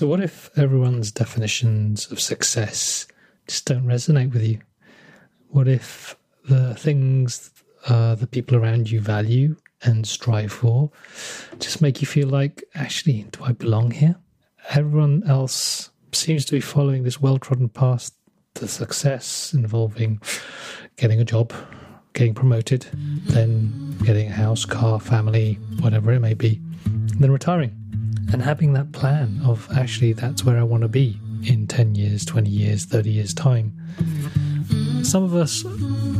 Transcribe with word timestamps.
So, 0.00 0.06
what 0.06 0.22
if 0.22 0.48
everyone's 0.56 1.12
definitions 1.12 2.10
of 2.10 2.20
success 2.20 3.06
just 3.46 3.66
don't 3.66 3.84
resonate 3.84 4.32
with 4.32 4.42
you? 4.42 4.60
What 5.48 5.68
if 5.68 6.16
the 6.48 6.74
things 6.74 7.50
uh, 7.86 8.14
the 8.14 8.26
people 8.26 8.56
around 8.56 8.90
you 8.90 8.98
value 9.02 9.56
and 9.82 10.06
strive 10.06 10.52
for 10.52 10.90
just 11.58 11.82
make 11.82 12.00
you 12.00 12.06
feel 12.06 12.28
like, 12.28 12.64
actually, 12.74 13.26
do 13.30 13.44
I 13.44 13.52
belong 13.52 13.90
here? 13.90 14.16
Everyone 14.70 15.22
else 15.26 15.90
seems 16.12 16.46
to 16.46 16.52
be 16.52 16.62
following 16.62 17.02
this 17.02 17.20
well 17.20 17.36
trodden 17.36 17.68
path 17.68 18.10
to 18.54 18.66
success 18.68 19.52
involving 19.52 20.22
getting 20.96 21.20
a 21.20 21.26
job, 21.26 21.52
getting 22.14 22.32
promoted, 22.32 22.86
then 23.26 23.98
getting 24.02 24.28
a 24.28 24.32
house, 24.32 24.64
car, 24.64 24.98
family, 24.98 25.58
whatever 25.80 26.10
it 26.10 26.20
may 26.20 26.32
be, 26.32 26.58
then 27.18 27.30
retiring 27.30 27.79
and 28.32 28.42
having 28.42 28.72
that 28.74 28.92
plan 28.92 29.40
of 29.44 29.68
actually 29.76 30.12
that's 30.12 30.44
where 30.44 30.58
I 30.58 30.62
want 30.62 30.82
to 30.82 30.88
be 30.88 31.18
in 31.42 31.66
10 31.66 31.94
years, 31.94 32.24
20 32.24 32.48
years, 32.48 32.84
30 32.84 33.10
years' 33.10 33.34
time. 33.34 33.72
Some 35.02 35.24
of 35.24 35.34
us, 35.34 35.64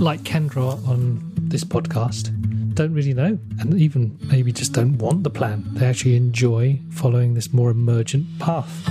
like 0.00 0.22
Kendra 0.22 0.86
on 0.88 1.32
this 1.36 1.64
podcast, 1.64 2.34
don't 2.74 2.94
really 2.94 3.12
know 3.12 3.38
and 3.58 3.74
even 3.80 4.18
maybe 4.22 4.52
just 4.52 4.72
don't 4.72 4.98
want 4.98 5.22
the 5.22 5.30
plan. 5.30 5.64
They 5.74 5.86
actually 5.86 6.16
enjoy 6.16 6.80
following 6.90 7.34
this 7.34 7.52
more 7.52 7.70
emergent 7.70 8.26
path. 8.38 8.84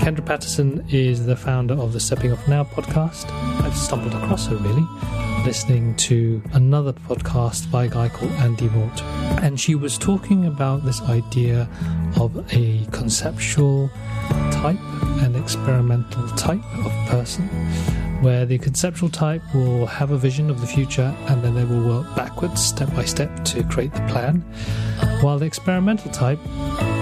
Kendra 0.00 0.24
Patterson 0.24 0.86
is 0.88 1.26
the 1.26 1.36
founder 1.36 1.74
of 1.74 1.92
the 1.92 2.00
Stepping 2.00 2.32
Off 2.32 2.46
Now 2.48 2.64
podcast. 2.64 3.30
I've 3.62 3.76
stumbled 3.76 4.14
across 4.14 4.46
her 4.46 4.56
really 4.56 5.27
listening 5.44 5.94
to 5.96 6.42
another 6.52 6.92
podcast 6.92 7.70
by 7.70 7.84
a 7.84 7.88
guy 7.88 8.08
called 8.08 8.30
Andy 8.32 8.68
Mort. 8.68 9.02
And 9.42 9.58
she 9.58 9.74
was 9.74 9.96
talking 9.98 10.46
about 10.46 10.84
this 10.84 11.00
idea 11.02 11.68
of 12.20 12.36
a 12.52 12.86
conceptual 12.92 13.90
type 14.50 14.78
and 15.22 15.36
experimental 15.36 16.28
type 16.30 16.62
of 16.84 16.92
person, 17.08 17.48
where 18.22 18.46
the 18.46 18.58
conceptual 18.58 19.08
type 19.08 19.42
will 19.54 19.86
have 19.86 20.10
a 20.10 20.18
vision 20.18 20.50
of 20.50 20.60
the 20.60 20.66
future 20.66 21.14
and 21.28 21.42
then 21.42 21.54
they 21.54 21.64
will 21.64 21.86
work 21.86 22.16
backwards, 22.16 22.64
step 22.64 22.92
by 22.94 23.04
step, 23.04 23.44
to 23.44 23.62
create 23.64 23.92
the 23.92 24.06
plan, 24.08 24.40
while 25.20 25.38
the 25.38 25.46
experimental 25.46 26.10
type, 26.10 26.38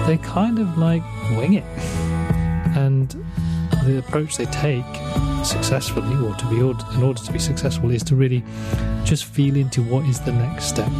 they 0.05 0.17
kind 0.17 0.59
of 0.59 0.77
like 0.77 1.03
wing 1.37 1.53
it. 1.53 1.65
And 2.75 3.15
the 3.87 3.97
approach 3.99 4.37
they 4.37 4.45
take 4.45 4.85
successfully, 5.43 6.15
or 6.25 6.35
to 6.35 6.45
be 6.49 6.57
in 6.57 7.03
order 7.03 7.21
to 7.21 7.31
be 7.31 7.39
successful, 7.39 7.89
is 7.91 8.03
to 8.03 8.15
really 8.15 8.43
just 9.03 9.25
feel 9.25 9.55
into 9.55 9.81
what 9.81 10.05
is 10.05 10.19
the 10.21 10.33
next 10.33 10.65
step. 10.65 10.91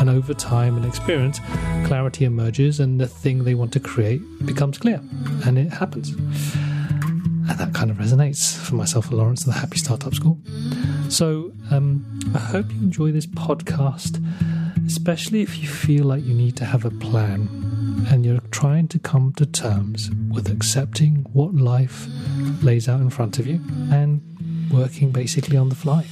And 0.00 0.08
over 0.08 0.32
time 0.32 0.76
and 0.76 0.86
experience, 0.86 1.38
clarity 1.86 2.24
emerges, 2.24 2.80
and 2.80 3.00
the 3.00 3.06
thing 3.06 3.44
they 3.44 3.54
want 3.54 3.72
to 3.74 3.80
create 3.80 4.22
becomes 4.46 4.78
clear, 4.78 5.00
and 5.44 5.58
it 5.58 5.70
happens. 5.70 6.10
And 6.12 7.58
that 7.58 7.74
kind 7.74 7.90
of 7.90 7.98
resonates 7.98 8.56
for 8.56 8.76
myself 8.76 9.10
and 9.10 9.18
Lawrence, 9.18 9.42
at 9.42 9.46
the 9.46 9.60
Happy 9.60 9.78
Startup 9.78 10.14
School. 10.14 10.38
So 11.08 11.52
um, 11.70 12.04
I 12.34 12.38
hope 12.38 12.72
you 12.72 12.78
enjoy 12.78 13.12
this 13.12 13.26
podcast, 13.26 14.24
especially 14.86 15.42
if 15.42 15.58
you 15.58 15.68
feel 15.68 16.04
like 16.04 16.24
you 16.24 16.32
need 16.32 16.56
to 16.56 16.64
have 16.64 16.84
a 16.84 16.90
plan 16.90 17.48
and 18.10 18.24
you're 18.24 18.40
trying 18.50 18.88
to 18.88 18.98
come 18.98 19.32
to 19.34 19.46
terms 19.46 20.10
with 20.30 20.50
accepting 20.50 21.26
what 21.32 21.54
life 21.54 22.06
lays 22.62 22.88
out 22.88 23.00
in 23.00 23.10
front 23.10 23.38
of 23.38 23.46
you 23.46 23.60
and 23.90 24.20
working 24.70 25.10
basically 25.10 25.56
on 25.56 25.68
the 25.68 25.74
fly. 25.74 26.06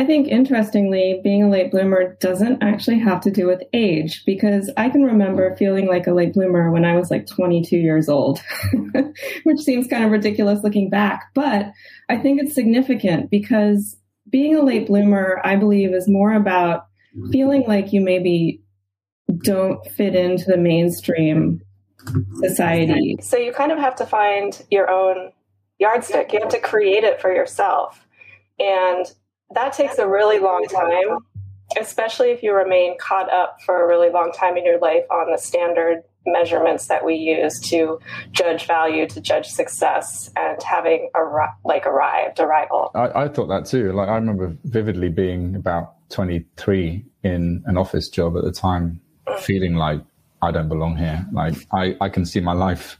I 0.00 0.06
think 0.06 0.28
interestingly, 0.28 1.20
being 1.22 1.42
a 1.42 1.50
late 1.50 1.70
bloomer 1.70 2.14
doesn't 2.20 2.62
actually 2.62 2.98
have 3.00 3.20
to 3.20 3.30
do 3.30 3.46
with 3.46 3.62
age 3.74 4.24
because 4.24 4.70
I 4.78 4.88
can 4.88 5.02
remember 5.02 5.54
feeling 5.56 5.88
like 5.88 6.06
a 6.06 6.14
late 6.14 6.32
bloomer 6.32 6.70
when 6.70 6.86
I 6.86 6.96
was 6.96 7.10
like 7.10 7.26
22 7.26 7.76
years 7.76 8.08
old, 8.08 8.40
which 9.44 9.60
seems 9.60 9.86
kind 9.88 10.02
of 10.02 10.10
ridiculous 10.10 10.64
looking 10.64 10.88
back. 10.88 11.24
But 11.34 11.70
I 12.08 12.16
think 12.16 12.40
it's 12.40 12.54
significant 12.54 13.28
because 13.30 13.98
being 14.30 14.56
a 14.56 14.62
late 14.62 14.86
bloomer, 14.86 15.38
I 15.44 15.56
believe, 15.56 15.92
is 15.92 16.08
more 16.08 16.32
about 16.32 16.86
feeling 17.30 17.64
like 17.68 17.92
you 17.92 18.00
maybe 18.00 18.62
don't 19.42 19.86
fit 19.86 20.14
into 20.14 20.46
the 20.46 20.56
mainstream 20.56 21.60
society. 22.42 23.18
So 23.20 23.36
you 23.36 23.52
kind 23.52 23.70
of 23.70 23.78
have 23.78 23.96
to 23.96 24.06
find 24.06 24.64
your 24.70 24.88
own 24.88 25.32
yardstick. 25.78 26.32
You 26.32 26.40
have 26.40 26.48
to 26.48 26.58
create 26.58 27.04
it 27.04 27.20
for 27.20 27.30
yourself. 27.30 28.06
And 28.58 29.04
that 29.52 29.72
takes 29.72 29.98
a 29.98 30.08
really 30.08 30.38
long 30.38 30.64
time, 30.66 31.18
especially 31.78 32.30
if 32.30 32.42
you 32.42 32.54
remain 32.54 32.96
caught 32.98 33.30
up 33.32 33.58
for 33.64 33.82
a 33.82 33.86
really 33.86 34.10
long 34.10 34.32
time 34.32 34.56
in 34.56 34.64
your 34.64 34.78
life 34.78 35.04
on 35.10 35.30
the 35.30 35.38
standard 35.38 36.02
measurements 36.26 36.86
that 36.88 37.04
we 37.04 37.14
use 37.14 37.58
to 37.60 37.98
judge 38.32 38.66
value, 38.66 39.08
to 39.08 39.20
judge 39.20 39.48
success, 39.48 40.30
and 40.36 40.62
having 40.62 41.10
ar- 41.14 41.56
like 41.64 41.86
arrived, 41.86 42.40
arrival. 42.40 42.90
I, 42.94 43.24
I 43.24 43.28
thought 43.28 43.46
that 43.46 43.66
too. 43.66 43.92
Like 43.92 44.08
I 44.08 44.14
remember 44.14 44.56
vividly 44.64 45.08
being 45.08 45.56
about 45.56 45.94
23 46.10 47.04
in 47.22 47.62
an 47.66 47.76
office 47.76 48.08
job 48.08 48.36
at 48.36 48.44
the 48.44 48.52
time, 48.52 49.00
mm. 49.26 49.38
feeling 49.38 49.74
like 49.74 50.00
I 50.42 50.50
don't 50.50 50.68
belong 50.68 50.96
here. 50.96 51.26
Like 51.32 51.54
I, 51.72 51.96
I 52.00 52.08
can 52.08 52.24
see 52.24 52.40
my 52.40 52.52
life 52.52 52.98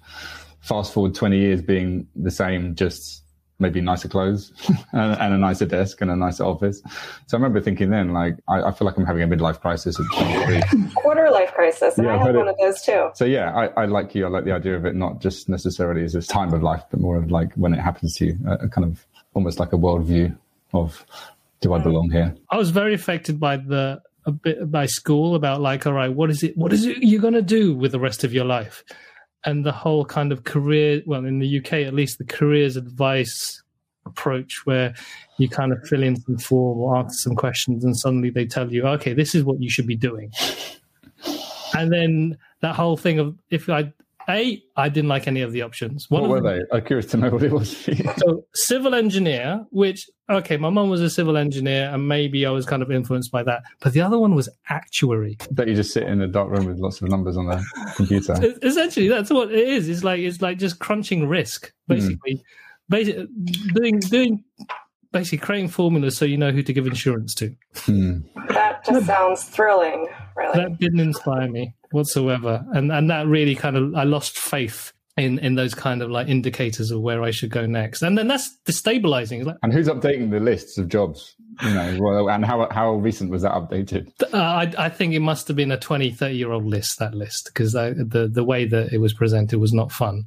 fast 0.61 0.93
forward 0.93 1.15
20 1.15 1.39
years 1.39 1.63
being 1.63 2.07
the 2.17 2.31
same, 2.31 2.75
just 2.75 3.25
maybe 3.61 3.81
nicer 3.81 4.09
clothes 4.09 4.53
and, 4.93 5.13
and, 5.21 5.35
a 5.35 5.39
nicer 5.39 5.67
desk 5.67 6.01
and 6.01 6.11
a 6.11 6.17
nicer 6.17 6.45
office. 6.45 6.83
So 7.27 7.37
I 7.37 7.41
remember 7.41 7.61
thinking 7.61 7.91
then, 7.91 8.13
like, 8.13 8.37
I, 8.49 8.63
I 8.63 8.73
feel 8.73 8.87
like 8.87 8.97
I'm 8.97 9.07
having 9.07 9.23
a 9.23 9.29
midlife 9.29 9.61
crisis 9.61 9.99
at 10.01 10.07
Quarter 10.95 11.31
life 11.31 11.53
crisis. 11.53 11.99
And 11.99 12.07
yeah, 12.07 12.15
I 12.15 12.19
had 12.19 12.35
one 12.35 12.49
it, 12.49 12.53
of 12.53 12.59
those 12.59 12.83
too. 12.83 13.11
So 13.15 13.25
yeah, 13.25 13.55
I, 13.55 13.83
I, 13.83 13.85
like 13.87 14.15
you. 14.15 14.27
I 14.27 14.29
like 14.29 14.45
the 14.45 14.53
idea 14.53 14.77
of 14.77 14.85
it, 14.85 14.97
not 14.97 15.21
just 15.21 15.49
necessarily 15.49 16.05
as 16.05 16.13
this 16.13 16.27
time 16.27 16.53
of 16.53 16.63
life, 16.63 16.83
but 16.91 17.01
more 17.01 17.17
of 17.17 17.31
like 17.31 17.53
when 17.55 17.75
it 17.75 17.81
happens 17.81 18.17
to 18.17 18.27
you, 18.27 18.39
a, 18.47 18.65
a 18.65 18.69
kind 18.69 18.87
of 18.87 19.07
almost 19.35 19.59
like 19.61 19.73
a 19.73 19.77
worldview 19.77 20.37
of, 20.73 21.05
do 21.61 21.73
I 21.75 21.79
mm. 21.79 21.85
belong 21.85 22.11
here? 22.11 22.35
I 22.51 22.57
was 22.57 22.71
very 22.71 22.95
affected 22.95 23.39
by 23.39 23.57
the, 23.57 24.01
a 24.27 24.33
bit 24.33 24.71
by 24.71 24.87
school 24.87 25.35
about 25.35 25.61
like, 25.61 25.87
all 25.87 25.93
right, 25.93 26.13
what 26.13 26.31
is 26.31 26.43
it, 26.43 26.57
what 26.57 26.73
is 26.73 26.85
it 26.85 26.99
you're 27.01 27.23
going 27.23 27.35
to 27.35 27.43
do 27.43 27.75
with 27.75 27.93
the 27.93 28.01
rest 28.01 28.25
of 28.25 28.33
your 28.33 28.45
life? 28.45 28.85
And 29.45 29.65
the 29.65 29.73
whole 29.73 30.05
kind 30.05 30.33
of 30.33 30.45
career 30.45 31.03
well 31.07 31.25
in 31.25 31.39
the 31.39 31.59
uk 31.59 31.73
at 31.73 31.95
least 31.95 32.19
the 32.19 32.25
careers 32.25 32.77
advice 32.77 33.63
approach 34.07 34.65
where 34.65 34.95
you 35.39 35.49
kind 35.49 35.73
of 35.73 35.87
fill 35.87 36.03
in 36.03 36.17
some 36.23 36.39
form 36.39 36.79
or 36.79 36.97
answer 36.97 37.17
some 37.17 37.37
questions 37.37 37.85
and 37.85 37.97
suddenly 37.97 38.31
they 38.31 38.47
tell 38.47 38.73
you 38.73 38.87
okay 38.87 39.13
this 39.13 39.35
is 39.35 39.45
what 39.45 39.61
you 39.61 39.71
should 39.71 39.87
be 39.87 39.97
doing. 39.97 40.33
And 41.75 41.93
then 41.93 42.39
that 42.61 42.75
whole 42.75 42.97
thing 42.97 43.19
of 43.19 43.39
if 43.51 43.69
i 43.69 43.93
a, 44.31 44.63
I 44.77 44.89
didn't 44.89 45.09
like 45.09 45.27
any 45.27 45.43
of 45.43 45.53
the 45.53 45.63
options. 45.63 46.09
One 46.09 46.23
what 46.23 46.31
were 46.31 46.41
them, 46.41 46.67
they? 46.71 46.77
I'm 46.77 46.85
curious 46.85 47.07
to 47.07 47.17
know 47.17 47.31
what 47.31 47.43
it 47.43 47.53
was. 47.53 47.77
so, 48.17 48.45
civil 48.55 48.95
engineer, 48.95 49.65
which 49.71 50.09
okay, 50.31 50.57
my 50.57 50.71
mom 50.71 50.91
was 50.91 51.01
a 51.01 51.11
civil 51.11 51.37
engineer, 51.37 51.91
and 51.93 52.07
maybe 52.09 52.47
I 52.47 52.51
was 52.51 52.67
kind 52.67 52.83
of 52.83 52.91
influenced 52.91 53.31
by 53.31 53.43
that. 53.43 53.63
But 53.81 53.93
the 53.93 54.01
other 54.01 54.19
one 54.19 54.35
was 54.35 54.49
actuary. 54.69 55.39
That 55.51 55.69
you 55.69 55.75
just 55.75 55.93
sit 55.93 56.05
in 56.05 56.21
a 56.21 56.29
dark 56.29 56.51
room 56.51 56.67
with 56.67 56.79
lots 56.79 57.03
of 57.03 57.09
numbers 57.09 57.37
on 57.37 57.47
the 57.47 57.65
computer. 57.97 58.35
Essentially, 58.63 59.09
that's 59.09 59.31
what 59.31 59.53
it 59.53 59.69
is. 59.69 59.89
It's 59.89 60.05
like 60.05 60.21
it's 60.21 60.41
like 60.41 60.59
just 60.59 60.79
crunching 60.79 61.29
risk, 61.29 61.73
hmm. 61.87 61.95
basically. 61.95 62.35
Mm. 62.35 62.43
Basically, 62.89 63.29
doing 63.75 64.01
doing 64.01 64.45
basically 65.13 65.39
creating 65.39 65.69
formulas 65.69 66.17
so 66.17 66.25
you 66.25 66.37
know 66.37 66.51
who 66.51 66.63
to 66.63 66.73
give 66.73 66.87
insurance 66.87 67.35
to. 67.37 67.55
Mm. 67.87 68.25
That 68.49 68.85
just 68.85 69.07
sounds 69.07 69.45
thrilling. 69.45 70.09
Really, 70.37 70.59
that 70.59 70.79
didn't 70.79 71.01
inspire 71.01 71.49
me 71.49 71.75
whatsoever, 71.93 72.65
and 72.73 72.91
and 72.93 73.11
that 73.11 73.27
really 73.27 73.55
kind 73.55 73.77
of 73.77 73.95
I 73.95 74.05
lost 74.05 74.39
faith 74.39 74.93
in 75.17 75.39
in 75.39 75.55
those 75.55 75.75
kind 75.75 76.03
of 76.03 76.11
like 76.11 76.29
indicators 76.29 76.91
of 76.91 77.01
where 77.01 77.23
I 77.23 77.31
should 77.31 77.51
go 77.51 77.67
next, 77.67 78.03
and 78.03 78.17
then 78.17 78.29
that's 78.29 78.57
destabilizing. 78.65 79.45
Like, 79.45 79.57
and 79.63 79.73
who's 79.73 79.89
updating 79.89 80.31
the 80.31 80.41
lists 80.41 80.79
of 80.79 80.89
jobs? 80.89 81.35
You 81.63 81.75
know, 81.75 81.99
well, 82.01 82.31
and 82.31 82.45
how 82.45 82.69
how 82.71 82.95
recent 82.95 83.31
was 83.31 83.43
that 83.43 83.53
updated? 83.53 84.11
Uh, 84.33 84.39
I 84.39 84.73
I 84.79 84.89
think 84.89 85.15
it 85.15 85.21
must 85.21 85.49
have 85.49 85.57
been 85.57 85.73
a 85.73 85.79
20, 85.79 86.11
30 86.11 86.35
year 86.35 86.53
old 86.53 86.65
list 86.65 86.99
that 86.99 87.15
list 87.15 87.51
because 87.53 87.73
the 87.73 88.31
the 88.33 88.45
way 88.45 88.67
that 88.67 88.93
it 88.93 88.99
was 88.99 89.13
presented 89.13 89.59
was 89.59 89.73
not 89.73 89.93
fun. 89.93 90.25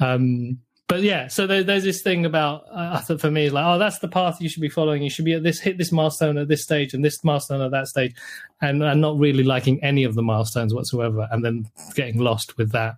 Um, 0.00 0.58
but 0.90 1.02
yeah, 1.02 1.28
so 1.28 1.46
there, 1.46 1.62
there's 1.62 1.84
this 1.84 2.02
thing 2.02 2.26
about 2.26 2.64
uh, 2.70 3.00
thought 3.00 3.20
for 3.20 3.30
me 3.30 3.48
like, 3.48 3.64
oh, 3.64 3.78
that's 3.78 4.00
the 4.00 4.08
path 4.08 4.40
you 4.40 4.48
should 4.48 4.60
be 4.60 4.68
following. 4.68 5.02
You 5.02 5.08
should 5.08 5.24
be 5.24 5.34
at 5.34 5.44
this 5.44 5.60
hit 5.60 5.78
this 5.78 5.92
milestone 5.92 6.36
at 6.36 6.48
this 6.48 6.62
stage 6.62 6.92
and 6.92 7.04
this 7.04 7.22
milestone 7.22 7.62
at 7.62 7.70
that 7.70 7.86
stage, 7.86 8.14
and 8.60 8.82
and 8.82 9.00
not 9.00 9.16
really 9.16 9.44
liking 9.44 9.82
any 9.84 10.02
of 10.04 10.14
the 10.14 10.22
milestones 10.22 10.74
whatsoever, 10.74 11.28
and 11.30 11.44
then 11.44 11.70
getting 11.94 12.18
lost 12.18 12.58
with 12.58 12.72
that. 12.72 12.96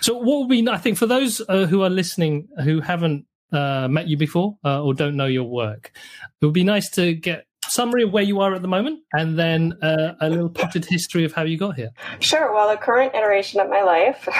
So 0.00 0.16
what 0.16 0.40
would 0.40 0.48
be 0.48 0.66
I 0.68 0.78
think 0.78 0.96
for 0.96 1.06
those 1.06 1.42
uh, 1.48 1.66
who 1.66 1.82
are 1.82 1.90
listening 1.90 2.48
who 2.64 2.80
haven't 2.80 3.26
uh, 3.52 3.86
met 3.88 4.08
you 4.08 4.16
before 4.16 4.56
uh, 4.64 4.82
or 4.82 4.94
don't 4.94 5.16
know 5.16 5.26
your 5.26 5.44
work, 5.44 5.92
it 6.40 6.44
would 6.44 6.54
be 6.54 6.64
nice 6.64 6.88
to 6.92 7.14
get 7.14 7.46
summary 7.70 8.02
of 8.02 8.12
where 8.12 8.22
you 8.22 8.40
are 8.40 8.54
at 8.54 8.62
the 8.62 8.68
moment, 8.68 9.00
and 9.12 9.38
then 9.38 9.74
uh, 9.82 10.14
a 10.20 10.30
little 10.30 10.48
potted 10.48 10.84
history 10.84 11.24
of 11.24 11.32
how 11.32 11.42
you 11.42 11.58
got 11.58 11.76
here. 11.76 11.90
Sure. 12.20 12.52
Well, 12.52 12.68
the 12.70 12.76
current 12.76 13.14
iteration 13.14 13.60
of 13.60 13.68
my 13.68 13.82
life, 13.82 14.28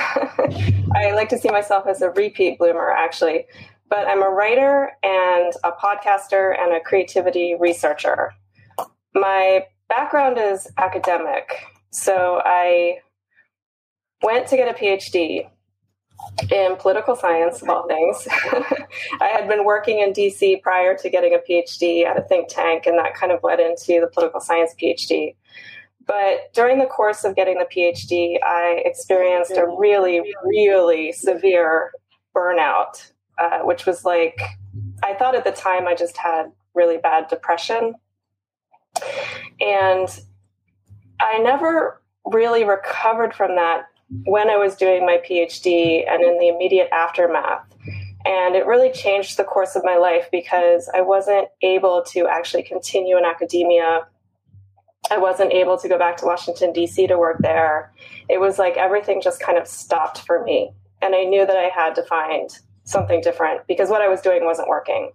I 0.94 1.12
like 1.14 1.28
to 1.30 1.38
see 1.38 1.50
myself 1.50 1.86
as 1.86 2.02
a 2.02 2.10
repeat 2.10 2.58
bloomer, 2.58 2.90
actually. 2.90 3.46
But 3.88 4.08
I'm 4.08 4.22
a 4.22 4.28
writer 4.28 4.92
and 5.02 5.52
a 5.62 5.70
podcaster 5.72 6.58
and 6.58 6.74
a 6.74 6.80
creativity 6.80 7.54
researcher. 7.58 8.32
My 9.14 9.66
background 9.88 10.38
is 10.38 10.68
academic. 10.76 11.60
So 11.90 12.42
I 12.44 12.98
went 14.22 14.48
to 14.48 14.56
get 14.56 14.68
a 14.68 14.78
PhD 14.78 15.48
in 16.50 16.76
political 16.76 17.16
science, 17.16 17.62
of 17.62 17.68
all 17.68 17.86
things. 17.86 18.28
I 19.20 19.26
had 19.26 19.48
been 19.48 19.64
working 19.64 20.00
in 20.00 20.12
DC 20.12 20.62
prior 20.62 20.96
to 20.96 21.10
getting 21.10 21.34
a 21.34 21.38
PhD 21.38 22.04
at 22.04 22.18
a 22.18 22.22
think 22.22 22.48
tank, 22.48 22.86
and 22.86 22.98
that 22.98 23.14
kind 23.14 23.32
of 23.32 23.42
led 23.42 23.60
into 23.60 24.00
the 24.00 24.08
political 24.12 24.40
science 24.40 24.74
PhD. 24.80 25.34
But 26.06 26.52
during 26.54 26.78
the 26.78 26.86
course 26.86 27.24
of 27.24 27.34
getting 27.34 27.58
the 27.58 27.64
PhD, 27.64 28.38
I 28.42 28.82
experienced 28.84 29.52
a 29.52 29.66
really, 29.78 30.22
really 30.44 31.12
severe 31.12 31.90
burnout, 32.34 33.10
uh, 33.38 33.60
which 33.60 33.86
was 33.86 34.04
like, 34.04 34.40
I 35.02 35.14
thought 35.14 35.34
at 35.34 35.44
the 35.44 35.50
time 35.50 35.88
I 35.88 35.94
just 35.94 36.16
had 36.16 36.52
really 36.74 36.98
bad 36.98 37.28
depression. 37.28 37.94
And 39.60 40.08
I 41.20 41.38
never 41.38 42.02
really 42.24 42.64
recovered 42.64 43.34
from 43.34 43.56
that 43.56 43.86
when 44.24 44.48
I 44.50 44.56
was 44.56 44.76
doing 44.76 45.04
my 45.04 45.18
PhD 45.18 46.08
and 46.08 46.22
in 46.22 46.38
the 46.38 46.48
immediate 46.48 46.88
aftermath. 46.92 47.66
And 48.24 48.56
it 48.56 48.66
really 48.66 48.90
changed 48.90 49.36
the 49.36 49.44
course 49.44 49.76
of 49.76 49.84
my 49.84 49.96
life 49.96 50.28
because 50.32 50.90
I 50.94 51.00
wasn't 51.00 51.48
able 51.62 52.02
to 52.08 52.26
actually 52.26 52.64
continue 52.64 53.16
in 53.16 53.24
academia. 53.24 54.06
I 55.10 55.18
wasn't 55.18 55.52
able 55.52 55.78
to 55.78 55.88
go 55.88 55.98
back 55.98 56.16
to 56.18 56.26
Washington, 56.26 56.72
D.C. 56.72 57.06
to 57.06 57.18
work 57.18 57.38
there. 57.40 57.92
It 58.28 58.40
was 58.40 58.58
like 58.58 58.76
everything 58.76 59.20
just 59.20 59.40
kind 59.40 59.58
of 59.58 59.68
stopped 59.68 60.18
for 60.20 60.42
me. 60.42 60.72
And 61.02 61.14
I 61.14 61.24
knew 61.24 61.46
that 61.46 61.56
I 61.56 61.70
had 61.72 61.94
to 61.96 62.02
find 62.04 62.50
something 62.84 63.20
different 63.20 63.66
because 63.68 63.90
what 63.90 64.02
I 64.02 64.08
was 64.08 64.20
doing 64.20 64.44
wasn't 64.44 64.68
working. 64.68 65.12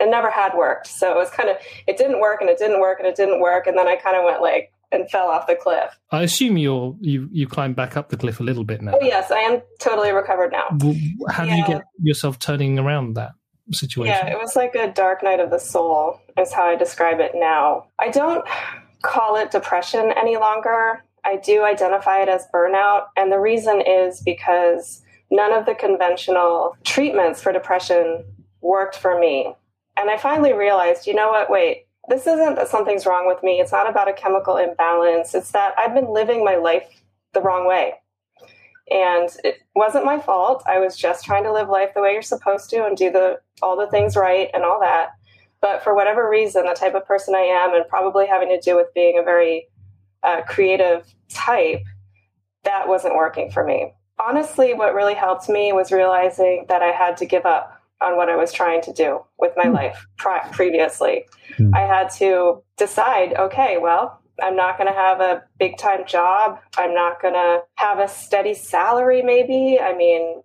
It 0.00 0.10
never 0.10 0.30
had 0.30 0.54
worked. 0.56 0.86
So 0.86 1.10
it 1.10 1.16
was 1.16 1.30
kind 1.30 1.48
of, 1.48 1.56
it 1.86 1.96
didn't 1.96 2.20
work 2.20 2.40
and 2.40 2.50
it 2.50 2.58
didn't 2.58 2.80
work 2.80 2.98
and 2.98 3.06
it 3.06 3.16
didn't 3.16 3.40
work. 3.40 3.66
And 3.66 3.76
then 3.76 3.88
I 3.88 3.96
kind 3.96 4.16
of 4.16 4.24
went 4.24 4.40
like, 4.40 4.72
and 4.94 5.10
fell 5.10 5.28
off 5.28 5.46
the 5.46 5.56
cliff. 5.56 5.90
I 6.10 6.22
assume 6.22 6.56
you're 6.56 6.96
you 7.00 7.28
you 7.32 7.46
climbed 7.46 7.76
back 7.76 7.96
up 7.96 8.08
the 8.08 8.16
cliff 8.16 8.40
a 8.40 8.42
little 8.42 8.64
bit 8.64 8.82
now. 8.82 8.92
Oh 8.94 9.04
yes, 9.04 9.30
I 9.30 9.40
am 9.40 9.62
totally 9.80 10.12
recovered 10.12 10.52
now. 10.52 10.78
How 11.30 11.44
do 11.44 11.54
you 11.54 11.66
get 11.66 11.82
yourself 12.00 12.38
turning 12.38 12.78
around 12.78 13.14
that 13.14 13.32
situation? 13.72 14.14
Yeah, 14.14 14.32
it 14.32 14.38
was 14.38 14.56
like 14.56 14.74
a 14.74 14.92
dark 14.92 15.22
night 15.22 15.40
of 15.40 15.50
the 15.50 15.58
soul, 15.58 16.20
is 16.38 16.52
how 16.52 16.64
I 16.64 16.76
describe 16.76 17.20
it 17.20 17.32
now. 17.34 17.88
I 17.98 18.08
don't 18.08 18.46
call 19.02 19.36
it 19.36 19.50
depression 19.50 20.12
any 20.16 20.36
longer. 20.36 21.04
I 21.24 21.36
do 21.36 21.64
identify 21.64 22.20
it 22.20 22.28
as 22.28 22.46
burnout, 22.54 23.06
and 23.16 23.32
the 23.32 23.40
reason 23.40 23.82
is 23.86 24.22
because 24.22 25.02
none 25.30 25.52
of 25.52 25.66
the 25.66 25.74
conventional 25.74 26.76
treatments 26.84 27.42
for 27.42 27.52
depression 27.52 28.24
worked 28.60 28.96
for 28.96 29.18
me. 29.18 29.54
And 29.96 30.10
I 30.10 30.16
finally 30.16 30.52
realized, 30.52 31.06
you 31.06 31.14
know 31.14 31.28
what? 31.28 31.50
Wait, 31.50 31.83
this 32.08 32.26
isn't 32.26 32.56
that 32.56 32.68
something's 32.68 33.06
wrong 33.06 33.26
with 33.26 33.42
me. 33.42 33.60
It's 33.60 33.72
not 33.72 33.88
about 33.88 34.08
a 34.08 34.12
chemical 34.12 34.56
imbalance. 34.56 35.34
It's 35.34 35.52
that 35.52 35.74
I've 35.78 35.94
been 35.94 36.12
living 36.12 36.44
my 36.44 36.56
life 36.56 37.02
the 37.32 37.40
wrong 37.40 37.66
way. 37.66 37.94
And 38.90 39.30
it 39.42 39.62
wasn't 39.74 40.04
my 40.04 40.20
fault. 40.20 40.62
I 40.66 40.78
was 40.78 40.96
just 40.96 41.24
trying 41.24 41.44
to 41.44 41.52
live 41.52 41.68
life 41.68 41.90
the 41.94 42.02
way 42.02 42.12
you're 42.12 42.22
supposed 42.22 42.68
to 42.70 42.84
and 42.84 42.96
do 42.96 43.10
the 43.10 43.40
all 43.62 43.76
the 43.76 43.86
things 43.86 44.16
right 44.16 44.50
and 44.52 44.62
all 44.62 44.78
that. 44.80 45.10
But 45.62 45.82
for 45.82 45.94
whatever 45.94 46.28
reason, 46.28 46.66
the 46.66 46.74
type 46.74 46.94
of 46.94 47.06
person 47.06 47.34
I 47.34 47.38
am, 47.38 47.74
and 47.74 47.88
probably 47.88 48.26
having 48.26 48.48
to 48.48 48.60
do 48.60 48.76
with 48.76 48.92
being 48.94 49.18
a 49.18 49.22
very 49.22 49.68
uh, 50.22 50.42
creative 50.42 51.06
type, 51.30 51.82
that 52.64 52.86
wasn't 52.86 53.14
working 53.14 53.50
for 53.50 53.64
me. 53.64 53.94
Honestly, 54.18 54.74
what 54.74 54.94
really 54.94 55.14
helped 55.14 55.48
me 55.48 55.72
was 55.72 55.90
realizing 55.90 56.66
that 56.68 56.82
I 56.82 56.92
had 56.92 57.16
to 57.16 57.26
give 57.26 57.46
up 57.46 57.73
on 58.04 58.16
what 58.16 58.28
I 58.28 58.36
was 58.36 58.52
trying 58.52 58.82
to 58.82 58.92
do 58.92 59.24
with 59.38 59.52
my 59.56 59.64
mm. 59.64 59.74
life 59.74 60.06
pri- 60.16 60.48
previously. 60.52 61.24
Mm. 61.58 61.74
I 61.74 61.80
had 61.80 62.10
to 62.18 62.62
decide 62.76 63.34
okay, 63.34 63.78
well, 63.78 64.20
I'm 64.42 64.56
not 64.56 64.78
going 64.78 64.88
to 64.88 64.98
have 64.98 65.20
a 65.20 65.42
big 65.58 65.78
time 65.78 66.06
job. 66.06 66.58
I'm 66.76 66.94
not 66.94 67.22
going 67.22 67.34
to 67.34 67.62
have 67.76 67.98
a 67.98 68.08
steady 68.08 68.54
salary, 68.54 69.22
maybe. 69.22 69.78
I 69.80 69.96
mean, 69.96 70.42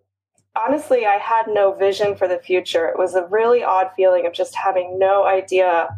honestly, 0.55 1.05
I 1.05 1.17
had 1.17 1.45
no 1.47 1.73
vision 1.73 2.15
for 2.15 2.27
the 2.27 2.39
future. 2.39 2.87
It 2.87 2.97
was 2.97 3.15
a 3.15 3.25
really 3.27 3.63
odd 3.63 3.89
feeling 3.95 4.25
of 4.25 4.33
just 4.33 4.55
having 4.55 4.99
no 4.99 5.25
idea 5.25 5.89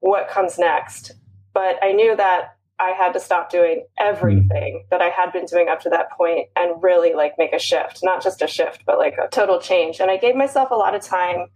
what 0.00 0.28
comes 0.28 0.58
next. 0.58 1.12
But 1.54 1.76
I 1.82 1.92
knew 1.92 2.16
that 2.16 2.56
I 2.82 2.90
had 2.90 3.12
to 3.12 3.20
stop 3.20 3.48
doing 3.48 3.86
everything 3.96 4.86
that 4.90 5.00
I 5.00 5.08
had 5.08 5.32
been 5.32 5.44
doing 5.44 5.68
up 5.68 5.80
to 5.82 5.90
that 5.90 6.10
point 6.10 6.48
and 6.56 6.82
really 6.82 7.14
like 7.14 7.34
make 7.38 7.52
a 7.52 7.58
shift, 7.58 8.00
not 8.02 8.24
just 8.24 8.42
a 8.42 8.48
shift, 8.48 8.84
but 8.84 8.98
like 8.98 9.14
a 9.22 9.28
total 9.28 9.60
change. 9.60 10.00
And 10.00 10.10
I 10.10 10.16
gave 10.16 10.34
myself 10.34 10.72
a 10.72 10.74
lot 10.74 10.96
of 10.96 11.00
time. 11.00 11.46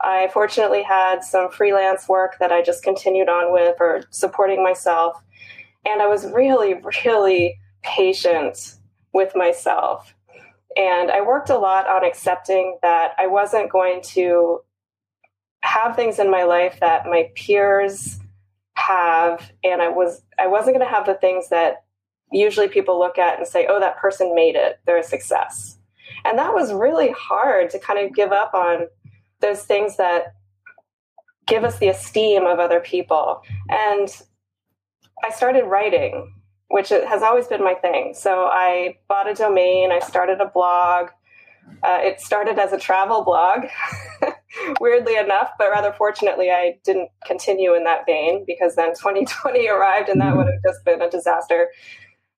I 0.00 0.28
fortunately 0.32 0.82
had 0.82 1.22
some 1.22 1.48
freelance 1.52 2.08
work 2.08 2.38
that 2.40 2.50
I 2.50 2.60
just 2.60 2.82
continued 2.82 3.28
on 3.28 3.52
with 3.52 3.76
or 3.78 4.02
supporting 4.10 4.64
myself. 4.64 5.22
And 5.86 6.02
I 6.02 6.08
was 6.08 6.26
really, 6.32 6.74
really 7.04 7.56
patient 7.82 8.74
with 9.12 9.36
myself. 9.36 10.12
And 10.76 11.08
I 11.08 11.20
worked 11.20 11.50
a 11.50 11.58
lot 11.58 11.86
on 11.86 12.04
accepting 12.04 12.78
that 12.82 13.12
I 13.16 13.28
wasn't 13.28 13.70
going 13.70 14.02
to 14.14 14.58
have 15.60 15.94
things 15.94 16.18
in 16.18 16.32
my 16.32 16.42
life 16.42 16.78
that 16.80 17.06
my 17.06 17.30
peers 17.36 18.18
have 18.74 19.52
and 19.62 19.80
i 19.80 19.88
was 19.88 20.22
i 20.38 20.46
wasn't 20.46 20.76
going 20.76 20.86
to 20.86 20.92
have 20.92 21.06
the 21.06 21.14
things 21.14 21.48
that 21.48 21.84
usually 22.32 22.68
people 22.68 22.98
look 22.98 23.18
at 23.18 23.38
and 23.38 23.46
say 23.46 23.66
oh 23.68 23.80
that 23.80 23.98
person 23.98 24.34
made 24.34 24.56
it. 24.56 24.80
They're 24.86 24.98
a 24.98 25.04
success. 25.04 25.78
And 26.24 26.38
that 26.38 26.54
was 26.54 26.72
really 26.72 27.12
hard 27.12 27.70
to 27.70 27.78
kind 27.78 27.98
of 27.98 28.14
give 28.14 28.32
up 28.32 28.54
on 28.54 28.86
those 29.40 29.62
things 29.62 29.96
that 29.96 30.34
give 31.46 31.64
us 31.64 31.78
the 31.78 31.88
esteem 31.88 32.44
of 32.44 32.58
other 32.58 32.80
people. 32.80 33.42
And 33.68 34.08
i 35.24 35.30
started 35.30 35.64
writing 35.64 36.32
which 36.68 36.88
has 36.88 37.22
always 37.22 37.46
been 37.46 37.62
my 37.62 37.74
thing. 37.74 38.14
So 38.14 38.46
i 38.50 38.96
bought 39.08 39.30
a 39.30 39.34
domain 39.34 39.92
i 39.92 40.00
started 40.00 40.40
a 40.40 40.46
blog. 40.46 41.10
Uh, 41.82 41.98
it 42.02 42.20
started 42.20 42.58
as 42.58 42.72
a 42.74 42.78
travel 42.78 43.24
blog, 43.24 43.64
weirdly 44.80 45.16
enough, 45.16 45.50
but 45.58 45.70
rather 45.70 45.92
fortunately, 45.92 46.50
I 46.50 46.78
didn't 46.84 47.10
continue 47.26 47.74
in 47.74 47.84
that 47.84 48.06
vein 48.06 48.44
because 48.46 48.76
then 48.76 48.88
2020 48.94 49.68
arrived 49.68 50.08
and 50.08 50.20
that 50.20 50.28
mm-hmm. 50.28 50.38
would 50.38 50.46
have 50.46 50.62
just 50.62 50.84
been 50.84 51.02
a 51.02 51.10
disaster. 51.10 51.68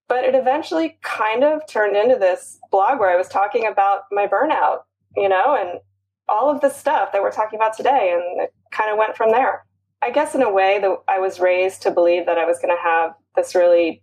But 0.08 0.24
it 0.24 0.34
eventually 0.34 0.98
kind 1.02 1.42
of 1.42 1.66
turned 1.66 1.96
into 1.96 2.16
this 2.16 2.58
blog 2.70 3.00
where 3.00 3.10
I 3.10 3.16
was 3.16 3.28
talking 3.28 3.66
about 3.66 4.02
my 4.12 4.26
burnout, 4.26 4.80
you 5.16 5.28
know, 5.28 5.56
and 5.56 5.80
all 6.28 6.50
of 6.50 6.61
the 6.61 6.70
stuff 6.70 7.12
that 7.12 7.23
we're 7.23 7.32
talking 7.32 7.58
about 7.58 7.76
today. 7.76 8.12
And 8.14 8.42
it 8.42 8.54
kind 8.70 8.90
of 8.90 8.99
went 8.99 9.16
from 9.16 9.30
there. 9.30 9.64
I 10.02 10.11
guess 10.11 10.35
in 10.35 10.42
a 10.42 10.52
way 10.52 10.78
that 10.80 10.96
I 11.08 11.18
was 11.18 11.40
raised 11.40 11.82
to 11.82 11.90
believe 11.90 12.26
that 12.26 12.38
I 12.38 12.44
was 12.44 12.58
going 12.58 12.75
to 12.75 12.80
have 12.80 13.14
this 13.35 13.54
really 13.54 14.02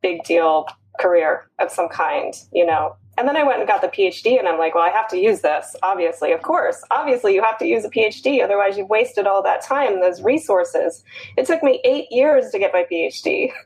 big 0.00 0.24
deal 0.24 0.66
career 0.98 1.50
of 1.58 1.70
some 1.70 1.88
kind, 1.88 2.34
you 2.52 2.64
know, 2.64 2.96
and 3.18 3.28
then 3.28 3.36
I 3.36 3.42
went 3.42 3.58
and 3.58 3.68
got 3.68 3.82
the 3.82 3.88
PhD, 3.88 4.38
and 4.38 4.48
I'm 4.48 4.58
like, 4.58 4.74
well, 4.74 4.84
I 4.84 4.90
have 4.90 5.08
to 5.08 5.18
use 5.18 5.42
this, 5.42 5.76
obviously. 5.82 6.32
Of 6.32 6.42
course, 6.42 6.82
obviously, 6.90 7.34
you 7.34 7.42
have 7.42 7.58
to 7.58 7.66
use 7.66 7.84
a 7.84 7.90
PhD, 7.90 8.42
otherwise, 8.42 8.78
you've 8.78 8.88
wasted 8.88 9.26
all 9.26 9.42
that 9.42 9.62
time, 9.62 10.00
those 10.00 10.22
resources. 10.22 11.04
It 11.36 11.46
took 11.46 11.62
me 11.62 11.80
eight 11.84 12.06
years 12.10 12.50
to 12.50 12.58
get 12.58 12.72
my 12.72 12.86
PhD. 12.90 13.52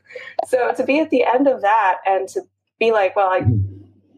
So 0.47 0.71
to 0.71 0.83
be 0.83 0.99
at 0.99 1.09
the 1.09 1.25
end 1.25 1.47
of 1.47 1.61
that 1.61 1.97
and 2.05 2.29
to 2.29 2.41
be 2.79 2.91
like, 2.91 3.17
well, 3.17 3.27
I, 3.27 3.41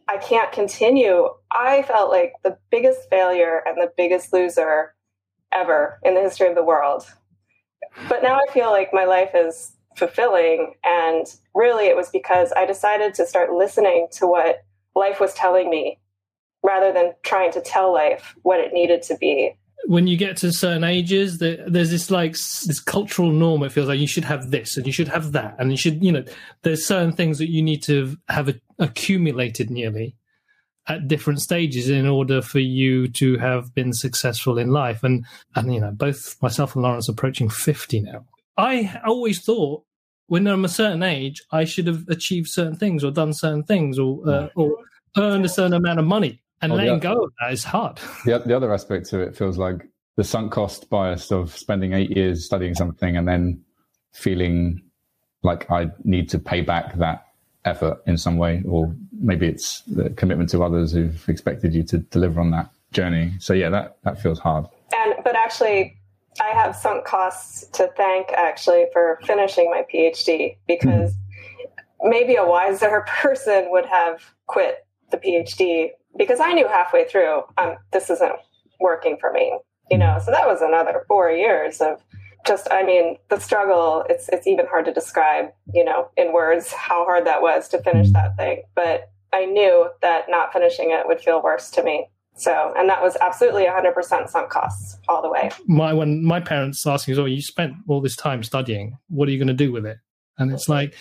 I 0.08 0.18
can't 0.18 0.52
continue, 0.52 1.28
I 1.52 1.82
felt 1.84 2.12
like 2.12 2.34
the 2.44 2.56
biggest 2.70 3.10
failure 3.10 3.64
and 3.66 3.78
the 3.78 3.92
biggest 3.98 4.32
loser 4.32 4.94
ever 5.52 6.00
in 6.04 6.14
the 6.14 6.22
history 6.22 6.48
of 6.48 6.56
the 6.56 6.64
world. 6.64 7.06
But 8.08 8.22
now 8.22 8.38
I 8.38 8.54
feel 8.54 8.70
like 8.70 8.90
my 8.94 9.06
life 9.06 9.32
is 9.34 9.74
fulfilling. 9.96 10.76
And 10.84 11.26
really, 11.56 11.86
it 11.86 11.96
was 11.96 12.10
because 12.10 12.52
I 12.56 12.66
decided 12.66 13.14
to 13.16 13.26
start 13.26 13.52
listening 13.52 14.08
to 14.14 14.28
what 14.28 14.64
life 14.96 15.20
was 15.20 15.34
telling 15.34 15.70
me 15.70 16.00
rather 16.64 16.92
than 16.92 17.14
trying 17.24 17.52
to 17.54 17.62
tell 17.62 17.94
life 17.94 18.36
what 18.42 18.60
it 18.60 18.74
needed 18.74 19.02
to 19.04 19.18
be. 19.18 19.54
When 19.86 20.08
you 20.08 20.18
get 20.18 20.36
to 20.38 20.52
certain 20.52 20.84
ages 20.84 21.38
there's 21.38 21.90
this 21.90 22.12
like 22.12 22.34
this 22.34 22.82
cultural 22.82 23.32
norm 23.32 23.64
it 23.64 23.72
feels 23.72 23.88
like 23.88 24.00
you 24.00 24.08
should 24.08 24.26
have 24.26 24.52
this 24.52 24.76
and 24.76 24.86
you 24.86 24.92
should 24.92 25.08
have 25.08 25.32
that 25.32 25.56
and 25.58 25.72
you 25.72 25.78
should 25.78 26.04
you 26.04 26.12
know 26.12 26.24
there's 26.64 26.86
certain 26.86 27.14
things 27.14 27.38
that 27.38 27.50
you 27.50 27.62
need 27.62 27.82
to 27.84 28.18
have 28.28 28.60
accumulated 28.78 29.70
nearly 29.70 30.18
at 30.90 31.08
different 31.08 31.40
stages 31.40 31.88
in 31.88 32.08
order 32.08 32.42
for 32.42 32.60
you 32.60 33.08
to 33.08 33.38
have 33.38 33.74
been 33.76 33.94
successful 33.94 34.58
in 34.58 34.70
life. 34.70 35.04
And 35.04 35.26
and 35.56 35.74
you 35.74 35.80
know 35.80 35.92
both 35.92 36.42
myself 36.42 36.76
and 36.76 36.84
lawrence 36.84 37.08
approaching 37.08 37.50
50 37.50 38.02
now. 38.02 38.26
I 38.58 39.00
always 39.06 39.42
thought 39.42 39.84
when 40.30 40.48
I'm 40.48 40.64
a 40.64 40.70
certain 40.70 41.04
age, 41.04 41.44
I 41.52 41.66
should 41.66 41.88
have 41.88 42.08
achieved 42.08 42.48
certain 42.48 42.76
things 42.76 43.04
or 43.04 43.12
done 43.12 43.34
certain 43.34 43.64
things 43.64 44.00
or 44.00 44.22
uh, 44.28 44.50
or 44.56 44.78
earned 45.18 45.46
a 45.46 45.50
certain 45.50 45.74
amount 45.74 46.00
of 46.00 46.06
money. 46.06 46.42
And 46.62 46.72
oh, 46.72 46.76
letting 46.76 47.00
the, 47.00 47.00
go 47.00 47.24
of 47.24 47.32
that 47.40 47.54
is 47.54 47.64
hard. 47.64 48.00
The, 48.26 48.40
the 48.40 48.56
other 48.56 48.74
aspect 48.74 49.10
to 49.10 49.20
it 49.20 49.36
feels 49.36 49.58
like 49.58 49.88
the 50.18 50.24
sunk 50.24 50.52
cost 50.52 50.90
bias 50.90 51.32
of 51.32 51.56
spending 51.56 51.94
eight 51.94 52.16
years 52.16 52.46
studying 52.46 52.76
something 52.76 53.16
and 53.16 53.28
then 53.28 53.64
feeling 54.14 54.82
like 55.42 55.72
I 55.72 55.88
need 56.04 56.30
to 56.30 56.40
pay 56.40 56.62
back 56.62 56.98
that 56.98 57.26
effort 57.66 58.02
in 58.06 58.18
some 58.18 58.38
way, 58.38 58.62
or 58.66 58.94
maybe 59.14 59.48
it's 59.48 59.82
the 59.82 60.10
commitment 60.12 60.50
to 60.52 60.64
others 60.64 60.92
who've 60.92 61.28
expected 61.30 61.74
you 61.74 61.84
to 61.84 62.00
deliver 62.00 62.40
on 62.42 62.52
that 62.52 62.70
journey. 62.92 63.34
So 63.40 63.54
yeah, 63.54 63.70
that 63.70 63.98
that 64.04 64.22
feels 64.22 64.40
hard. 64.40 64.66
And 64.96 65.16
but 65.24 65.36
actually, 65.36 65.99
I 66.42 66.50
have 66.50 66.76
sunk 66.76 67.06
costs 67.06 67.66
to 67.74 67.90
thank 67.98 68.32
actually 68.32 68.86
for 68.94 69.20
finishing 69.26 69.70
my 69.70 69.84
PhD 69.94 70.58
because 70.68 71.12
mm-hmm. 71.12 72.10
maybe 72.10 72.36
a 72.36 72.46
wiser 72.46 73.06
person 73.08 73.68
would 73.72 73.86
have 73.86 74.22
quit 74.48 74.86
the 75.12 75.18
PhD 75.18 75.90
because 76.18 76.40
I 76.40 76.54
knew 76.54 76.68
halfway 76.68 77.06
through 77.06 77.44
um, 77.58 77.78
this 77.92 78.10
isn't 78.10 78.34
working 78.80 79.18
for 79.20 79.32
me. 79.32 79.58
You 79.92 79.98
know, 79.98 80.20
so 80.24 80.32
that 80.32 80.48
was 80.48 80.62
another 80.62 81.04
four 81.08 81.32
years 81.32 81.82
of 81.82 82.02
just 82.46 82.68
I 82.72 82.84
mean 82.84 83.18
the 83.30 83.40
struggle. 83.40 84.06
It's 84.08 84.30
it's 84.30 84.48
even 84.48 84.68
hard 84.68 84.86
to 84.86 84.94
describe. 84.94 85.48
You 85.74 85.84
know, 85.84 86.10
in 86.16 86.32
words 86.32 86.72
how 86.72 87.06
hard 87.06 87.26
that 87.26 87.42
was 87.42 87.68
to 87.70 87.82
finish 87.82 88.12
that 88.12 88.38
thing. 88.38 88.64
But 88.76 89.10
I 89.34 89.46
knew 89.46 89.90
that 90.02 90.26
not 90.30 90.54
finishing 90.54 90.92
it 90.92 91.08
would 91.08 91.22
feel 91.22 91.42
worse 91.42 91.70
to 91.72 91.84
me. 91.84 92.08
So, 92.40 92.74
and 92.78 92.88
that 92.90 93.02
was 93.02 93.18
absolutely 93.20 93.66
100% 93.66 94.30
sunk 94.30 94.50
costs 94.50 94.98
all 95.10 95.22
the 95.22 95.30
way. 95.30 95.52
My 95.68 95.94
when 95.94 96.24
my 96.24 96.40
parents 96.40 96.88
asked 96.88 97.08
me, 97.08 97.18
"Oh, 97.18 97.26
you 97.26 97.42
spent 97.42 97.74
all 97.88 98.02
this 98.02 98.16
time 98.16 98.44
studying. 98.44 98.98
What 99.10 99.28
are 99.28 99.32
you 99.32 99.38
going 99.38 99.48
to 99.48 99.54
do 99.54 99.72
with 99.72 99.86
it?" 99.86 99.98
And 100.40 100.54
it's 100.54 100.70
like, 100.70 100.96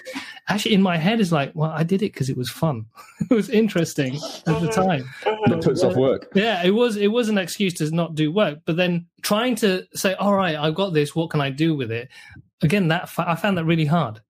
actually, 0.49 0.75
in 0.75 0.83
my 0.83 0.97
head, 0.97 1.21
is 1.21 1.31
like, 1.31 1.53
well, 1.55 1.71
I 1.71 1.85
did 1.85 2.03
it 2.03 2.13
because 2.13 2.29
it 2.29 2.37
was 2.37 2.51
fun. 2.51 2.87
it 3.31 3.33
was 3.33 3.49
interesting 3.49 4.17
at 4.17 4.21
mm-hmm. 4.21 4.67
the 4.67 4.73
time. 4.73 5.09
Mm-hmm. 5.23 5.53
It 5.53 5.63
puts 5.63 5.85
off 5.85 5.95
work. 5.95 6.29
Yeah, 6.35 6.65
it 6.65 6.73
was. 6.73 6.97
It 6.97 7.09
was 7.09 7.29
an 7.29 7.39
excuse 7.39 7.75
to 7.75 7.89
not 7.95 8.17
do 8.17 8.33
work. 8.33 8.59
But 8.67 8.77
then 8.77 9.07
trying 9.23 9.55
to 9.57 9.87
say, 9.95 10.15
all 10.15 10.35
right, 10.35 10.57
I've 10.57 10.75
got 10.75 10.93
this. 10.93 11.15
What 11.15 11.31
can 11.31 11.41
I 11.41 11.51
do 11.51 11.77
with 11.77 11.93
it? 11.93 12.09
Again, 12.63 12.89
that 12.89 13.09
I 13.17 13.37
found 13.37 13.57
that 13.59 13.65
really 13.65 13.85
hard 13.85 14.21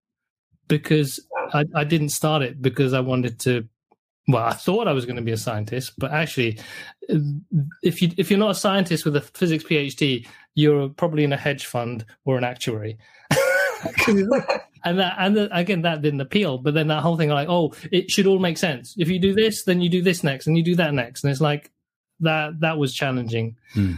because 0.68 1.18
I, 1.54 1.64
I 1.74 1.84
didn't 1.84 2.10
start 2.10 2.42
it 2.42 2.60
because 2.60 2.92
I 2.92 3.00
wanted 3.00 3.40
to 3.40 3.66
well, 4.28 4.44
I 4.44 4.52
thought 4.52 4.86
I 4.86 4.92
was 4.92 5.06
going 5.06 5.16
to 5.16 5.22
be 5.22 5.32
a 5.32 5.38
scientist, 5.38 5.94
but 5.98 6.12
actually, 6.12 6.60
if 7.82 8.02
you 8.02 8.10
if 8.18 8.30
you're 8.30 8.38
not 8.38 8.50
a 8.50 8.54
scientist 8.54 9.06
with 9.06 9.16
a 9.16 9.22
physics 9.22 9.64
PhD, 9.64 10.26
you're 10.54 10.90
probably 10.90 11.24
in 11.24 11.32
a 11.32 11.36
hedge 11.36 11.66
fund 11.66 12.04
or 12.26 12.36
an 12.36 12.44
actuary. 12.44 12.98
and 14.84 14.98
that 14.98 15.14
and 15.18 15.36
the, 15.36 15.56
again 15.56 15.82
that 15.82 16.02
didn't 16.02 16.20
appeal 16.20 16.58
but 16.58 16.74
then 16.74 16.88
that 16.88 17.02
whole 17.02 17.16
thing 17.16 17.28
like 17.28 17.48
oh 17.48 17.72
it 17.92 18.10
should 18.10 18.26
all 18.26 18.38
make 18.38 18.58
sense 18.58 18.94
if 18.98 19.08
you 19.08 19.20
do 19.20 19.32
this 19.32 19.62
then 19.64 19.80
you 19.80 19.88
do 19.88 20.02
this 20.02 20.24
next 20.24 20.46
and 20.46 20.56
you 20.56 20.64
do 20.64 20.74
that 20.74 20.92
next 20.94 21.22
and 21.22 21.30
it's 21.30 21.40
like 21.40 21.70
that 22.18 22.58
that 22.60 22.76
was 22.76 22.92
challenging 22.92 23.56
hmm. 23.74 23.94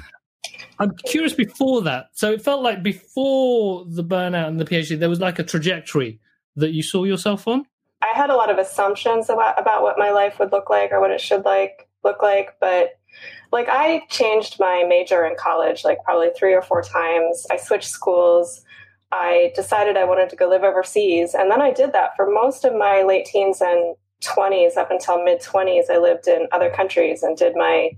i'm 0.79 0.95
curious 1.07 1.33
before 1.33 1.81
that 1.81 2.09
so 2.13 2.31
it 2.33 2.43
felt 2.43 2.63
like 2.63 2.83
before 2.83 3.87
the 3.89 4.05
burnout 4.05 4.49
and 4.49 4.61
the 4.61 4.65
phd 4.65 4.99
there 4.99 5.09
was 5.09 5.21
like 5.21 5.39
a 5.39 5.45
trajectory 5.45 6.21
that 6.57 6.73
you 6.73 6.83
saw 6.83 7.05
yourself 7.05 7.49
on 7.49 7.65
i 8.12 8.17
had 8.17 8.31
a 8.31 8.37
lot 8.37 8.50
of 8.50 8.59
assumptions 8.59 9.31
about, 9.31 9.59
about 9.61 9.83
what 9.83 9.99
my 9.99 10.11
life 10.11 10.38
would 10.38 10.52
look 10.52 10.71
like 10.71 10.93
or 10.93 11.00
what 11.00 11.11
it 11.11 11.21
should 11.21 11.45
like 11.45 11.88
look 12.05 12.23
like 12.23 12.57
but 12.61 12.90
like 13.52 13.69
i 13.69 14.02
changed 14.09 14.59
my 14.59 14.85
major 14.88 15.25
in 15.25 15.35
college 15.38 15.85
like 15.85 15.99
probably 16.05 16.31
three 16.37 16.55
or 16.55 16.62
four 16.62 16.83
times 16.83 17.47
i 17.50 17.57
switched 17.57 17.88
schools 17.88 18.62
I 19.12 19.52
decided 19.57 19.97
I 19.97 20.05
wanted 20.05 20.31
to 20.31 20.37
go 20.37 20.49
live 20.49 20.62
overseas. 20.62 21.35
And 21.35 21.50
then 21.50 21.61
I 21.61 21.73
did 21.73 21.93
that 21.93 22.14
for 22.17 22.31
most 22.31 22.64
of 22.64 22.75
my 22.75 23.02
late 23.02 23.26
teens 23.26 23.61
and 23.61 23.97
20s 24.23 24.76
up 24.76 24.90
until 24.90 25.23
mid 25.23 25.40
20s. 25.40 25.90
I 25.90 25.99
lived 25.99 26.29
in 26.29 26.47
other 26.52 26.71
countries 26.71 27.23
and 27.23 27.37
did 27.37 27.57
my 27.57 27.90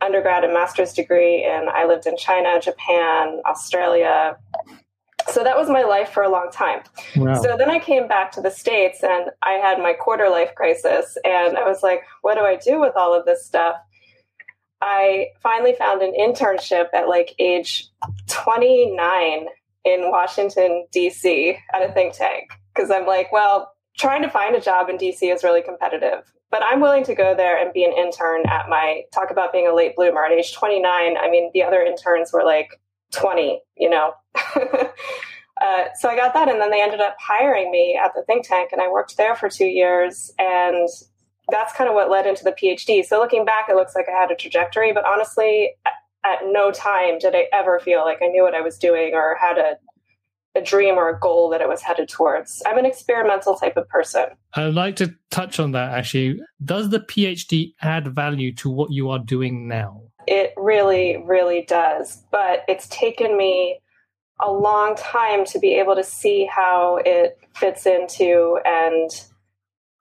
undergrad 0.00 0.42
and 0.42 0.52
master's 0.52 0.92
degree. 0.92 1.44
And 1.44 1.68
I 1.68 1.86
lived 1.86 2.06
in 2.06 2.16
China, 2.16 2.60
Japan, 2.60 3.40
Australia. 3.46 4.36
So 5.30 5.44
that 5.44 5.56
was 5.56 5.68
my 5.68 5.82
life 5.82 6.10
for 6.10 6.22
a 6.22 6.28
long 6.28 6.50
time. 6.52 6.82
Wow. 7.16 7.40
So 7.40 7.56
then 7.56 7.70
I 7.70 7.78
came 7.78 8.08
back 8.08 8.32
to 8.32 8.40
the 8.40 8.50
States 8.50 9.02
and 9.02 9.30
I 9.42 9.52
had 9.52 9.78
my 9.78 9.92
quarter 9.92 10.28
life 10.28 10.54
crisis. 10.54 11.16
And 11.24 11.56
I 11.56 11.64
was 11.64 11.82
like, 11.82 12.02
what 12.22 12.34
do 12.34 12.40
I 12.42 12.56
do 12.56 12.80
with 12.80 12.96
all 12.96 13.14
of 13.14 13.24
this 13.24 13.44
stuff? 13.44 13.76
I 14.80 15.28
finally 15.42 15.74
found 15.74 16.02
an 16.02 16.12
internship 16.18 16.86
at 16.92 17.08
like 17.08 17.34
age 17.38 17.88
29 18.28 19.46
in 19.84 20.10
Washington, 20.10 20.86
D.C. 20.92 21.56
at 21.72 21.88
a 21.88 21.92
think 21.92 22.14
tank 22.14 22.50
because 22.74 22.90
I'm 22.90 23.06
like, 23.06 23.30
well, 23.32 23.72
trying 23.96 24.22
to 24.22 24.30
find 24.30 24.56
a 24.56 24.60
job 24.60 24.88
in 24.88 24.96
DC 24.96 25.32
is 25.32 25.44
really 25.44 25.62
competitive. 25.62 26.32
But 26.50 26.62
I'm 26.62 26.80
willing 26.80 27.04
to 27.04 27.14
go 27.14 27.34
there 27.34 27.58
and 27.58 27.72
be 27.72 27.84
an 27.84 27.92
intern 27.92 28.44
at 28.46 28.68
my 28.68 29.02
talk 29.12 29.30
about 29.30 29.52
being 29.52 29.66
a 29.66 29.74
late 29.74 29.96
bloomer 29.96 30.24
at 30.24 30.32
age 30.32 30.52
29. 30.52 31.16
I 31.16 31.30
mean, 31.30 31.50
the 31.54 31.62
other 31.62 31.80
interns 31.80 32.32
were 32.32 32.44
like 32.44 32.80
20, 33.12 33.60
you 33.76 33.90
know. 33.90 34.12
uh, 34.56 35.84
so 35.98 36.08
I 36.08 36.16
got 36.16 36.34
that, 36.34 36.48
and 36.48 36.60
then 36.60 36.70
they 36.70 36.82
ended 36.82 37.00
up 37.00 37.16
hiring 37.20 37.70
me 37.70 37.98
at 38.02 38.12
the 38.14 38.22
think 38.24 38.46
tank, 38.46 38.70
and 38.72 38.80
I 38.80 38.90
worked 38.90 39.16
there 39.16 39.34
for 39.34 39.48
two 39.48 39.66
years. 39.66 40.32
And 40.38 40.88
that's 41.50 41.72
kind 41.74 41.88
of 41.88 41.94
what 41.94 42.10
led 42.10 42.26
into 42.26 42.44
the 42.44 42.52
PhD. 42.52 43.04
So 43.04 43.18
looking 43.18 43.44
back, 43.44 43.66
it 43.68 43.76
looks 43.76 43.94
like 43.94 44.06
I 44.08 44.18
had 44.18 44.30
a 44.30 44.36
trajectory, 44.36 44.92
but 44.92 45.04
honestly, 45.04 45.72
at 46.24 46.38
no 46.44 46.70
time 46.70 47.18
did 47.18 47.34
I 47.34 47.46
ever 47.52 47.80
feel 47.80 48.00
like 48.00 48.18
I 48.22 48.28
knew 48.28 48.42
what 48.42 48.54
I 48.54 48.60
was 48.60 48.78
doing 48.78 49.12
or 49.14 49.36
had 49.40 49.58
a 49.58 49.76
a 50.54 50.60
dream 50.60 50.96
or 50.96 51.08
a 51.08 51.18
goal 51.18 51.48
that 51.50 51.62
I 51.62 51.66
was 51.66 51.80
headed 51.80 52.08
towards. 52.08 52.62
I'm 52.66 52.78
an 52.78 52.84
experimental 52.84 53.54
type 53.54 53.76
of 53.76 53.88
person. 53.88 54.26
I'd 54.54 54.74
like 54.74 54.96
to 54.96 55.14
touch 55.30 55.58
on 55.58 55.72
that 55.72 55.92
actually. 55.92 56.40
Does 56.62 56.90
the 56.90 57.00
PhD 57.00 57.72
add 57.80 58.14
value 58.14 58.54
to 58.56 58.70
what 58.70 58.92
you 58.92 59.08
are 59.10 59.18
doing 59.18 59.66
now? 59.66 60.02
It 60.26 60.52
really, 60.56 61.22
really 61.24 61.64
does. 61.66 62.22
But 62.30 62.64
it's 62.68 62.88
taken 62.88 63.36
me 63.36 63.80
a 64.40 64.50
long 64.50 64.96
time 64.96 65.44
to 65.46 65.58
be 65.58 65.74
able 65.74 65.94
to 65.94 66.04
see 66.04 66.48
how 66.50 66.98
it 67.04 67.38
fits 67.54 67.86
into 67.86 68.58
and 68.64 69.10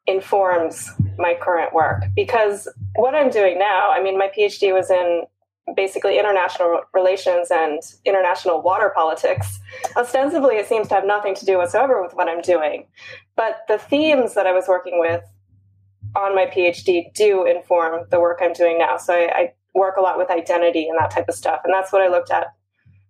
informs 0.07 0.89
my 1.17 1.35
current 1.39 1.73
work. 1.73 2.03
Because 2.15 2.67
what 2.95 3.13
I'm 3.13 3.29
doing 3.29 3.59
now, 3.59 3.91
I 3.91 4.01
mean, 4.01 4.17
my 4.17 4.29
PhD 4.35 4.73
was 4.73 4.89
in 4.89 5.23
basically 5.75 6.17
international 6.17 6.81
relations 6.93 7.49
and 7.51 7.81
international 8.03 8.61
water 8.61 8.91
politics. 8.95 9.59
Ostensibly, 9.95 10.55
it 10.55 10.67
seems 10.67 10.87
to 10.87 10.95
have 10.95 11.05
nothing 11.05 11.35
to 11.35 11.45
do 11.45 11.57
whatsoever 11.57 12.01
with 12.01 12.13
what 12.13 12.27
I'm 12.27 12.41
doing. 12.41 12.87
But 13.35 13.61
the 13.67 13.77
themes 13.77 14.33
that 14.33 14.47
I 14.47 14.51
was 14.51 14.67
working 14.67 14.99
with 14.99 15.23
on 16.15 16.35
my 16.35 16.45
PhD 16.45 17.13
do 17.13 17.45
inform 17.45 18.05
the 18.09 18.19
work 18.19 18.39
I'm 18.41 18.53
doing 18.53 18.79
now. 18.79 18.97
So 18.97 19.13
I, 19.13 19.31
I 19.33 19.53
work 19.73 19.97
a 19.97 20.01
lot 20.01 20.17
with 20.17 20.29
identity 20.29 20.87
and 20.87 20.97
that 20.99 21.11
type 21.11 21.29
of 21.29 21.35
stuff. 21.35 21.61
And 21.63 21.73
that's 21.73 21.91
what 21.91 22.01
I 22.01 22.07
looked 22.07 22.31
at 22.31 22.47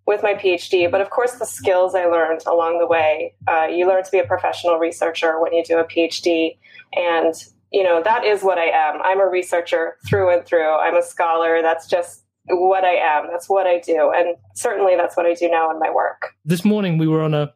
with 0.05 0.23
my 0.23 0.33
PhD. 0.33 0.89
But 0.89 1.01
of 1.01 1.09
course, 1.09 1.33
the 1.33 1.45
skills 1.45 1.95
I 1.95 2.05
learned 2.05 2.41
along 2.47 2.79
the 2.79 2.87
way, 2.87 3.35
uh, 3.47 3.67
you 3.67 3.87
learn 3.87 4.03
to 4.03 4.11
be 4.11 4.19
a 4.19 4.25
professional 4.25 4.77
researcher 4.77 5.39
when 5.41 5.53
you 5.53 5.63
do 5.63 5.77
a 5.77 5.83
PhD. 5.83 6.57
And 6.93 7.33
you 7.71 7.83
know 7.83 8.01
that 8.03 8.25
is 8.25 8.43
what 8.43 8.57
I 8.57 8.65
am. 8.65 9.01
I'm 9.01 9.19
a 9.19 9.27
researcher 9.27 9.97
through 10.07 10.29
and 10.33 10.45
through. 10.45 10.75
I'm 10.75 10.95
a 10.95 11.01
scholar. 11.01 11.61
That's 11.61 11.87
just 11.87 12.23
what 12.47 12.83
I 12.83 12.95
am. 12.95 13.27
That's 13.31 13.47
what 13.47 13.65
I 13.65 13.79
do, 13.79 14.11
and 14.13 14.35
certainly 14.55 14.95
that's 14.97 15.15
what 15.15 15.25
I 15.25 15.33
do 15.33 15.49
now 15.49 15.71
in 15.71 15.79
my 15.79 15.89
work. 15.89 16.33
This 16.43 16.65
morning 16.65 16.97
we 16.97 17.07
were 17.07 17.21
on 17.21 17.33
a 17.33 17.53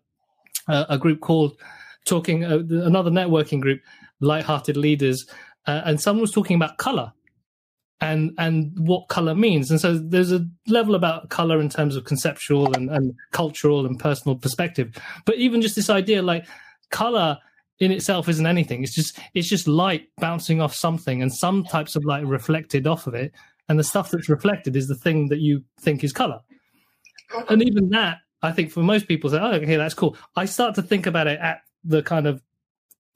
a 0.67 0.97
group 0.97 1.19
called 1.19 1.59
talking 2.05 2.43
uh, 2.43 2.59
another 2.69 3.11
networking 3.11 3.59
group, 3.59 3.81
light-hearted 4.21 4.77
leaders, 4.77 5.27
uh, 5.67 5.81
and 5.85 5.99
someone 5.99 6.21
was 6.21 6.31
talking 6.31 6.55
about 6.55 6.77
color 6.77 7.11
and 8.01 8.31
and 8.37 8.71
what 8.77 9.07
color 9.07 9.35
means. 9.35 9.71
And 9.71 9.79
so 9.79 9.97
there's 9.97 10.31
a 10.31 10.45
level 10.67 10.95
about 10.95 11.29
color 11.29 11.59
in 11.59 11.69
terms 11.69 11.95
of 11.95 12.03
conceptual 12.03 12.73
and, 12.75 12.89
and 12.89 13.13
cultural 13.31 13.85
and 13.85 13.97
personal 13.99 14.35
perspective, 14.35 14.95
but 15.25 15.35
even 15.35 15.61
just 15.61 15.75
this 15.75 15.89
idea 15.89 16.21
like 16.21 16.45
color 16.91 17.37
in 17.79 17.91
itself 17.91 18.29
isn't 18.29 18.45
anything. 18.45 18.83
It's 18.83 18.95
just 18.95 19.19
it's 19.33 19.49
just 19.49 19.67
light 19.67 20.07
bouncing 20.17 20.61
off 20.61 20.73
something, 20.73 21.21
and 21.21 21.33
some 21.33 21.63
types 21.63 21.95
of 21.95 22.05
light 22.05 22.25
reflected 22.25 22.87
off 22.87 23.07
of 23.07 23.13
it 23.13 23.33
and 23.67 23.79
the 23.79 23.83
stuff 23.83 24.11
that's 24.11 24.29
reflected 24.29 24.75
is 24.75 24.87
the 24.87 24.95
thing 24.95 25.29
that 25.29 25.39
you 25.39 25.63
think 25.79 26.03
is 26.03 26.13
color. 26.13 26.39
And 27.49 27.63
even 27.63 27.89
that, 27.89 28.19
I 28.41 28.51
think 28.51 28.71
for 28.71 28.81
most 28.81 29.07
people 29.07 29.29
say, 29.29 29.39
"Oh, 29.39 29.53
okay, 29.53 29.75
that's 29.75 29.95
cool." 29.95 30.15
I 30.35 30.45
start 30.45 30.75
to 30.75 30.81
think 30.81 31.07
about 31.07 31.27
it 31.27 31.39
at 31.39 31.61
the 31.83 32.03
kind 32.03 32.27
of 32.27 32.41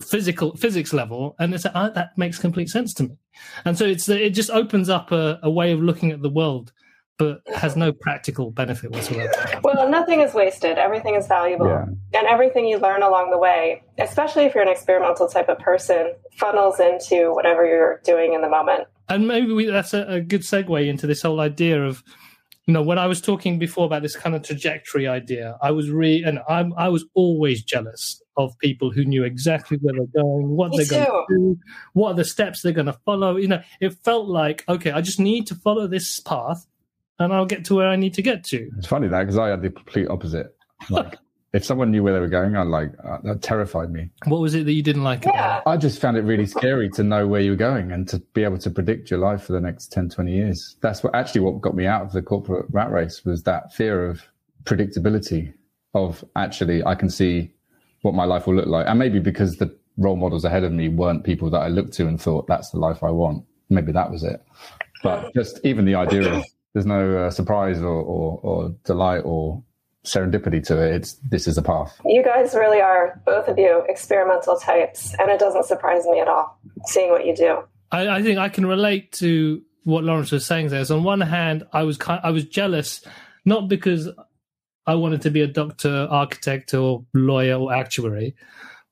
physical 0.02 0.56
physics 0.56 0.94
level, 0.94 1.36
and 1.40 1.54
it's 1.54 1.66
oh, 1.66 1.72
ah, 1.76 1.90
that 1.90 2.18
makes 2.18 2.40
complete 2.40 2.70
sense 2.70 2.94
to 2.96 3.04
me. 3.04 3.18
And 3.66 3.78
so 3.78 3.86
it's 3.86 4.08
it 4.10 4.32
just 4.32 4.50
opens 4.50 4.90
up 4.90 5.12
a, 5.12 5.40
a 5.44 5.50
way 5.50 5.72
of 5.72 5.82
looking 5.82 6.12
at 6.12 6.22
the 6.22 6.30
world 6.30 6.72
but 7.20 7.42
has 7.54 7.76
no 7.76 7.92
practical 7.92 8.50
benefit 8.50 8.92
whatsoever. 8.92 9.32
Well, 9.62 9.90
nothing 9.90 10.22
is 10.22 10.34
wasted. 10.34 10.78
Everything 10.78 11.16
is 11.16 11.28
valuable. 11.28 11.68
Yeah. 11.68 11.86
And 12.18 12.28
everything 12.28 12.66
you 12.66 12.78
learn 12.78 13.04
along 13.04 13.30
the 13.30 13.38
way, 13.38 13.84
especially 14.00 14.46
if 14.46 14.56
you're 14.56 14.64
an 14.64 14.70
experimental 14.70 15.28
type 15.28 15.50
of 15.50 15.60
person, 15.60 16.14
funnels 16.38 16.80
into 16.80 17.34
whatever 17.34 17.66
you're 17.66 18.00
doing 18.06 18.34
in 18.34 18.42
the 18.42 18.48
moment. 18.48 18.88
And 19.10 19.28
maybe 19.28 19.52
we, 19.52 19.66
that's 19.66 19.94
a, 19.94 20.06
a 20.08 20.22
good 20.22 20.42
segue 20.42 20.88
into 20.88 21.08
this 21.08 21.22
whole 21.22 21.42
idea 21.42 21.84
of 21.84 22.04
you 22.70 22.74
know, 22.74 22.84
when 22.84 23.00
I 23.00 23.08
was 23.08 23.20
talking 23.20 23.58
before 23.58 23.88
about 23.88 24.04
this 24.04 24.16
kind 24.16 24.36
of 24.36 24.44
trajectory 24.44 25.08
idea, 25.08 25.58
I 25.60 25.72
was 25.72 25.90
really, 25.90 26.22
and 26.22 26.40
I'm, 26.48 26.72
I 26.78 26.88
was 26.90 27.04
always 27.16 27.64
jealous 27.64 28.22
of 28.38 28.56
people 28.60 28.92
who 28.92 29.06
knew 29.06 29.24
exactly 29.24 29.80
where 29.82 29.96
they're 29.96 30.22
going, 30.22 30.50
what 30.50 30.70
Me 30.70 30.84
they're 30.84 31.04
going 31.04 31.26
to 31.28 31.36
do, 31.36 31.58
what 31.94 32.12
are 32.12 32.14
the 32.14 32.24
steps 32.24 32.62
they're 32.62 32.72
going 32.72 32.86
to 32.86 33.00
follow. 33.08 33.38
You 33.38 33.48
know, 33.48 33.64
it 33.82 33.96
felt 34.04 34.28
like, 34.28 34.66
okay, 34.70 34.92
I 34.92 35.02
just 35.02 35.20
need 35.20 35.48
to 35.48 35.56
follow 35.56 35.88
this 35.88 36.20
path 36.20 36.68
and 37.18 37.34
I'll 37.34 37.48
get 37.48 37.66
to 37.66 37.76
where 37.76 37.88
I 37.88 37.96
need 37.96 38.14
to 38.14 38.22
get 38.22 38.44
to. 38.44 38.70
It's 38.78 38.86
funny 38.86 39.08
that 39.08 39.22
because 39.22 39.40
I 39.40 39.48
had 39.48 39.64
the 39.64 39.72
complete 39.72 40.08
opposite. 40.08 40.56
Like 40.92 41.18
if 41.54 41.66
someone 41.66 41.90
knew 41.92 42.04
where 42.04 42.14
they 42.14 42.20
were 42.20 42.28
going, 42.28 42.56
I 42.56 42.64
like 42.64 42.92
uh, 43.04 43.18
that 43.24 43.42
terrified 43.42 43.92
me. 43.92 44.10
What 44.26 44.40
was 44.42 44.54
it 44.56 44.66
that 44.66 44.74
you 44.74 44.84
didn't 44.84 45.04
like 45.04 45.26
Yeah. 45.26 45.32
about 45.32 45.58
it? 45.60 45.70
I 45.70 45.78
just 45.78 46.00
found 46.00 46.18
it 46.18 46.22
really 46.22 46.46
scary 46.46 46.90
to 46.92 47.04
know 47.04 47.28
where 47.28 47.42
you 47.42 47.52
were 47.52 47.58
going 47.58 47.92
and 47.92 48.08
to 48.10 48.20
be 48.34 48.44
able 48.44 48.60
to 48.60 48.70
predict 48.70 49.10
your 49.10 49.20
life 49.20 49.44
for 49.44 49.54
the 49.54 49.62
next 49.62 49.92
10, 49.92 50.10
20 50.10 50.32
years. 50.32 50.76
That's 50.82 51.04
what 51.04 51.16
actually 51.16 51.42
what 51.42 51.60
got 51.62 51.76
me 51.76 51.86
out 51.88 52.04
of 52.04 52.12
the 52.12 52.22
corporate 52.22 52.66
rat 52.70 52.92
race 52.92 53.26
was 53.26 53.44
that 53.44 53.74
fear 53.74 54.08
of 54.08 54.22
predictability 54.64 55.54
of 55.96 56.24
actually 56.36 56.84
I 56.86 56.94
can 56.96 57.10
see 57.10 57.52
what 58.04 58.14
my 58.14 58.26
life 58.26 58.46
will 58.46 58.56
look 58.56 58.68
like. 58.68 58.88
And 58.88 59.00
maybe 59.00 59.20
because 59.20 59.58
the 59.58 59.76
role 59.98 60.16
models 60.16 60.46
ahead 60.46 60.64
of 60.64 60.72
me 60.72 60.88
weren't 60.88 61.24
people 61.24 61.50
that 61.50 61.60
I 61.60 61.68
looked 61.68 61.94
to 61.94 62.08
and 62.08 62.22
thought 62.22 62.48
that's 62.48 62.70
the 62.70 62.78
life 62.80 63.04
I 63.04 63.10
want. 63.10 63.44
Maybe 63.70 63.92
that 63.92 64.10
was 64.12 64.24
it. 64.24 64.42
But 65.04 65.34
just 65.34 65.60
even 65.64 65.86
the 65.86 65.96
idea 65.96 66.32
of 66.32 66.46
there's 66.74 66.86
no 66.86 67.18
uh, 67.26 67.32
surprise 67.32 67.80
or, 67.82 67.88
or, 67.88 68.40
or 68.44 68.76
delight 68.84 69.22
or 69.26 69.64
serendipity 70.06 70.66
to 70.68 70.82
it. 70.82 70.96
It's 70.96 71.14
this 71.30 71.48
is 71.48 71.58
a 71.58 71.62
path. 71.62 72.00
You 72.06 72.24
guys 72.24 72.54
really 72.54 72.82
are, 72.82 73.22
both 73.26 73.48
of 73.48 73.58
you, 73.58 73.84
experimental 73.88 74.58
types, 74.58 75.14
and 75.20 75.30
it 75.30 75.40
doesn't 75.40 75.66
surprise 75.66 76.06
me 76.06 76.20
at 76.20 76.28
all 76.28 76.60
seeing 76.86 77.12
what 77.12 77.26
you 77.26 77.36
do. 77.36 77.64
I, 77.92 78.08
I 78.08 78.24
think 78.24 78.40
I 78.40 78.50
can 78.50 78.66
relate 78.66 79.12
to 79.14 79.62
what 79.84 80.04
Lawrence 80.04 80.32
was 80.32 80.46
saying 80.46 80.70
there. 80.70 80.86
So 80.86 80.98
on 80.98 81.04
one 81.04 81.22
hand, 81.22 81.64
I 81.74 81.84
was 81.84 81.98
kind, 81.98 82.22
I 82.24 82.32
was 82.32 82.46
jealous, 82.46 83.06
not 83.46 83.68
because 83.68 84.10
I 84.86 84.96
wanted 84.96 85.22
to 85.24 85.32
be 85.32 85.42
a 85.42 85.48
doctor, 85.48 86.08
architect, 86.10 86.74
or 86.74 87.06
lawyer 87.14 87.56
or 87.56 87.74
actuary, 87.74 88.36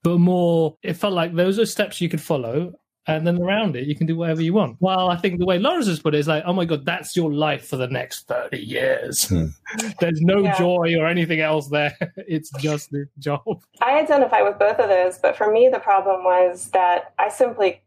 but 0.04 0.18
more 0.20 0.78
it 0.84 0.94
felt 0.94 1.14
like 1.14 1.36
those 1.36 1.60
are 1.60 1.66
steps 1.66 2.02
you 2.02 2.10
could 2.10 2.22
follow, 2.22 2.74
and 3.08 3.26
then 3.26 3.42
around 3.42 3.76
it 3.76 3.88
you 3.88 3.96
can 3.96 4.06
do 4.08 4.16
whatever 4.16 4.42
you 4.42 4.54
want. 4.54 4.78
Well, 4.80 5.10
I 5.10 5.16
think 5.18 5.40
the 5.40 5.46
way 5.46 5.60
Lawrence 5.60 5.88
has 5.88 6.00
put 6.00 6.14
it 6.16 6.20
is 6.20 6.28
like, 6.28 6.44
oh 6.46 6.54
my 6.54 6.66
god, 6.66 6.86
that's 6.86 7.16
your 7.16 7.34
life 7.34 7.68
for 7.68 7.78
the 7.78 7.88
next 7.88 8.28
thirty 8.28 8.60
years. 8.60 9.28
Hmm. 9.28 9.48
There's 10.00 10.22
no 10.22 10.44
Yeah. 10.44 10.58
joy 10.58 10.96
or 10.98 11.08
anything 11.08 11.40
else 11.40 11.70
there. 11.70 11.96
it's 12.18 12.52
just 12.60 12.92
the 12.92 13.08
job. 13.20 13.42
I 13.82 14.00
identify 14.00 14.42
with 14.42 14.60
both 14.60 14.80
of 14.80 14.90
those, 14.90 15.18
but 15.20 15.36
for 15.36 15.52
me, 15.52 15.70
the 15.72 15.80
problem 15.80 16.24
was 16.24 16.70
that 16.72 17.14
I 17.18 17.30
simply 17.30 17.82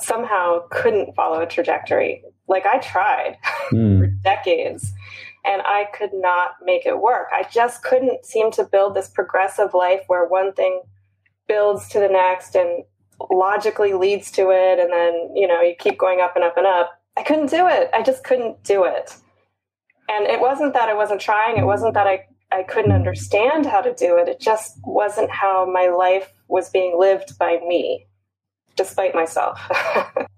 somehow 0.00 0.60
couldn't 0.70 1.14
follow 1.14 1.40
a 1.40 1.46
trajectory. 1.46 2.22
Like 2.46 2.66
I 2.66 2.78
tried 2.78 3.36
for 3.70 4.06
decades 4.22 4.92
and 5.44 5.62
I 5.62 5.86
could 5.92 6.10
not 6.14 6.52
make 6.62 6.86
it 6.86 7.00
work. 7.00 7.28
I 7.32 7.44
just 7.50 7.82
couldn't 7.82 8.24
seem 8.24 8.50
to 8.52 8.64
build 8.64 8.94
this 8.94 9.08
progressive 9.08 9.74
life 9.74 10.02
where 10.06 10.26
one 10.26 10.52
thing 10.52 10.82
builds 11.48 11.88
to 11.88 11.98
the 11.98 12.08
next 12.08 12.54
and 12.54 12.84
logically 13.30 13.92
leads 13.92 14.30
to 14.32 14.50
it. 14.50 14.78
And 14.78 14.92
then, 14.92 15.30
you 15.34 15.46
know, 15.46 15.60
you 15.60 15.74
keep 15.78 15.98
going 15.98 16.20
up 16.20 16.36
and 16.36 16.44
up 16.44 16.56
and 16.56 16.66
up. 16.66 16.90
I 17.16 17.22
couldn't 17.22 17.50
do 17.50 17.66
it. 17.66 17.90
I 17.92 18.02
just 18.02 18.24
couldn't 18.24 18.62
do 18.64 18.84
it. 18.84 19.14
And 20.08 20.26
it 20.26 20.40
wasn't 20.40 20.72
that 20.74 20.88
I 20.88 20.94
wasn't 20.94 21.20
trying. 21.20 21.58
It 21.58 21.66
wasn't 21.66 21.94
that 21.94 22.06
I 22.06 22.24
I 22.50 22.62
couldn't 22.62 22.92
understand 22.92 23.66
how 23.66 23.80
to 23.80 23.92
do 23.94 24.16
it. 24.16 24.28
It 24.28 24.40
just 24.40 24.78
wasn't 24.84 25.30
how 25.30 25.70
my 25.70 25.88
life 25.88 26.32
was 26.48 26.70
being 26.70 26.98
lived 26.98 27.38
by 27.38 27.58
me, 27.66 28.06
despite 28.74 29.14
myself. 29.14 29.60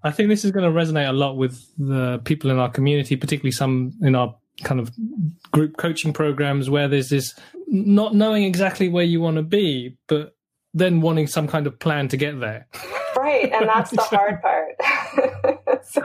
I 0.03 0.11
think 0.11 0.27
this 0.27 0.43
is 0.43 0.51
going 0.51 0.65
to 0.65 0.77
resonate 0.77 1.07
a 1.07 1.13
lot 1.13 1.37
with 1.37 1.63
the 1.77 2.19
people 2.25 2.51
in 2.51 2.59
our 2.59 2.69
community, 2.69 3.15
particularly 3.15 3.51
some 3.51 3.93
in 4.01 4.15
our 4.15 4.35
kind 4.63 4.81
of 4.81 4.91
group 5.51 5.77
coaching 5.77 6.11
programs 6.11 6.69
where 6.69 6.89
there's 6.89 7.09
this 7.09 7.33
not 7.67 8.13
knowing 8.13 8.43
exactly 8.43 8.89
where 8.89 9.05
you 9.05 9.21
want 9.21 9.37
to 9.37 9.43
be, 9.43 9.95
but 10.07 10.35
then 10.73 11.01
wanting 11.01 11.27
some 11.27 11.47
kind 11.47 11.67
of 11.67 11.77
plan 11.79 12.07
to 12.09 12.17
get 12.17 12.39
there. 12.39 12.67
right, 13.17 13.51
and 13.51 13.67
that's 13.67 13.91
the 13.91 14.01
hard 14.01 14.41
part. 14.41 14.75
so 15.83 16.01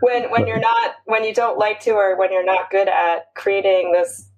when 0.00 0.30
when 0.30 0.46
you're 0.46 0.60
not 0.60 0.94
when 1.06 1.24
you 1.24 1.34
don't 1.34 1.58
like 1.58 1.80
to 1.80 1.92
or 1.92 2.16
when 2.16 2.32
you're 2.32 2.44
not 2.44 2.70
good 2.70 2.88
at 2.88 3.34
creating 3.34 3.92
this 3.92 4.28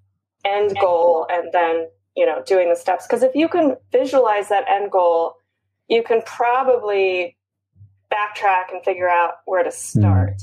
end 0.44 0.76
goal 0.80 1.26
and 1.30 1.52
then, 1.52 1.88
you 2.16 2.26
know, 2.26 2.42
doing 2.46 2.68
the 2.68 2.76
steps 2.76 3.06
because 3.06 3.22
if 3.22 3.34
you 3.34 3.48
can 3.48 3.76
visualize 3.92 4.48
that 4.48 4.64
end 4.68 4.90
goal, 4.90 5.36
you 5.88 6.02
can 6.02 6.22
probably 6.22 7.36
backtrack 8.12 8.72
and 8.72 8.84
figure 8.84 9.08
out 9.08 9.34
where 9.46 9.62
to 9.62 9.70
hmm. 9.70 10.00
start. 10.00 10.42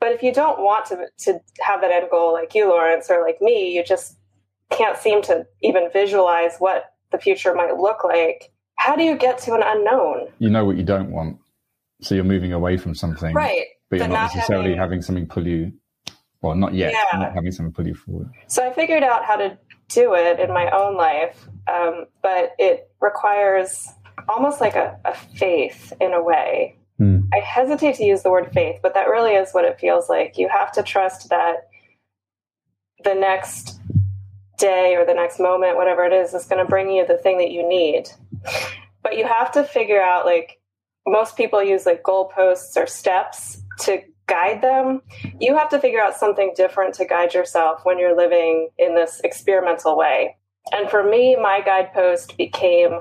But 0.00 0.12
if 0.12 0.22
you 0.22 0.32
don't 0.32 0.60
want 0.60 0.86
to 0.86 1.06
to 1.24 1.40
have 1.60 1.80
that 1.80 1.90
end 1.90 2.08
goal 2.10 2.32
like 2.32 2.54
you, 2.54 2.68
Lawrence, 2.68 3.10
or 3.10 3.22
like 3.22 3.42
me, 3.42 3.74
you 3.74 3.84
just 3.84 4.16
can't 4.70 4.96
seem 4.96 5.22
to 5.22 5.46
even 5.62 5.90
visualize 5.92 6.56
what 6.58 6.94
the 7.10 7.18
future 7.18 7.54
might 7.54 7.76
look 7.76 8.04
like. 8.04 8.50
How 8.76 8.94
do 8.94 9.02
you 9.02 9.16
get 9.16 9.38
to 9.40 9.54
an 9.54 9.62
unknown? 9.64 10.28
You 10.38 10.50
know 10.50 10.64
what 10.64 10.76
you 10.76 10.84
don't 10.84 11.10
want. 11.10 11.38
So 12.00 12.14
you're 12.14 12.24
moving 12.24 12.52
away 12.52 12.76
from 12.76 12.94
something. 12.94 13.34
Right. 13.34 13.66
But 13.90 13.98
you're 13.98 14.08
not 14.08 14.14
not 14.14 14.34
necessarily 14.34 14.70
having- 14.70 14.78
having 14.78 15.02
something 15.02 15.26
pull 15.26 15.46
you 15.46 15.72
well, 16.40 16.54
not 16.54 16.74
yet. 16.74 16.92
Yeah. 16.92 17.18
Not 17.18 17.34
having 17.34 17.50
something 17.50 17.72
pull 17.72 17.86
you 17.86 17.94
forward. 17.94 18.30
So 18.46 18.64
I 18.64 18.72
figured 18.72 19.02
out 19.02 19.24
how 19.24 19.36
to 19.36 19.58
do 19.88 20.14
it 20.14 20.38
in 20.38 20.52
my 20.52 20.70
own 20.70 20.96
life, 20.96 21.48
um, 21.72 22.06
but 22.22 22.52
it 22.58 22.90
requires 23.00 23.88
almost 24.28 24.60
like 24.60 24.76
a, 24.76 24.98
a 25.04 25.14
faith 25.14 25.92
in 26.00 26.12
a 26.12 26.22
way. 26.22 26.76
Hmm. 26.98 27.20
I 27.32 27.38
hesitate 27.38 27.96
to 27.96 28.04
use 28.04 28.22
the 28.22 28.30
word 28.30 28.50
faith, 28.52 28.80
but 28.82 28.94
that 28.94 29.08
really 29.08 29.32
is 29.32 29.52
what 29.52 29.64
it 29.64 29.78
feels 29.80 30.08
like. 30.08 30.36
You 30.36 30.48
have 30.48 30.72
to 30.72 30.82
trust 30.82 31.28
that 31.30 31.68
the 33.04 33.14
next 33.14 33.77
day 34.58 34.94
or 34.96 35.06
the 35.06 35.14
next 35.14 35.40
moment, 35.40 35.76
whatever 35.76 36.04
it 36.04 36.12
is, 36.12 36.34
is 36.34 36.44
going 36.44 36.62
to 36.62 36.68
bring 36.68 36.90
you 36.90 37.06
the 37.06 37.16
thing 37.16 37.38
that 37.38 37.50
you 37.50 37.66
need. 37.66 38.10
But 39.02 39.16
you 39.16 39.26
have 39.26 39.50
to 39.52 39.64
figure 39.64 40.00
out, 40.02 40.26
like, 40.26 40.60
most 41.06 41.36
people 41.36 41.62
use 41.62 41.86
like 41.86 42.02
goalposts 42.02 42.76
or 42.76 42.86
steps 42.86 43.62
to 43.80 44.02
guide 44.26 44.60
them. 44.60 45.00
You 45.40 45.56
have 45.56 45.70
to 45.70 45.78
figure 45.78 46.02
out 46.02 46.14
something 46.16 46.52
different 46.54 46.94
to 46.96 47.06
guide 47.06 47.32
yourself 47.32 47.80
when 47.84 47.98
you're 47.98 48.16
living 48.16 48.68
in 48.76 48.94
this 48.94 49.20
experimental 49.24 49.96
way. 49.96 50.36
And 50.70 50.90
for 50.90 51.02
me, 51.02 51.34
my 51.36 51.62
guidepost 51.64 52.36
became 52.36 53.00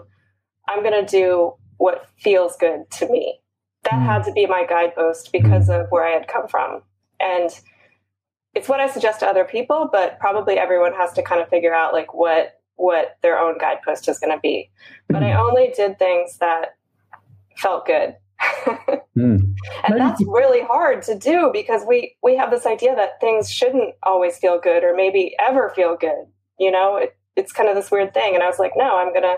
I'm 0.69 0.83
going 0.83 1.05
to 1.05 1.09
do 1.09 1.53
what 1.77 2.07
feels 2.17 2.55
good 2.57 2.89
to 2.91 3.09
me. 3.09 3.39
That 3.83 3.93
Mm. 3.93 4.05
had 4.05 4.23
to 4.25 4.31
be 4.31 4.45
my 4.45 4.65
guidepost 4.65 5.31
because 5.31 5.69
of 5.69 5.87
where 5.89 6.05
I 6.05 6.11
had 6.11 6.27
come 6.27 6.47
from. 6.47 6.81
And 7.19 7.49
it's 8.57 8.67
what 8.67 8.79
I 8.79 8.87
suggest 8.87 9.19
to 9.19 9.27
other 9.27 9.45
people, 9.45 9.87
but 9.91 10.19
probably 10.19 10.57
everyone 10.57 10.93
has 10.93 11.13
to 11.13 11.21
kind 11.21 11.39
of 11.41 11.47
figure 11.47 11.75
out 11.75 11.93
like 11.93 12.13
what 12.13 12.59
what 12.75 13.17
their 13.21 13.37
own 13.39 13.57
guidepost 13.59 14.07
is 14.07 14.19
going 14.19 14.35
to 14.35 14.39
be. 14.39 14.69
But 15.09 15.23
I 15.23 15.33
only 15.33 15.71
did 15.75 15.97
things 15.99 16.37
that 16.39 16.75
felt 17.57 17.85
good. 17.85 18.15
Hmm. 19.15 19.37
and 19.83 19.99
that's 19.99 20.23
really 20.27 20.61
hard 20.61 21.01
to 21.03 21.17
do 21.17 21.49
because 21.53 21.83
we 21.87 22.15
we 22.23 22.35
have 22.35 22.51
this 22.51 22.65
idea 22.65 22.95
that 22.95 23.19
things 23.19 23.51
shouldn't 23.51 23.93
always 24.03 24.37
feel 24.37 24.59
good 24.59 24.83
or 24.83 24.95
maybe 24.95 25.35
ever 25.39 25.71
feel 25.75 25.97
good 25.99 26.25
you 26.59 26.69
know 26.71 26.97
it, 26.97 27.17
it's 27.35 27.51
kind 27.51 27.67
of 27.67 27.75
this 27.75 27.89
weird 27.89 28.13
thing 28.13 28.35
and 28.35 28.43
i 28.43 28.47
was 28.47 28.59
like 28.59 28.73
no 28.75 28.97
i'm 28.97 29.11
gonna 29.11 29.37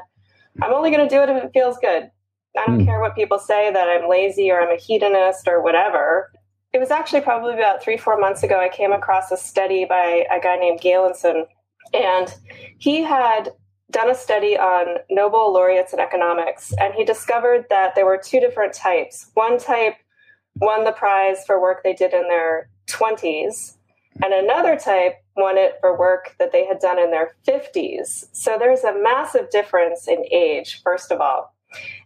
i'm 0.62 0.74
only 0.74 0.92
gonna 0.92 1.08
do 1.08 1.22
it 1.24 1.30
if 1.30 1.42
it 1.42 1.52
feels 1.54 1.78
good 1.78 2.12
i 2.58 2.66
don't 2.66 2.82
Hmm. 2.82 2.86
care 2.86 3.00
what 3.00 3.16
people 3.16 3.40
say 3.40 3.72
that 3.72 3.88
i'm 3.88 4.10
lazy 4.10 4.52
or 4.52 4.60
i'm 4.60 4.70
a 4.70 4.78
hedonist 4.78 5.48
or 5.48 5.62
whatever 5.64 6.30
it 6.74 6.80
was 6.80 6.92
actually 6.92 7.22
probably 7.22 7.54
about 7.54 7.82
three 7.82 7.98
four 7.98 8.20
months 8.20 8.44
ago 8.44 8.60
i 8.60 8.70
came 8.70 8.92
across 8.92 9.32
a 9.32 9.38
study 9.38 9.86
by 9.86 10.26
a 10.32 10.40
guy 10.40 10.56
named 10.56 10.80
galenson 10.82 11.46
and 11.94 12.36
he 12.78 13.02
had 13.02 13.50
done 13.92 14.10
a 14.10 14.16
study 14.16 14.58
on 14.58 14.98
Nobel 15.10 15.52
laureates 15.52 15.94
in 15.94 16.00
economics, 16.00 16.74
and 16.80 16.94
he 16.94 17.04
discovered 17.04 17.66
that 17.70 17.96
there 17.96 18.06
were 18.06 18.22
two 18.24 18.40
different 18.40 18.74
types. 18.74 19.32
One 19.34 19.58
type 19.58 19.96
won 20.58 20.84
the 20.84 20.92
prize 20.92 21.44
for 21.46 21.62
work 21.62 21.82
they 21.84 21.94
did 21.94 22.14
in 22.14 22.28
their 22.28 22.70
20s, 22.88 23.78
and 24.24 24.34
another 24.34 24.78
type 24.78 25.16
won 25.36 25.58
it 25.58 25.76
for 25.80 25.98
work 25.98 26.36
that 26.38 26.52
they 26.52 26.66
had 26.66 26.80
done 26.80 27.00
in 27.00 27.12
their 27.12 27.36
50s. 27.48 28.28
So 28.32 28.58
there's 28.60 28.84
a 28.84 29.02
massive 29.02 29.50
difference 29.50 30.08
in 30.08 30.24
age, 30.32 30.82
first 30.84 31.12
of 31.12 31.22
all. 31.22 31.56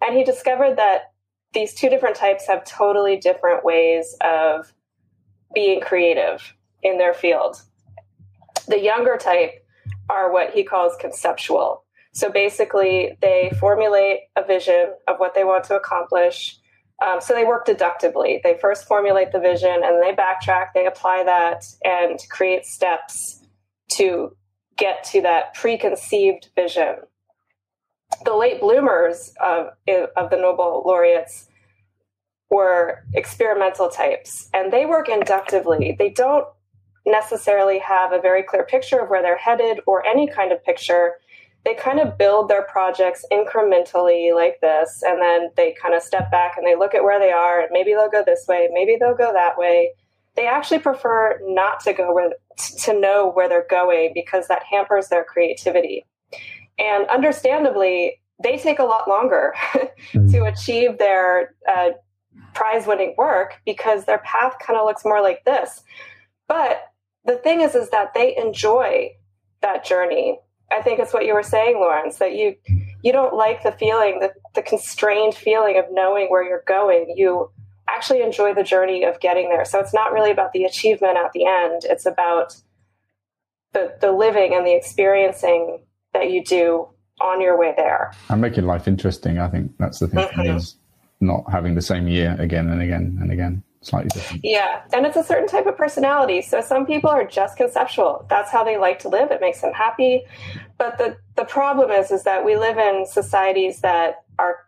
And 0.02 0.15
he 0.15 0.23
discovered 0.23 0.78
that 0.78 1.12
these 1.54 1.74
two 1.74 1.89
different 1.89 2.16
types 2.16 2.48
have 2.48 2.66
totally 2.66 3.18
different 3.18 3.63
ways 3.63 4.16
of 4.22 4.74
being 5.54 5.82
creative 5.82 6.54
in 6.82 6.98
their 6.98 7.13
field. 7.13 7.62
The 8.68 8.80
younger 8.80 9.18
type 9.18 9.66
are 10.10 10.32
what 10.32 10.52
he 10.52 10.63
calls 10.63 10.96
conceptual. 11.00 11.84
So 12.13 12.30
basically, 12.30 13.18
they 13.22 13.52
formulate 13.60 14.22
a 14.36 14.46
vision 14.46 14.94
of 15.08 15.18
what 15.18 15.34
they 15.34 15.44
want 15.44 15.63
to 15.66 15.76
accomplish. 15.76 16.58
Um, 17.06 17.20
so 17.20 17.34
they 17.34 17.44
work 17.44 17.66
deductively. 17.66 18.39
They 18.44 18.58
first 18.62 18.88
formulate 18.88 19.32
the 19.32 19.39
vision 19.39 19.82
and 19.84 20.02
they 20.02 20.13
backtrack, 20.13 20.68
they 20.74 20.86
apply 20.86 21.24
that 21.26 21.63
and 21.84 22.20
create 22.30 22.66
steps 22.66 23.44
to 23.94 24.36
get 24.78 25.04
to 25.06 25.22
that 25.22 25.54
preconceived 25.56 26.50
vision. 26.56 26.98
The 28.26 28.36
late 28.36 28.62
bloomers 28.62 29.34
of, 29.43 29.67
of 30.15 30.30
the 30.30 30.38
Nobel 30.38 30.84
laureates 30.86 31.47
were 32.49 33.04
experimental 33.13 33.89
types 33.89 34.49
and 34.54 34.71
they 34.71 34.86
work 34.86 35.10
inductively. 35.10 35.95
They 35.97 36.10
don't 36.10 36.45
necessarily 37.06 37.80
have 37.80 38.12
a 38.12 38.21
very 38.21 38.43
clear 38.43 38.63
picture 38.63 38.99
of 38.99 39.10
where 39.10 39.21
they're 39.21 39.38
headed 39.38 39.80
or 39.88 40.06
any 40.06 40.28
kind 40.28 40.52
of 40.52 40.63
picture. 40.63 41.13
They 41.65 41.73
kind 41.73 41.99
of 41.99 42.17
build 42.17 42.49
their 42.49 42.63
projects 42.63 43.26
incrementally 43.32 44.34
like 44.36 44.60
this, 44.62 45.02
and 45.06 45.21
then 45.21 45.49
they 45.56 45.73
kind 45.82 45.95
of 45.95 46.04
step 46.04 46.30
back 46.30 46.58
and 46.58 46.67
they 46.67 46.76
look 46.76 46.93
at 46.93 47.04
where 47.04 47.19
they 47.19 47.32
are, 47.32 47.62
and 47.62 47.69
maybe 47.71 47.93
they'll 47.93 48.10
go 48.10 48.23
this 48.26 48.45
way, 48.47 48.69
maybe 48.73 48.97
they'll 48.99 49.15
go 49.15 49.32
that 49.32 49.58
way. 49.58 49.91
They 50.36 50.45
actually 50.45 50.80
prefer 50.80 51.39
not 51.43 51.80
to 51.82 51.93
go 51.93 52.13
where 52.13 52.32
to 52.58 52.99
know 52.99 53.32
where 53.32 53.47
they're 53.47 53.67
going 53.69 54.12
because 54.13 54.47
that 54.47 54.63
hampers 54.69 55.08
their 55.08 55.23
creativity. 55.23 56.06
And 56.79 57.07
understandably, 57.07 58.21
they 58.41 58.57
take 58.57 58.79
a 58.79 58.83
lot 58.83 59.07
longer 59.07 59.53
mm. 60.13 60.31
to 60.31 60.43
achieve 60.45 60.97
their 60.97 61.55
uh, 61.69 61.91
prize 62.53 62.88
winning 62.88 63.15
work 63.17 63.59
because 63.65 64.05
their 64.05 64.19
path 64.19 64.55
kind 64.59 64.79
of 64.79 64.86
looks 64.86 65.05
more 65.05 65.21
like 65.21 65.43
this. 65.45 65.83
But 66.47 66.83
the 67.25 67.38
thing 67.38 67.62
is, 67.62 67.75
is 67.75 67.89
that 67.89 68.13
they 68.13 68.36
enjoy 68.36 69.12
that 69.62 69.86
journey. 69.86 70.39
I 70.71 70.81
think 70.81 70.99
it's 70.99 71.13
what 71.13 71.25
you 71.25 71.33
were 71.33 71.43
saying, 71.43 71.75
Lawrence, 71.75 72.17
that 72.17 72.36
you 72.36 72.55
you 73.03 73.12
don't 73.12 73.36
like 73.36 73.63
the 73.63 73.71
feeling, 73.73 74.19
the, 74.19 74.31
the 74.55 74.62
constrained 74.62 75.36
feeling 75.36 75.77
of 75.77 75.86
knowing 75.91 76.27
where 76.27 76.43
you're 76.43 76.63
going. 76.65 77.13
You 77.17 77.51
actually 77.89 78.21
enjoy 78.21 78.53
the 78.53 78.63
journey 78.63 79.03
of 79.03 79.19
getting 79.19 79.49
there. 79.49 79.65
So 79.65 79.79
it's 79.79 79.93
not 79.93 80.13
really 80.13 80.31
about 80.31 80.53
the 80.53 80.63
achievement 80.63 81.17
at 81.17 81.33
the 81.33 81.45
end. 81.45 81.83
It's 81.86 82.05
about 82.05 82.55
the 83.73 83.95
the 84.01 84.12
living 84.12 84.53
and 84.53 84.65
the 84.65 84.75
experiencing 84.75 85.86
that 86.13 86.32
you 86.32 86.43
do 86.43 86.88
on 87.21 87.41
your 87.41 87.58
way 87.58 87.73
there. 87.76 88.12
And 88.30 88.41
making 88.41 88.65
life 88.65 88.88
interesting. 88.88 89.39
I 89.39 89.49
think 89.49 89.71
that's 89.78 89.99
the 89.99 90.08
thing 90.08 90.28
mm-hmm. 90.28 90.58
is 90.58 90.76
not 91.21 91.43
having 91.52 91.76
the 91.76 91.82
same 91.82 92.08
year 92.08 92.36
again 92.39 92.69
and 92.69 92.82
again 92.82 93.17
and 93.21 93.32
again. 93.32 93.63
Slightly 93.82 94.10
different. 94.13 94.41
Yeah. 94.45 94.82
And 94.93 95.06
it's 95.06 95.17
a 95.17 95.23
certain 95.23 95.47
type 95.47 95.65
of 95.65 95.76
personality. 95.76 96.41
So 96.41 96.62
some 96.62 96.86
people 96.86 97.10
are 97.10 97.26
just 97.26 97.58
conceptual. 97.58 98.26
That's 98.30 98.49
how 98.49 98.63
they 98.63 98.78
like 98.78 98.99
to 98.99 99.10
live. 99.10 99.30
It 99.30 99.41
makes 99.41 99.60
them 99.60 99.73
happy. 99.73 100.23
But 100.78 100.97
the, 100.97 101.17
the 101.36 101.43
problem 101.43 101.91
is 101.91 102.10
is 102.10 102.23
that 102.23 102.45
we 102.45 102.56
live 102.56 102.78
in 102.78 103.06
societies 103.06 103.82
that 103.82 104.23
are 104.39 104.60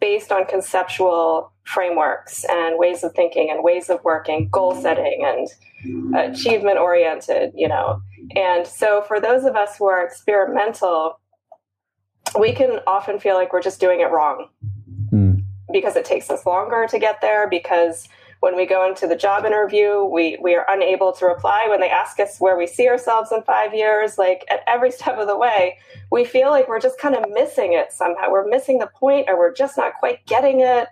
based 0.00 0.32
on 0.32 0.44
conceptual 0.46 1.52
frameworks 1.64 2.44
and 2.48 2.78
ways 2.78 3.04
of 3.04 3.12
thinking 3.14 3.48
and 3.50 3.62
ways 3.62 3.90
of 3.90 4.02
working, 4.02 4.48
goal 4.48 4.74
setting 4.74 5.24
and 5.24 6.16
achievement 6.16 6.78
oriented, 6.78 7.52
you 7.54 7.68
know. 7.68 8.02
And 8.36 8.66
so 8.66 9.02
for 9.02 9.20
those 9.20 9.44
of 9.44 9.56
us 9.56 9.76
who 9.78 9.86
are 9.86 10.04
experimental, 10.04 11.20
we 12.38 12.52
can 12.52 12.80
often 12.86 13.18
feel 13.18 13.34
like 13.34 13.52
we're 13.52 13.62
just 13.62 13.80
doing 13.80 14.00
it 14.00 14.10
wrong. 14.10 14.48
Mm. 15.12 15.42
because 15.72 15.96
it 15.96 16.04
takes 16.04 16.28
us 16.30 16.44
longer 16.44 16.86
to 16.88 16.98
get 16.98 17.20
there 17.22 17.48
because 17.48 18.08
when 18.40 18.56
we 18.56 18.66
go 18.66 18.86
into 18.86 19.06
the 19.06 19.16
job 19.16 19.44
interview 19.44 20.04
we 20.04 20.38
we 20.42 20.54
are 20.54 20.66
unable 20.68 21.12
to 21.12 21.26
reply. 21.26 21.66
When 21.68 21.80
they 21.80 21.90
ask 21.90 22.20
us 22.20 22.38
where 22.38 22.56
we 22.56 22.66
see 22.66 22.88
ourselves 22.88 23.32
in 23.32 23.42
5 23.42 23.74
years 23.74 24.18
like 24.18 24.44
at 24.50 24.60
every 24.66 24.90
step 24.98 25.18
of 25.18 25.26
the 25.26 25.36
way 25.36 25.78
we 26.10 26.24
feel 26.24 26.50
like 26.50 26.68
we're 26.68 26.80
just 26.80 26.98
kind 26.98 27.14
of 27.14 27.24
missing 27.30 27.72
it 27.72 27.92
somehow. 27.92 28.30
We're 28.30 28.48
missing 28.48 28.78
the 28.78 28.86
point 28.86 29.26
or 29.28 29.38
we're 29.38 29.52
just 29.52 29.76
not 29.76 29.94
quite 29.98 30.24
getting 30.26 30.60
it. 30.60 30.88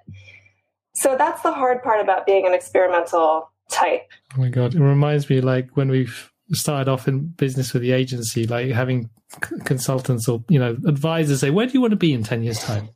So 0.94 1.14
that's 1.16 1.42
the 1.42 1.52
hard 1.52 1.82
part 1.82 2.00
about 2.00 2.26
being 2.26 2.46
an 2.46 2.54
experimental 2.54 3.50
type. 3.70 4.08
Oh 4.34 4.40
my 4.40 4.48
god 4.48 4.74
it 4.74 4.80
reminds 4.80 5.28
me 5.28 5.40
like 5.40 5.76
when 5.76 5.88
we've 5.88 6.32
started 6.52 6.90
off 6.90 7.08
in 7.08 7.26
business 7.26 7.72
with 7.72 7.82
the 7.82 7.92
agency 7.92 8.46
like 8.46 8.70
having 8.70 9.10
consultants 9.64 10.28
or 10.28 10.44
you 10.48 10.58
know 10.58 10.76
advisors 10.86 11.40
say, 11.40 11.50
"Where 11.50 11.66
do 11.66 11.72
you 11.72 11.80
want 11.80 11.92
to 11.92 11.96
be 11.96 12.12
in 12.12 12.22
ten 12.22 12.42
years' 12.42 12.60
time?" 12.60 12.88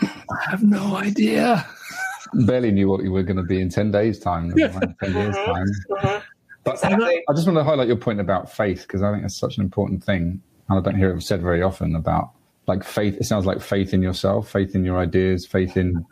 I 0.00 0.50
have 0.50 0.62
no 0.62 0.96
idea. 0.96 1.66
Barely 2.46 2.72
knew 2.72 2.88
what 2.88 3.04
you 3.04 3.12
were 3.12 3.22
going 3.22 3.36
to 3.36 3.42
be 3.42 3.60
in 3.60 3.68
ten 3.68 3.90
days' 3.90 4.18
time. 4.18 4.52
Yeah. 4.56 4.78
Ten 5.02 5.12
years' 5.14 5.36
time. 5.36 5.66
Mm-hmm. 5.90 6.18
But 6.64 6.74
exactly. 6.74 7.22
I 7.28 7.32
just 7.34 7.46
want 7.46 7.58
to 7.58 7.64
highlight 7.64 7.88
your 7.88 7.96
point 7.96 8.20
about 8.20 8.50
faith 8.50 8.82
because 8.82 9.02
I 9.02 9.10
think 9.10 9.22
that's 9.22 9.38
such 9.38 9.58
an 9.58 9.62
important 9.62 10.02
thing, 10.02 10.40
and 10.68 10.78
I 10.78 10.80
don't 10.80 10.96
hear 10.96 11.14
it 11.14 11.22
said 11.22 11.42
very 11.42 11.62
often 11.62 11.94
about 11.94 12.30
like 12.66 12.82
faith. 12.82 13.16
It 13.16 13.24
sounds 13.24 13.46
like 13.46 13.60
faith 13.60 13.94
in 13.94 14.02
yourself, 14.02 14.50
faith 14.50 14.74
in 14.74 14.84
your 14.84 14.98
ideas, 14.98 15.46
faith 15.46 15.76
in 15.76 16.04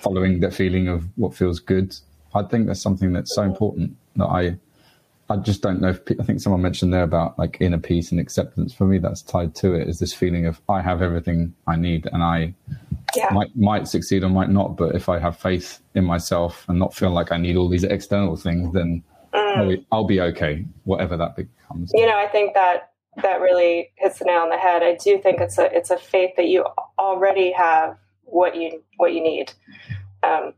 following 0.00 0.40
that 0.40 0.52
feeling 0.52 0.88
of 0.88 1.06
what 1.16 1.34
feels 1.34 1.60
good. 1.60 1.96
I 2.34 2.42
think 2.42 2.66
that's 2.66 2.82
something 2.82 3.12
that's 3.12 3.34
so 3.34 3.42
important 3.42 3.96
that 4.16 4.26
I 4.26 4.56
I 5.30 5.36
just 5.36 5.62
don't 5.62 5.80
know 5.80 5.90
if 5.90 6.00
I 6.18 6.24
think 6.24 6.40
someone 6.40 6.60
mentioned 6.60 6.92
there 6.92 7.04
about 7.04 7.38
like 7.38 7.58
inner 7.60 7.78
peace 7.78 8.10
and 8.10 8.20
acceptance. 8.20 8.74
For 8.74 8.84
me, 8.84 8.98
that's 8.98 9.22
tied 9.22 9.54
to 9.56 9.74
it. 9.74 9.88
Is 9.88 10.00
this 10.00 10.12
feeling 10.12 10.46
of 10.46 10.60
I 10.68 10.82
have 10.82 11.02
everything 11.02 11.54
I 11.68 11.76
need 11.76 12.08
and 12.12 12.22
I 12.22 12.52
yeah. 13.14 13.32
might 13.32 13.54
might 13.56 13.86
succeed 13.86 14.24
or 14.24 14.28
might 14.28 14.50
not. 14.50 14.76
But 14.76 14.96
if 14.96 15.08
I 15.08 15.20
have 15.20 15.38
faith 15.38 15.80
in 15.94 16.04
myself 16.04 16.64
and 16.68 16.80
not 16.80 16.94
feel 16.94 17.10
like 17.10 17.30
I 17.30 17.36
need 17.36 17.56
all 17.56 17.68
these 17.68 17.84
external 17.84 18.36
things, 18.36 18.72
then 18.74 19.04
mm. 19.32 19.56
I'll, 19.56 19.68
be, 19.68 19.86
I'll, 19.92 20.04
be, 20.04 20.20
okay, 20.20 20.64
whatever 20.84 21.16
that 21.16 21.36
becomes. 21.36 21.92
You 21.94 22.06
know, 22.06 22.18
I 22.18 22.26
think 22.26 22.54
that 22.54 22.90
that 23.22 23.40
really 23.40 23.92
hits 23.96 24.18
the 24.18 24.24
nail 24.24 24.40
on 24.40 24.50
the 24.50 24.58
head. 24.58 24.82
I 24.82 24.96
do 24.96 25.18
think 25.18 25.40
it's 25.40 25.58
a 25.58 25.72
it's 25.76 25.90
a 25.90 25.96
faith 25.96 26.32
that 26.36 26.48
you 26.48 26.66
already 26.98 27.52
have 27.52 27.96
what 28.24 28.56
you 28.56 28.82
what 28.96 29.14
you 29.14 29.22
need. 29.22 29.52
Um, 30.24 30.54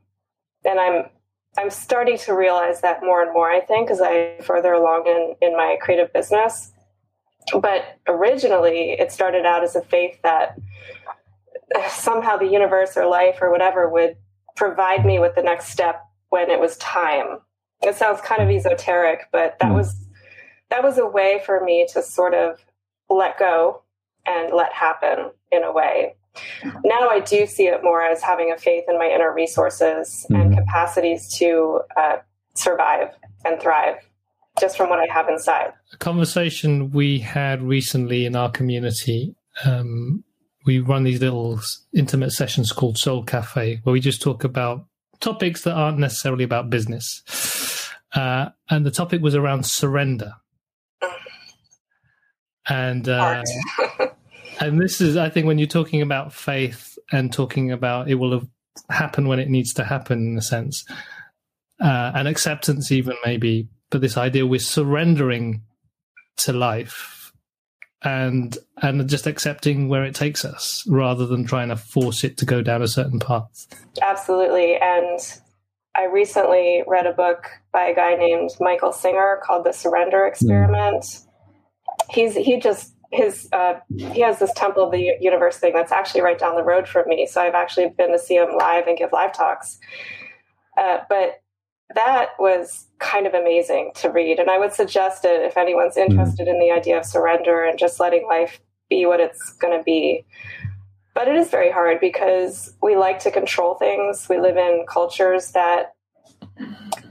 and 0.64 0.80
I'm 0.80 1.04
I'm 1.58 1.70
starting 1.70 2.16
to 2.18 2.34
realize 2.34 2.80
that 2.80 3.02
more 3.02 3.22
and 3.22 3.32
more, 3.32 3.50
I 3.50 3.60
think, 3.60 3.90
as 3.90 4.00
I 4.00 4.38
further 4.42 4.72
along 4.72 5.06
in, 5.06 5.34
in 5.46 5.56
my 5.56 5.76
creative 5.80 6.12
business. 6.12 6.72
But 7.60 7.98
originally, 8.06 8.92
it 8.92 9.12
started 9.12 9.44
out 9.44 9.62
as 9.62 9.76
a 9.76 9.82
faith 9.82 10.18
that 10.22 10.58
somehow 11.90 12.36
the 12.36 12.46
universe 12.46 12.96
or 12.96 13.06
life 13.06 13.38
or 13.40 13.50
whatever 13.50 13.88
would 13.88 14.16
provide 14.56 15.04
me 15.04 15.18
with 15.18 15.34
the 15.34 15.42
next 15.42 15.68
step 15.68 16.02
when 16.30 16.50
it 16.50 16.60
was 16.60 16.76
time. 16.78 17.38
It 17.82 17.96
sounds 17.96 18.20
kind 18.20 18.42
of 18.42 18.48
esoteric, 18.48 19.28
but 19.32 19.58
that 19.60 19.68
hmm. 19.68 19.76
was 19.76 19.96
that 20.70 20.82
was 20.82 20.96
a 20.96 21.06
way 21.06 21.42
for 21.44 21.62
me 21.62 21.86
to 21.92 22.02
sort 22.02 22.32
of 22.32 22.64
let 23.10 23.38
go 23.38 23.82
and 24.26 24.54
let 24.54 24.72
happen 24.72 25.30
in 25.50 25.64
a 25.64 25.72
way 25.72 26.14
now 26.84 27.08
I 27.08 27.20
do 27.20 27.46
see 27.46 27.66
it 27.66 27.82
more 27.82 28.02
as 28.02 28.22
having 28.22 28.52
a 28.52 28.58
faith 28.58 28.84
in 28.88 28.98
my 28.98 29.06
inner 29.06 29.32
resources 29.32 30.26
mm-hmm. 30.30 30.40
and 30.40 30.56
capacities 30.56 31.32
to 31.38 31.80
uh, 31.96 32.16
survive 32.54 33.08
and 33.44 33.60
thrive 33.60 33.96
just 34.60 34.76
from 34.76 34.90
what 34.90 34.98
I 34.98 35.12
have 35.12 35.28
inside. 35.28 35.72
A 35.92 35.96
conversation 35.96 36.90
we 36.90 37.18
had 37.18 37.62
recently 37.62 38.26
in 38.26 38.36
our 38.36 38.50
community. 38.50 39.34
Um, 39.64 40.24
we 40.64 40.78
run 40.78 41.04
these 41.04 41.20
little 41.20 41.60
intimate 41.94 42.32
sessions 42.32 42.70
called 42.72 42.98
Soul 42.98 43.24
Cafe, 43.24 43.80
where 43.82 43.92
we 43.92 44.00
just 44.00 44.22
talk 44.22 44.44
about 44.44 44.86
topics 45.20 45.62
that 45.62 45.74
aren't 45.74 45.98
necessarily 45.98 46.44
about 46.44 46.70
business. 46.70 47.90
Uh, 48.14 48.50
and 48.68 48.84
the 48.84 48.90
topic 48.90 49.22
was 49.22 49.34
around 49.34 49.66
surrender. 49.66 50.34
And 52.68 53.08
uh, 53.08 53.42
and 54.62 54.80
this 54.80 55.00
is, 55.00 55.16
I 55.16 55.28
think, 55.28 55.46
when 55.46 55.58
you're 55.58 55.66
talking 55.66 56.02
about 56.02 56.32
faith 56.32 56.98
and 57.10 57.32
talking 57.32 57.72
about 57.72 58.08
it 58.08 58.14
will 58.14 58.42
happen 58.88 59.28
when 59.28 59.38
it 59.38 59.48
needs 59.48 59.72
to 59.74 59.84
happen, 59.84 60.32
in 60.32 60.38
a 60.38 60.42
sense, 60.42 60.84
uh, 61.80 62.12
and 62.14 62.28
acceptance, 62.28 62.92
even 62.92 63.16
maybe. 63.24 63.68
But 63.90 64.00
this 64.00 64.16
idea 64.16 64.46
we're 64.46 64.60
surrendering 64.60 65.62
to 66.38 66.52
life 66.52 67.32
and 68.04 68.56
and 68.80 69.08
just 69.08 69.26
accepting 69.26 69.88
where 69.88 70.04
it 70.04 70.14
takes 70.14 70.44
us 70.44 70.82
rather 70.88 71.26
than 71.26 71.44
trying 71.44 71.68
to 71.68 71.76
force 71.76 72.24
it 72.24 72.36
to 72.38 72.44
go 72.44 72.62
down 72.62 72.82
a 72.82 72.88
certain 72.88 73.20
path. 73.20 73.66
Absolutely, 74.00 74.76
and 74.76 75.20
I 75.94 76.06
recently 76.06 76.82
read 76.86 77.06
a 77.06 77.12
book 77.12 77.50
by 77.72 77.86
a 77.86 77.94
guy 77.94 78.14
named 78.14 78.50
Michael 78.60 78.92
Singer 78.92 79.40
called 79.44 79.64
The 79.64 79.72
Surrender 79.72 80.26
Experiment. 80.26 81.02
Mm. 81.02 81.26
He's 82.10 82.34
he 82.34 82.58
just 82.58 82.91
his 83.12 83.48
uh, 83.52 83.74
he 83.96 84.20
has 84.20 84.38
this 84.38 84.52
temple 84.54 84.84
of 84.84 84.92
the 84.92 85.16
universe 85.20 85.58
thing 85.58 85.72
that's 85.74 85.92
actually 85.92 86.22
right 86.22 86.38
down 86.38 86.56
the 86.56 86.64
road 86.64 86.88
from 86.88 87.08
me. 87.08 87.26
So 87.26 87.40
i've 87.40 87.54
actually 87.54 87.90
been 87.96 88.12
to 88.12 88.18
see 88.18 88.36
him 88.36 88.56
live 88.56 88.86
and 88.86 88.96
give 88.96 89.12
live 89.12 89.32
talks. 89.32 89.78
Uh, 90.78 90.98
but 91.08 91.42
that 91.94 92.30
was 92.38 92.86
kind 92.98 93.26
of 93.26 93.34
amazing 93.34 93.92
to 93.96 94.08
read. 94.10 94.38
And 94.38 94.50
i 94.50 94.58
would 94.58 94.72
suggest 94.72 95.24
it 95.24 95.42
if 95.42 95.56
anyone's 95.56 95.96
mm-hmm. 95.96 96.12
interested 96.12 96.48
in 96.48 96.58
the 96.58 96.70
idea 96.70 96.98
of 96.98 97.04
surrender 97.04 97.64
and 97.64 97.78
just 97.78 98.00
letting 98.00 98.26
life 98.26 98.60
be 98.88 99.04
what 99.06 99.20
it's 99.20 99.52
going 99.54 99.76
to 99.76 99.84
be. 99.84 100.24
But 101.14 101.28
it 101.28 101.36
is 101.36 101.50
very 101.50 101.70
hard 101.70 102.00
because 102.00 102.74
we 102.82 102.96
like 102.96 103.18
to 103.20 103.30
control 103.30 103.74
things. 103.74 104.26
We 104.30 104.40
live 104.40 104.56
in 104.56 104.86
cultures 104.88 105.52
that 105.52 105.92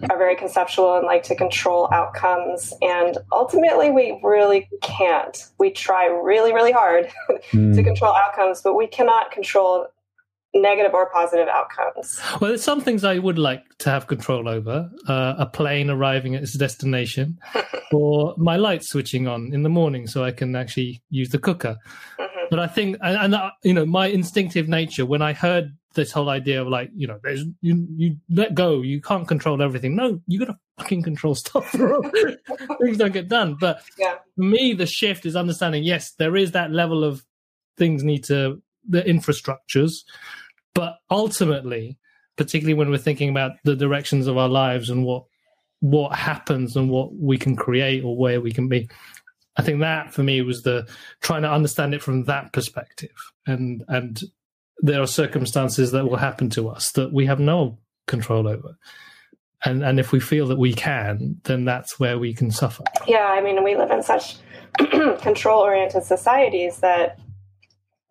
are 0.10 0.18
very 0.18 0.36
conceptual 0.36 0.96
and 0.96 1.06
like 1.06 1.24
to 1.24 1.36
control 1.36 1.90
outcomes. 1.94 2.74
And 2.82 3.18
ultimately, 3.32 3.92
we 3.92 4.20
really 4.24 4.70
can't. 4.82 5.46
We 5.58 5.72
try 5.72 6.06
really, 6.06 6.54
really 6.54 6.72
hard 6.72 7.12
mm. 7.52 7.76
to 7.76 7.84
control 7.84 8.14
outcomes, 8.14 8.62
but 8.62 8.76
we 8.76 8.88
cannot 8.88 9.32
control 9.32 9.88
negative 10.54 10.94
or 10.94 11.10
positive 11.10 11.48
outcomes. 11.48 12.20
Well, 12.40 12.50
there's 12.50 12.64
some 12.64 12.82
things 12.82 13.04
I 13.04 13.18
would 13.20 13.38
like 13.38 13.64
to 13.80 13.90
have 13.90 14.08
control 14.08 14.50
over 14.50 14.90
uh, 15.08 15.36
a 15.38 15.46
plane 15.46 15.90
arriving 15.90 16.36
at 16.36 16.44
its 16.44 16.54
destination, 16.54 17.40
or 17.92 18.36
my 18.38 18.58
light 18.58 18.84
switching 18.84 19.28
on 19.28 19.54
in 19.54 19.64
the 19.64 19.70
morning 19.70 20.08
so 20.08 20.24
I 20.24 20.32
can 20.32 20.56
actually 20.56 21.02
use 21.10 21.30
the 21.30 21.40
cooker. 21.40 21.78
Mm-hmm. 22.20 22.46
But 22.50 22.60
I 22.60 22.68
think, 22.68 22.98
and, 23.02 23.18
and 23.18 23.36
uh, 23.36 23.52
you 23.64 23.74
know, 23.74 23.86
my 23.86 24.08
instinctive 24.08 24.68
nature, 24.68 25.06
when 25.06 25.22
I 25.22 25.34
heard 25.34 25.72
this 25.94 26.12
whole 26.12 26.30
idea 26.30 26.62
of 26.62 26.68
like 26.68 26.90
you 26.96 27.06
know 27.06 27.20
there's 27.22 27.44
you 27.62 27.86
you 27.98 28.16
let 28.30 28.56
go 28.56 28.82
you 28.82 29.02
can't 29.02 29.28
control 29.28 29.62
everything 29.62 29.94
no 29.94 30.22
you 30.26 30.40
gotta 30.40 30.58
fucking 30.78 31.04
control 31.04 31.36
stuff 31.36 31.70
things 32.82 32.98
don't 32.98 33.12
get 33.12 33.28
done 33.28 33.58
but 33.60 33.82
yeah. 33.98 34.16
for 34.36 34.42
me 34.42 34.74
the 34.74 34.86
shift 34.86 35.26
is 35.26 35.36
understanding 35.36 35.84
yes 35.84 36.14
there 36.18 36.38
is 36.38 36.54
that 36.54 36.72
level 36.72 37.04
of 37.04 37.26
things 37.78 38.04
need 38.04 38.24
to 38.24 38.62
the 38.88 39.02
infrastructures 39.02 40.04
but 40.74 40.98
ultimately 41.10 41.98
particularly 42.38 42.74
when 42.74 42.90
we're 42.90 42.98
thinking 42.98 43.30
about 43.30 43.52
the 43.64 43.76
directions 43.76 44.28
of 44.28 44.38
our 44.38 44.50
lives 44.50 44.90
and 44.90 45.06
what 45.06 45.26
what 45.80 46.16
happens 46.16 46.76
and 46.76 46.90
what 46.90 47.14
we 47.16 47.38
can 47.38 47.56
create 47.56 48.04
or 48.04 48.16
where 48.16 48.40
we 48.40 48.52
can 48.52 48.68
be 48.68 48.88
I 49.58 49.64
think 49.64 49.82
that 49.82 50.14
for 50.14 50.24
me 50.24 50.42
was 50.42 50.64
the 50.64 50.88
trying 51.22 51.42
to 51.42 51.52
understand 51.52 51.94
it 51.94 52.02
from 52.02 52.24
that 52.26 52.54
perspective. 52.54 53.14
And 53.46 53.84
and 53.88 54.20
there 54.80 55.02
are 55.02 55.08
circumstances 55.08 55.92
that 55.92 56.06
will 56.06 56.18
happen 56.18 56.50
to 56.52 56.70
us 56.70 56.92
that 56.94 57.14
we 57.14 57.26
have 57.26 57.40
no 57.40 57.78
control 58.08 58.48
over. 58.48 58.78
And 59.66 59.84
and 59.84 60.00
if 60.00 60.12
we 60.12 60.20
feel 60.20 60.48
that 60.48 60.58
we 60.58 60.74
can, 60.74 61.40
then 61.44 61.66
that's 61.66 62.00
where 62.00 62.18
we 62.18 62.34
can 62.34 62.52
suffer. 62.52 62.84
Yeah, 63.08 63.28
I 63.28 63.42
mean 63.42 63.64
we 63.64 63.76
live 63.76 63.92
in 63.92 64.04
such 64.04 64.38
control 65.22 65.62
oriented 65.62 66.04
societies 66.04 66.78
that 66.78 67.20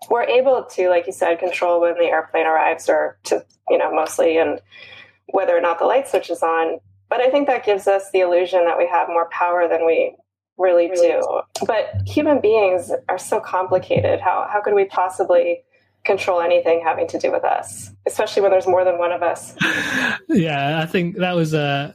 we're 0.08 0.24
able 0.24 0.64
to, 0.64 0.88
like 0.88 1.06
you 1.06 1.12
said, 1.12 1.38
control 1.38 1.80
when 1.80 1.94
the 1.94 2.04
airplane 2.04 2.46
arrives 2.46 2.88
or 2.88 3.18
to, 3.24 3.44
you 3.68 3.78
know, 3.78 3.92
mostly 3.92 4.38
and 4.38 4.60
whether 5.26 5.56
or 5.56 5.60
not 5.60 5.78
the 5.78 5.84
light 5.84 6.08
switch 6.08 6.30
is 6.30 6.42
on. 6.42 6.78
But 7.08 7.20
I 7.20 7.30
think 7.30 7.48
that 7.48 7.64
gives 7.64 7.86
us 7.86 8.10
the 8.12 8.20
illusion 8.20 8.64
that 8.64 8.78
we 8.78 8.88
have 8.88 9.08
more 9.08 9.28
power 9.30 9.68
than 9.68 9.84
we 9.84 10.16
really 10.56 10.88
do. 10.88 11.42
But 11.66 12.02
human 12.06 12.40
beings 12.40 12.92
are 13.08 13.18
so 13.18 13.40
complicated. 13.40 14.20
How, 14.20 14.46
how 14.50 14.60
could 14.62 14.74
we 14.74 14.84
possibly 14.84 15.64
control 16.04 16.40
anything 16.40 16.80
having 16.82 17.06
to 17.08 17.18
do 17.18 17.30
with 17.30 17.44
us, 17.44 17.90
especially 18.06 18.42
when 18.42 18.50
there's 18.50 18.66
more 18.66 18.84
than 18.84 18.98
one 18.98 19.12
of 19.12 19.22
us? 19.22 19.54
yeah, 20.28 20.80
I 20.80 20.86
think 20.86 21.16
that 21.16 21.34
was 21.34 21.52
a, 21.52 21.94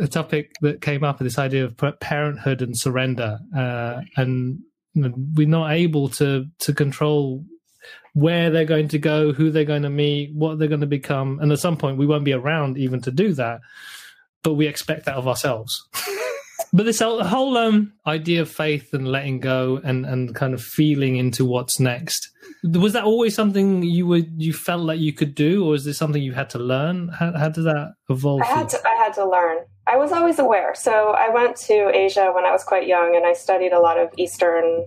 a 0.00 0.08
topic 0.08 0.52
that 0.60 0.80
came 0.80 1.04
up 1.04 1.18
with 1.18 1.26
this 1.26 1.38
idea 1.38 1.64
of 1.64 1.76
parenthood 2.00 2.62
and 2.62 2.78
surrender. 2.78 3.38
Uh, 3.56 4.02
and 4.16 4.60
we're 4.94 5.48
not 5.48 5.72
able 5.72 6.08
to, 6.08 6.46
to 6.60 6.72
control 6.72 7.44
where 8.14 8.50
they're 8.50 8.64
going 8.64 8.88
to 8.88 8.98
go, 8.98 9.32
who 9.32 9.50
they're 9.50 9.64
going 9.64 9.82
to 9.82 9.90
meet, 9.90 10.32
what 10.34 10.58
they're 10.58 10.68
going 10.68 10.80
to 10.80 10.86
become. 10.86 11.38
And 11.40 11.50
at 11.52 11.58
some 11.58 11.76
point, 11.76 11.98
we 11.98 12.06
won't 12.06 12.24
be 12.24 12.32
around 12.32 12.78
even 12.78 13.00
to 13.02 13.10
do 13.10 13.32
that. 13.34 13.60
But 14.42 14.54
we 14.54 14.66
expect 14.66 15.06
that 15.06 15.16
of 15.16 15.26
ourselves. 15.26 15.88
but 16.72 16.84
this 16.84 17.00
whole 17.00 17.56
um, 17.56 17.92
idea 18.06 18.42
of 18.42 18.50
faith 18.50 18.92
and 18.92 19.08
letting 19.08 19.40
go 19.40 19.80
and, 19.82 20.06
and 20.06 20.34
kind 20.34 20.54
of 20.54 20.62
feeling 20.62 21.16
into 21.16 21.44
what's 21.44 21.80
next 21.80 22.30
was 22.62 22.94
that 22.94 23.04
always 23.04 23.34
something 23.34 23.82
you 23.82 24.06
would 24.06 24.30
you 24.36 24.52
felt 24.52 24.82
like 24.82 24.98
you 24.98 25.12
could 25.12 25.34
do 25.34 25.66
or 25.66 25.74
is 25.74 25.84
this 25.84 25.98
something 25.98 26.22
you 26.22 26.32
had 26.32 26.48
to 26.48 26.58
learn 26.58 27.08
how, 27.08 27.32
how 27.36 27.48
did 27.48 27.64
that 27.64 27.92
evolve 28.08 28.40
I 28.42 28.46
had, 28.46 28.68
to, 28.70 28.78
I 28.86 28.94
had 28.96 29.12
to 29.14 29.28
learn 29.28 29.58
i 29.86 29.96
was 29.96 30.12
always 30.12 30.38
aware 30.38 30.74
so 30.74 31.10
i 31.10 31.28
went 31.28 31.56
to 31.56 31.90
asia 31.94 32.30
when 32.34 32.44
i 32.44 32.50
was 32.50 32.64
quite 32.64 32.86
young 32.86 33.14
and 33.16 33.26
i 33.26 33.32
studied 33.32 33.72
a 33.72 33.80
lot 33.80 33.98
of 33.98 34.10
eastern 34.16 34.86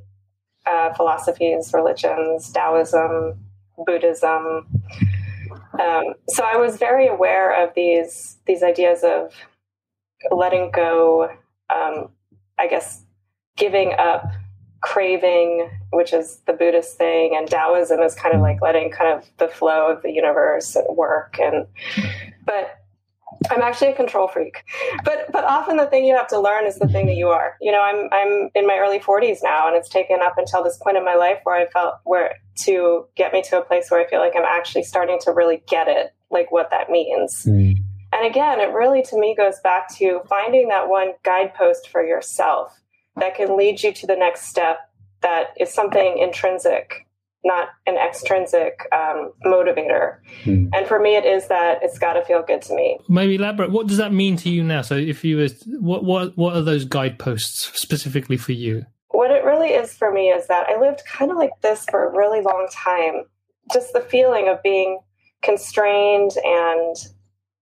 uh, 0.65 0.93
philosophies 0.93 1.71
religions 1.73 2.51
taoism 2.51 3.37
buddhism 3.85 4.67
um, 5.79 6.13
so 6.27 6.43
i 6.43 6.55
was 6.57 6.77
very 6.77 7.07
aware 7.07 7.63
of 7.63 7.73
these 7.75 8.37
these 8.45 8.63
ideas 8.63 9.03
of 9.03 9.33
letting 10.31 10.71
go 10.71 11.29
um, 11.69 12.09
I 12.57 12.67
guess, 12.67 13.03
giving 13.55 13.93
up 13.97 14.25
craving, 14.81 15.69
which 15.91 16.13
is 16.13 16.41
the 16.45 16.53
Buddhist 16.53 16.97
thing, 16.97 17.35
and 17.35 17.47
Taoism 17.47 17.99
is 18.01 18.15
kind 18.15 18.35
of 18.35 18.41
like 18.41 18.61
letting 18.61 18.91
kind 18.91 19.17
of 19.17 19.29
the 19.37 19.47
flow 19.47 19.91
of 19.91 20.01
the 20.01 20.11
universe 20.11 20.77
work. 20.89 21.37
And 21.39 21.67
but 22.45 22.79
I'm 23.51 23.61
actually 23.61 23.89
a 23.89 23.95
control 23.95 24.27
freak. 24.27 24.63
But 25.03 25.31
but 25.31 25.43
often 25.43 25.77
the 25.77 25.87
thing 25.87 26.05
you 26.05 26.15
have 26.15 26.27
to 26.27 26.39
learn 26.39 26.65
is 26.65 26.77
the 26.77 26.87
thing 26.87 27.07
that 27.07 27.15
you 27.15 27.27
are. 27.27 27.55
You 27.61 27.71
know, 27.71 27.81
I'm 27.81 28.09
I'm 28.11 28.49
in 28.55 28.67
my 28.67 28.77
early 28.77 28.99
40s 28.99 29.39
now, 29.43 29.67
and 29.67 29.75
it's 29.75 29.89
taken 29.89 30.19
up 30.21 30.37
until 30.37 30.63
this 30.63 30.77
point 30.77 30.97
in 30.97 31.05
my 31.05 31.15
life 31.15 31.39
where 31.43 31.55
I 31.55 31.67
felt 31.67 31.95
where 32.03 32.35
to 32.63 33.05
get 33.15 33.33
me 33.33 33.41
to 33.43 33.59
a 33.59 33.65
place 33.65 33.89
where 33.89 33.99
I 33.99 34.09
feel 34.09 34.19
like 34.19 34.33
I'm 34.35 34.45
actually 34.45 34.83
starting 34.83 35.19
to 35.21 35.31
really 35.31 35.61
get 35.67 35.87
it, 35.87 36.13
like 36.29 36.51
what 36.51 36.69
that 36.71 36.89
means. 36.89 37.45
Mm. 37.45 37.75
And 38.13 38.25
again, 38.25 38.59
it 38.59 38.71
really 38.71 39.03
to 39.03 39.19
me 39.19 39.35
goes 39.35 39.59
back 39.63 39.93
to 39.97 40.21
finding 40.29 40.69
that 40.69 40.87
one 40.89 41.13
guidepost 41.23 41.89
for 41.89 42.05
yourself 42.05 42.79
that 43.17 43.35
can 43.35 43.57
lead 43.57 43.83
you 43.83 43.91
to 43.91 44.07
the 44.07 44.15
next 44.15 44.43
step 44.43 44.79
that 45.21 45.47
is 45.59 45.73
something 45.73 46.17
intrinsic, 46.19 47.06
not 47.43 47.69
an 47.85 47.95
extrinsic 47.95 48.87
um, 48.91 49.31
motivator. 49.45 50.17
Hmm. 50.43 50.67
And 50.73 50.87
for 50.87 50.99
me, 50.99 51.15
it 51.15 51.25
is 51.25 51.47
that 51.47 51.79
it's 51.81 51.99
got 51.99 52.13
to 52.13 52.25
feel 52.25 52.43
good 52.43 52.61
to 52.63 52.75
me. 52.75 52.99
Maybe 53.07 53.35
elaborate. 53.35 53.71
What 53.71 53.87
does 53.87 53.97
that 53.97 54.13
mean 54.13 54.37
to 54.37 54.49
you 54.49 54.63
now? 54.63 54.81
So, 54.81 54.95
if 54.95 55.23
you 55.23 55.37
was, 55.37 55.63
what 55.79 56.03
what 56.03 56.37
what 56.37 56.55
are 56.55 56.61
those 56.61 56.85
guideposts 56.85 57.71
specifically 57.79 58.37
for 58.37 58.53
you? 58.53 58.85
What 59.09 59.31
it 59.31 59.43
really 59.43 59.69
is 59.69 59.93
for 59.93 60.11
me 60.11 60.29
is 60.29 60.47
that 60.47 60.67
I 60.67 60.79
lived 60.79 61.03
kind 61.05 61.31
of 61.31 61.37
like 61.37 61.61
this 61.61 61.85
for 61.89 62.07
a 62.07 62.15
really 62.15 62.41
long 62.41 62.67
time. 62.71 63.23
Just 63.71 63.93
the 63.93 64.01
feeling 64.01 64.47
of 64.47 64.61
being 64.63 64.99
constrained 65.41 66.31
and 66.43 66.95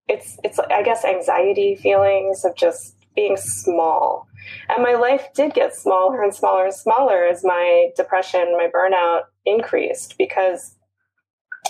it's 0.07 0.38
it's 0.43 0.59
I 0.59 0.83
guess 0.83 1.03
anxiety 1.03 1.75
feelings 1.75 2.45
of 2.45 2.55
just 2.55 2.95
being 3.15 3.38
small. 3.38 4.27
And 4.69 4.83
my 4.83 4.93
life 4.93 5.27
did 5.33 5.53
get 5.53 5.73
smaller 5.75 6.21
and 6.21 6.33
smaller 6.33 6.65
and 6.65 6.73
smaller 6.73 7.25
as 7.25 7.43
my 7.43 7.89
depression, 7.95 8.55
my 8.57 8.67
burnout 8.73 9.21
increased 9.45 10.17
because 10.17 10.75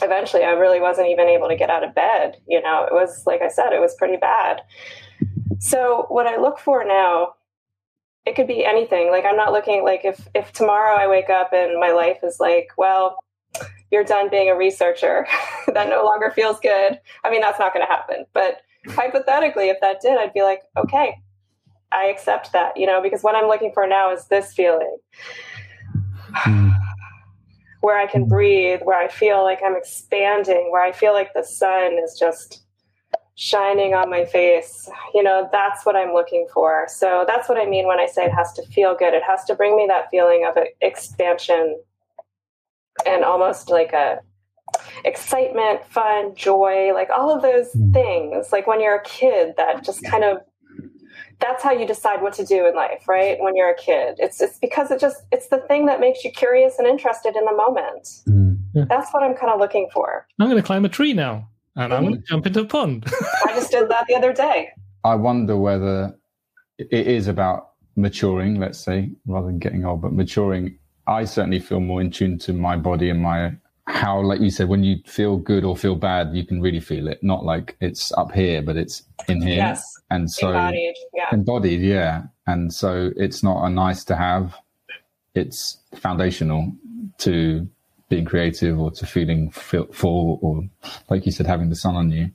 eventually 0.01 0.43
I 0.43 0.51
really 0.51 0.79
wasn't 0.79 1.09
even 1.09 1.27
able 1.27 1.47
to 1.47 1.55
get 1.55 1.69
out 1.69 1.83
of 1.83 1.95
bed. 1.95 2.37
You 2.47 2.61
know, 2.61 2.85
it 2.85 2.93
was 2.93 3.25
like 3.25 3.41
I 3.41 3.49
said, 3.49 3.73
it 3.73 3.81
was 3.81 3.95
pretty 3.95 4.17
bad. 4.17 4.61
So 5.59 6.05
what 6.09 6.27
I 6.27 6.37
look 6.37 6.59
for 6.59 6.83
now, 6.83 7.33
it 8.25 8.35
could 8.35 8.47
be 8.47 8.65
anything. 8.65 9.09
Like 9.11 9.25
I'm 9.25 9.37
not 9.37 9.53
looking 9.53 9.83
like 9.83 10.01
if 10.03 10.27
if 10.33 10.51
tomorrow 10.51 10.95
I 10.95 11.07
wake 11.07 11.29
up 11.29 11.53
and 11.53 11.79
my 11.79 11.91
life 11.91 12.19
is 12.23 12.39
like, 12.39 12.69
well, 12.77 13.17
you're 13.91 14.03
done 14.03 14.29
being 14.29 14.49
a 14.49 14.55
researcher. 14.55 15.27
that 15.73 15.89
no 15.89 16.03
longer 16.03 16.31
feels 16.31 16.59
good. 16.59 16.99
I 17.23 17.29
mean, 17.29 17.41
that's 17.41 17.59
not 17.59 17.73
going 17.73 17.85
to 17.85 17.91
happen. 17.91 18.25
But 18.33 18.61
hypothetically, 18.87 19.69
if 19.69 19.77
that 19.81 20.01
did, 20.01 20.17
I'd 20.17 20.33
be 20.33 20.41
like, 20.41 20.61
okay, 20.77 21.15
I 21.91 22.05
accept 22.05 22.51
that, 22.53 22.75
you 22.77 22.85
know, 22.85 23.01
because 23.01 23.21
what 23.21 23.35
I'm 23.35 23.47
looking 23.47 23.71
for 23.73 23.87
now 23.87 24.11
is 24.11 24.25
this 24.27 24.53
feeling 24.53 24.97
hmm. 26.33 26.69
Where 27.81 27.97
I 27.97 28.07
can 28.07 28.27
breathe, 28.27 28.81
where 28.83 28.99
I 28.99 29.07
feel 29.07 29.43
like 29.43 29.59
I'm 29.63 29.75
expanding, 29.75 30.69
where 30.71 30.83
I 30.83 30.91
feel 30.91 31.13
like 31.13 31.33
the 31.33 31.43
sun 31.43 31.97
is 32.03 32.17
just 32.19 32.63
shining 33.35 33.93
on 33.93 34.09
my 34.09 34.25
face. 34.25 34.89
You 35.13 35.23
know, 35.23 35.49
that's 35.51 35.85
what 35.85 35.95
I'm 35.95 36.13
looking 36.13 36.47
for. 36.53 36.87
So 36.89 37.25
that's 37.27 37.49
what 37.49 37.57
I 37.57 37.65
mean 37.65 37.87
when 37.87 37.99
I 37.99 38.07
say 38.07 38.25
it 38.25 38.33
has 38.33 38.53
to 38.53 38.65
feel 38.67 38.95
good. 38.95 39.13
It 39.13 39.23
has 39.23 39.43
to 39.45 39.55
bring 39.55 39.75
me 39.75 39.85
that 39.87 40.09
feeling 40.09 40.45
of 40.47 40.57
expansion 40.81 41.77
and 43.05 43.23
almost 43.23 43.69
like 43.69 43.93
a 43.93 44.19
excitement, 45.03 45.85
fun, 45.85 46.33
joy, 46.35 46.91
like 46.93 47.09
all 47.09 47.33
of 47.33 47.41
those 47.41 47.71
mm. 47.73 47.93
things. 47.93 48.51
Like 48.51 48.67
when 48.67 48.81
you're 48.81 48.95
a 48.95 49.03
kid, 49.03 49.53
that 49.57 49.83
just 49.83 50.03
kind 50.03 50.23
of 50.23 50.37
that's 51.39 51.63
how 51.63 51.71
you 51.71 51.85
decide 51.85 52.21
what 52.21 52.33
to 52.33 52.45
do 52.45 52.65
in 52.65 52.75
life, 52.75 53.07
right? 53.07 53.37
When 53.39 53.55
you're 53.55 53.69
a 53.69 53.75
kid, 53.77 54.15
it's 54.19 54.41
it's 54.41 54.57
because 54.59 54.91
it 54.91 54.99
just 54.99 55.23
it's 55.31 55.47
the 55.49 55.59
thing 55.67 55.85
that 55.87 55.99
makes 55.99 56.23
you 56.23 56.31
curious 56.31 56.77
and 56.79 56.87
interested 56.87 57.35
in 57.35 57.45
the 57.45 57.55
moment. 57.55 58.07
Mm. 58.27 58.59
Yeah. 58.73 58.85
That's 58.89 59.11
what 59.11 59.23
I'm 59.23 59.35
kind 59.35 59.51
of 59.51 59.59
looking 59.59 59.89
for. 59.93 60.27
I'm 60.39 60.47
going 60.47 60.61
to 60.61 60.65
climb 60.65 60.85
a 60.85 60.89
tree 60.89 61.13
now, 61.13 61.47
and 61.75 61.91
mm-hmm. 61.91 61.93
I'm 61.93 62.09
going 62.09 62.21
to 62.21 62.27
jump 62.27 62.45
into 62.45 62.61
a 62.61 62.65
pond. 62.65 63.05
I 63.45 63.53
just 63.55 63.71
did 63.71 63.89
that 63.89 64.05
the 64.07 64.15
other 64.15 64.33
day. 64.33 64.69
I 65.03 65.15
wonder 65.15 65.55
whether 65.55 66.15
it 66.77 67.07
is 67.07 67.27
about 67.27 67.71
maturing, 67.95 68.59
let's 68.59 68.79
say, 68.79 69.11
rather 69.25 69.47
than 69.47 69.59
getting 69.59 69.85
old, 69.85 70.01
but 70.01 70.11
maturing 70.11 70.77
I 71.07 71.25
certainly 71.25 71.59
feel 71.59 71.79
more 71.79 72.01
in 72.01 72.09
tune 72.09 72.39
to 72.39 72.53
my 72.53 72.75
body 72.77 73.09
and 73.09 73.21
my 73.21 73.53
how, 73.87 74.19
like 74.21 74.41
you 74.41 74.49
said, 74.49 74.67
when 74.67 74.83
you 74.83 74.97
feel 75.05 75.37
good 75.37 75.63
or 75.63 75.77
feel 75.77 75.95
bad, 75.95 76.35
you 76.35 76.45
can 76.45 76.61
really 76.61 76.79
feel 76.79 77.07
it. 77.07 77.21
Not 77.21 77.45
like 77.45 77.77
it's 77.79 78.11
up 78.13 78.31
here, 78.31 78.61
but 78.61 78.77
it's 78.77 79.03
in 79.27 79.41
here. 79.41 79.57
Yes. 79.57 80.01
And 80.09 80.31
so 80.31 80.49
embodied, 80.49 80.95
yeah. 81.13 81.29
Embodied, 81.31 81.81
yeah. 81.81 82.23
And 82.47 82.73
so 82.73 83.11
it's 83.15 83.43
not 83.43 83.63
a 83.63 83.69
nice 83.69 84.03
to 84.05 84.15
have. 84.15 84.55
It's 85.35 85.77
foundational 85.95 86.71
to 87.19 87.67
being 88.09 88.25
creative 88.25 88.79
or 88.79 88.91
to 88.91 89.05
feeling 89.05 89.51
full 89.51 90.39
or, 90.41 90.63
like 91.09 91.25
you 91.25 91.31
said, 91.31 91.45
having 91.45 91.69
the 91.69 91.75
sun 91.75 91.95
on 91.95 92.11
you. 92.11 92.31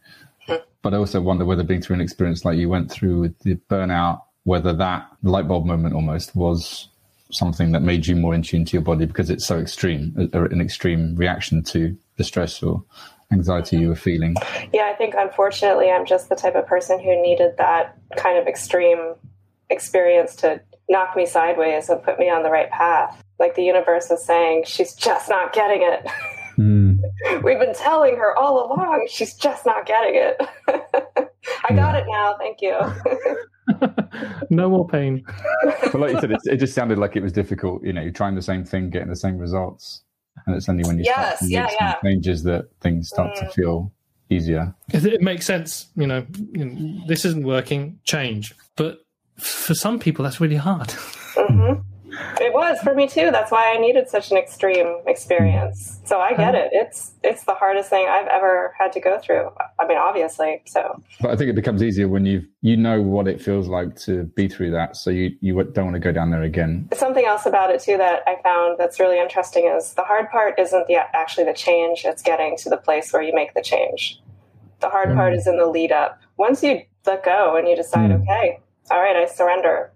But 0.83 0.95
I 0.95 0.99
also 0.99 1.21
wonder 1.21 1.45
whether 1.45 1.65
being 1.65 1.83
through 1.83 1.95
an 1.95 2.01
experience 2.01 2.45
like 2.45 2.59
you 2.59 2.69
went 2.69 2.91
through 2.93 3.21
with 3.21 3.39
the 3.41 3.57
burnout, 3.69 4.23
whether 4.45 4.73
that 4.75 5.09
light 5.23 5.49
bulb 5.49 5.67
moment 5.67 5.95
almost 5.95 6.37
was 6.37 6.89
something 7.33 7.73
that 7.73 7.83
made 7.83 8.07
you 8.07 8.17
more 8.17 8.35
in 8.35 8.43
tune 8.43 8.65
to 8.65 8.73
your 8.73 8.83
body 8.83 9.07
because 9.07 9.31
it's 9.31 9.47
so 9.47 9.59
extreme, 9.59 10.31
an 10.33 10.61
extreme 10.61 11.15
reaction 11.17 11.63
to 11.65 11.97
the 12.17 12.25
stress 12.25 12.63
or 12.63 12.85
anxiety 13.33 13.79
you 13.79 13.89
were 13.89 13.97
feeling? 13.97 14.35
Yeah, 14.73 14.91
I 14.93 14.95
think 14.95 15.15
unfortunately 15.17 15.91
I'm 15.91 16.07
just 16.07 16.29
the 16.29 16.37
type 16.37 16.55
of 16.55 16.67
person 16.67 17.01
who 17.01 17.21
needed 17.23 17.57
that 17.59 17.97
kind 18.17 18.39
of 18.39 18.47
extreme 18.47 19.15
experience 19.71 20.35
to 20.37 20.61
knock 20.89 21.17
me 21.17 21.25
sideways 21.25 21.89
and 21.89 22.03
put 22.03 22.19
me 22.19 22.29
on 22.29 22.43
the 22.43 22.51
right 22.51 22.71
path. 22.71 23.23
Like 23.39 23.55
the 23.55 23.63
universe 23.63 24.11
is 24.11 24.25
saying, 24.25 24.65
she's 24.67 24.95
just 24.95 25.29
not 25.31 25.53
getting 25.53 25.83
it. 25.83 26.07
Mm. 26.59 26.99
We've 27.43 27.59
been 27.59 27.75
telling 27.75 28.17
her 28.17 28.37
all 28.37 28.67
along, 28.67 29.09
she's 29.11 29.35
just 29.35 29.65
not 29.65 29.87
getting 29.87 30.15
it. 30.17 30.41
I 31.69 31.75
got 31.75 31.95
it 31.95 32.05
now. 32.09 32.37
Thank 32.39 32.61
you. 32.61 32.79
no 34.51 34.69
more 34.69 34.87
pain. 34.87 35.25
but 35.63 35.95
like 35.95 36.13
you 36.13 36.21
said, 36.21 36.33
it, 36.33 36.41
it, 36.45 36.57
just 36.57 36.75
sounded 36.75 36.99
like 36.99 37.17
it 37.17 37.23
was 37.23 37.33
difficult. 37.33 37.83
You 37.85 37.93
know, 37.93 38.03
you're 38.03 38.13
trying 38.13 38.35
the 38.35 38.43
same 38.43 38.65
thing, 38.65 38.91
getting 38.91 39.09
the 39.09 39.17
same 39.17 39.39
results, 39.39 40.03
and 40.47 40.57
it's 40.57 40.69
only 40.69 40.85
when 40.85 40.99
you 40.99 41.05
yes, 41.05 41.39
start 41.39 41.39
to 41.41 41.47
yeah, 41.49 41.69
yeah. 41.81 41.95
changes 42.03 42.43
that 42.45 42.69
things 42.81 43.09
start 43.09 43.35
mm. 43.35 43.41
to 43.41 43.49
feel 43.49 43.93
easier. 44.29 44.75
It 44.93 45.21
makes 45.23 45.47
sense. 45.47 45.89
You 45.97 46.07
know, 46.07 46.27
you 46.53 46.65
know, 46.65 47.07
this 47.07 47.25
isn't 47.25 47.45
working. 47.45 47.99
Change, 48.05 48.55
but 48.77 48.99
for 49.37 49.75
some 49.75 49.99
people, 49.99 50.25
that's 50.25 50.41
really 50.41 50.57
hard. 50.57 50.89
Mm-hmm. 51.35 51.81
Was 52.71 52.81
for 52.81 52.95
me 52.95 53.07
too. 53.07 53.31
That's 53.31 53.51
why 53.51 53.73
I 53.73 53.79
needed 53.79 54.09
such 54.09 54.31
an 54.31 54.37
extreme 54.37 55.01
experience. 55.07 56.01
So 56.05 56.21
I 56.21 56.35
get 56.35 56.55
it. 56.55 56.71
It's 56.73 57.13
it's 57.23 57.45
the 57.45 57.55
hardest 57.55 57.91
thing 57.91 58.07
I've 58.09 58.27
ever 58.29 58.75
had 58.79 58.93
to 58.93 59.01
go 59.01 59.19
through. 59.19 59.51
I 59.79 59.87
mean, 59.87 59.99
obviously. 59.99 60.63
So, 60.67 61.03
but 61.21 61.31
I 61.31 61.37
think 61.37 61.51
it 61.51 61.55
becomes 61.55 61.83
easier 61.83 62.09
when 62.09 62.27
you 62.27 62.47
you 62.63 62.77
know 62.77 63.01
what 63.03 63.29
it 63.29 63.41
feels 63.41 63.69
like 63.69 63.97
to 64.01 64.25
be 64.25 64.49
through 64.49 64.71
that. 64.73 64.97
So 64.97 65.11
you 65.11 65.37
you 65.41 65.63
don't 65.63 65.87
want 65.87 65.95
to 65.95 66.01
go 66.01 66.13
down 66.13 66.31
there 66.31 66.43
again. 66.43 66.89
Something 66.95 67.25
else 67.25 67.47
about 67.47 67.71
it 67.71 67.81
too 67.81 67.97
that 67.97 68.23
I 68.27 68.41
found 68.43 68.79
that's 68.79 69.01
really 69.01 69.19
interesting 69.19 69.67
is 69.67 69.95
the 69.95 70.05
hard 70.05 70.31
part 70.31 70.59
isn't 70.59 70.87
the 70.87 70.97
actually 71.15 71.45
the 71.45 71.55
change. 71.55 72.03
It's 72.05 72.23
getting 72.23 72.57
to 72.59 72.71
the 72.71 72.77
place 72.77 73.13
where 73.13 73.23
you 73.23 73.35
make 73.35 73.55
the 73.55 73.63
change. 73.63 74.21
The 74.81 74.89
hard 74.89 75.11
mm. 75.11 75.17
part 75.17 75.35
is 75.35 75.47
in 75.47 75.59
the 75.59 75.67
lead 75.67 75.93
up. 75.93 76.21
Once 76.37 76.63
you 76.63 76.83
let 77.07 77.25
go 77.25 77.57
and 77.57 77.69
you 77.69 77.77
decide, 77.77 78.11
mm. 78.11 78.23
okay, 78.23 78.61
all 78.91 79.01
right, 79.01 79.17
I 79.17 79.27
surrender 79.27 79.93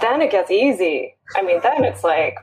then 0.00 0.22
it 0.22 0.30
gets 0.30 0.50
easy. 0.50 1.16
I 1.36 1.42
mean, 1.42 1.60
then 1.62 1.84
it's 1.84 2.04
like 2.04 2.38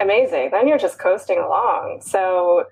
amazing. 0.00 0.50
Then 0.50 0.68
you're 0.68 0.78
just 0.78 0.98
coasting 0.98 1.38
along. 1.38 2.00
So 2.02 2.66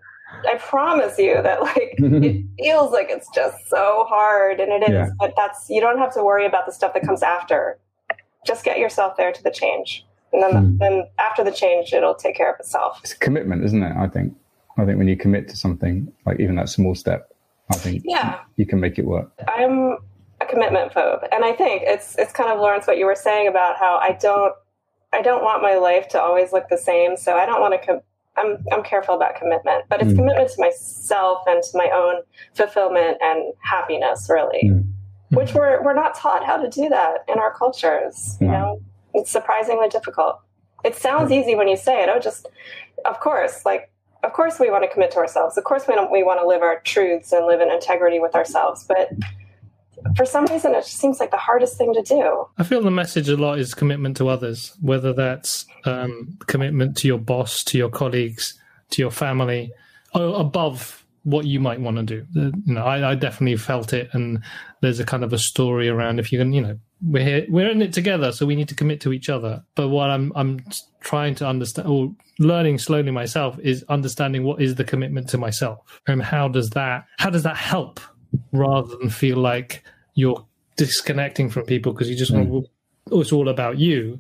I 0.49 0.57
promise 0.57 1.19
you 1.19 1.41
that 1.43 1.63
like 1.63 1.95
it 1.99 2.45
feels 2.59 2.93
like 2.93 3.09
it's 3.11 3.29
just 3.35 3.57
so 3.69 4.07
hard 4.09 4.61
and 4.61 4.73
it 4.73 4.83
is, 4.83 4.91
yeah. 4.91 5.09
but 5.19 5.35
that's 5.37 5.69
you 5.69 5.81
don't 5.81 5.99
have 5.99 6.13
to 6.15 6.23
worry 6.23 6.47
about 6.47 6.67
the 6.67 6.73
stuff 6.73 6.95
that 6.95 7.05
comes 7.05 7.23
after. 7.23 7.79
Just 8.47 8.65
get 8.65 8.79
yourself 8.79 9.17
there 9.17 9.33
to 9.33 9.43
the 9.43 9.51
change. 9.51 10.05
And 10.33 10.43
then 10.43 10.53
mm. 10.53 10.79
then 10.79 11.05
after 11.19 11.45
the 11.45 11.53
change 11.53 11.93
it'll 11.93 12.15
take 12.15 12.37
care 12.37 12.53
of 12.53 12.59
itself. 12.61 13.01
It's 13.03 13.13
a 13.13 13.19
commitment, 13.19 13.65
isn't 13.65 13.83
it? 13.83 13.97
I 13.97 14.09
think. 14.09 14.35
I 14.79 14.85
think 14.85 14.99
when 14.99 15.09
you 15.09 15.17
commit 15.17 15.49
to 15.49 15.57
something, 15.57 16.13
like 16.27 16.39
even 16.39 16.57
that 16.57 16.69
small 16.69 16.95
step, 16.95 17.33
I 17.71 17.77
think 17.77 18.03
yeah. 18.05 18.41
you 18.57 18.67
can 18.67 18.79
make 18.79 18.99
it 18.99 19.07
work. 19.07 19.31
I'm 19.49 19.97
a 20.47 20.51
commitment 20.51 20.93
phobe, 20.93 21.27
and 21.33 21.45
I 21.45 21.53
think 21.53 21.83
it's 21.85 22.17
it's 22.17 22.33
kind 22.33 22.51
of 22.51 22.59
Lawrence 22.59 22.87
what 22.87 22.99
you 22.99 23.07
were 23.07 23.15
saying 23.15 23.49
about 23.49 23.77
how 23.77 23.99
I 23.99 24.13
don't 24.13 24.55
I 25.13 25.23
don't 25.23 25.43
want 25.43 25.63
my 25.63 25.77
life 25.77 26.09
to 26.09 26.21
always 26.21 26.53
look 26.53 26.69
the 26.69 26.79
same, 26.79 27.17
so 27.17 27.37
I 27.37 27.47
don't 27.47 27.61
want 27.61 27.81
to. 27.81 27.87
Com- 27.87 28.01
I'm 28.37 28.59
I'm 28.71 28.83
careful 28.83 29.15
about 29.15 29.37
commitment, 29.37 29.85
but 29.89 30.03
it's 30.03 30.13
mm. 30.13 30.17
commitment 30.17 30.51
to 30.51 30.61
myself 30.61 31.43
and 31.47 31.63
to 31.63 31.71
my 31.75 31.91
own 31.93 32.23
fulfillment 32.55 33.17
and 33.23 33.55
happiness, 33.61 34.29
really, 34.29 34.61
mm. 34.65 34.87
which 35.31 35.55
we're 35.55 35.83
we're 35.83 35.95
not 35.95 36.15
taught 36.15 36.45
how 36.45 36.59
to 36.59 36.69
do 36.69 36.89
that 36.91 37.25
in 37.29 37.39
our 37.39 37.55
cultures. 37.55 38.37
You 38.41 38.49
know, 38.49 38.83
it's 39.15 39.31
surprisingly 39.31 39.89
difficult. 39.89 40.41
It 40.85 40.95
sounds 40.95 41.33
easy 41.33 41.55
when 41.55 41.67
you 41.67 41.77
say 41.77 42.03
it. 42.03 42.11
Oh, 42.13 42.21
just 42.21 42.47
of 43.07 43.21
course, 43.21 43.65
like 43.65 43.91
of 44.23 44.35
course 44.35 44.61
we 44.61 44.71
want 44.71 44.85
to 44.85 44.91
commit 44.91 45.13
to 45.13 45.17
ourselves. 45.17 45.57
Of 45.57 45.65
course 45.65 45.85
we 45.89 45.95
we 46.13 46.23
want 46.23 46.41
to 46.41 46.47
live 46.47 46.61
our 46.61 46.81
truths 46.81 47.33
and 47.33 47.47
live 47.47 47.63
in 47.63 47.71
integrity 47.71 48.19
with 48.19 48.35
ourselves, 48.35 48.85
but 48.87 49.09
for 50.17 50.27
some 50.27 50.47
reason 50.47 50.75
it 50.75 50.83
just 50.83 50.99
seems 50.99 51.21
like 51.21 51.31
the 51.31 51.37
hardest 51.37 51.77
thing 51.77 51.93
to 51.95 52.03
do. 52.03 52.47
I 52.59 52.65
feel 52.65 52.83
the 52.83 52.91
message 52.91 53.29
a 53.29 53.37
lot 53.37 53.59
is 53.59 53.75
commitment 53.75 54.17
to 54.19 54.29
others 54.29 54.77
whether 54.81 55.13
that's 55.13 55.67
um, 55.85 56.39
commitment 56.47 56.97
to 56.99 57.09
your 57.09 57.19
boss 57.19 57.63
to 57.65 57.79
your 57.79 57.91
colleagues 57.91 58.59
to 58.91 59.03
your 59.03 59.11
family 59.11 59.73
above 60.15 61.05
what 61.25 61.45
you 61.45 61.59
might 61.59 61.81
want 61.81 61.97
to 61.97 62.03
do 62.05 62.25
you 62.35 62.75
know 62.75 62.85
I, 62.85 63.11
I, 63.11 63.15
definitely 63.17 63.57
felt 63.57 63.93
it 63.93 64.09
and 64.13 64.43
there's 64.81 65.01
a 65.01 65.05
kind 65.05 65.25
of 65.25 65.33
a 65.33 65.39
story 65.39 65.89
around 65.89 66.21
if 66.21 66.31
you 66.31 66.39
can 66.39 66.53
you 66.53 66.61
know 66.63 66.79
we're 67.03 67.25
here 67.25 67.47
we're 67.49 67.71
in 67.71 67.83
it 67.83 67.93
together 67.93 68.33
so 68.33 68.47
we 68.47 68.55
need 68.55 68.69
to 68.69 68.75
commit 68.75 69.01
to 69.03 69.13
each 69.13 69.29
other. 69.29 69.63
But 69.75 69.89
what 69.89 70.11
i'm 70.11 70.33
i'm 70.35 70.65
trying 71.01 71.35
to 71.37 71.47
understand 71.47 71.89
or 71.89 72.15
learning 72.39 72.79
slowly 72.79 73.11
myself 73.11 73.59
is 73.61 73.85
understanding 73.89 74.45
what 74.45 74.61
is 74.61 74.75
the 74.75 74.85
commitment 74.85 75.29
to 75.31 75.39
myself 75.39 76.01
and 76.07 76.23
how 76.23 76.49
does 76.49 76.71
that 76.71 77.07
how 77.19 77.31
does 77.31 77.43
that 77.43 77.57
help 77.57 78.01
rather 78.53 78.97
than 78.97 79.09
feel 79.09 79.37
like 79.37 79.83
you're 80.17 80.45
disconnecting 80.77 81.49
from 81.49 81.65
people 81.65 81.93
because 81.93 82.11
you 82.11 82.17
just 82.17 82.33
mm. 82.33 82.45
want 82.49 82.67
to, 83.09 83.21
it's 83.21 83.33
all 83.33 83.49
about 83.49 83.79
you 83.79 84.19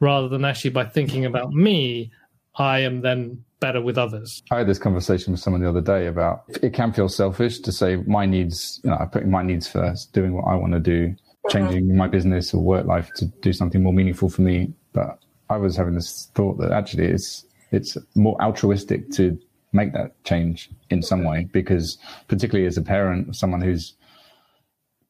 rather 0.00 0.28
than 0.28 0.44
actually 0.44 0.70
by 0.70 0.84
thinking 0.84 1.26
about 1.26 1.52
me 1.52 2.10
i 2.56 2.78
am 2.78 3.02
then 3.02 3.44
better 3.60 3.80
with 3.80 3.96
others. 3.96 4.42
I 4.50 4.58
had 4.58 4.66
this 4.66 4.80
conversation 4.80 5.32
with 5.32 5.40
someone 5.40 5.62
the 5.62 5.68
other 5.68 5.80
day 5.80 6.08
about 6.08 6.42
it 6.62 6.74
can 6.74 6.92
feel 6.92 7.08
selfish 7.08 7.60
to 7.60 7.70
say 7.70 7.94
my 7.96 8.26
needs 8.26 8.80
you 8.82 8.90
know 8.90 8.98
putting 9.12 9.30
my 9.30 9.44
needs 9.44 9.68
first 9.68 10.12
doing 10.12 10.32
what 10.32 10.46
i 10.48 10.56
want 10.56 10.72
to 10.72 10.80
do 10.80 11.14
changing 11.48 11.96
my 11.96 12.08
business 12.08 12.52
or 12.52 12.62
work 12.62 12.86
life 12.86 13.08
to 13.16 13.26
do 13.40 13.52
something 13.52 13.82
more 13.82 13.92
meaningful 13.92 14.28
for 14.28 14.42
me. 14.42 14.72
But 14.92 15.18
i 15.48 15.56
was 15.56 15.76
having 15.76 15.94
this 15.94 16.30
thought 16.34 16.58
that 16.58 16.72
actually 16.72 17.06
it's 17.06 17.44
it's 17.70 17.96
more 18.14 18.36
altruistic 18.42 19.10
to 19.12 19.38
make 19.72 19.92
that 19.92 20.22
change 20.24 20.68
in 20.90 21.02
some 21.02 21.24
way 21.24 21.48
because 21.52 21.98
particularly 22.28 22.66
as 22.66 22.76
a 22.76 22.82
parent 22.82 23.34
someone 23.36 23.60
who's 23.60 23.94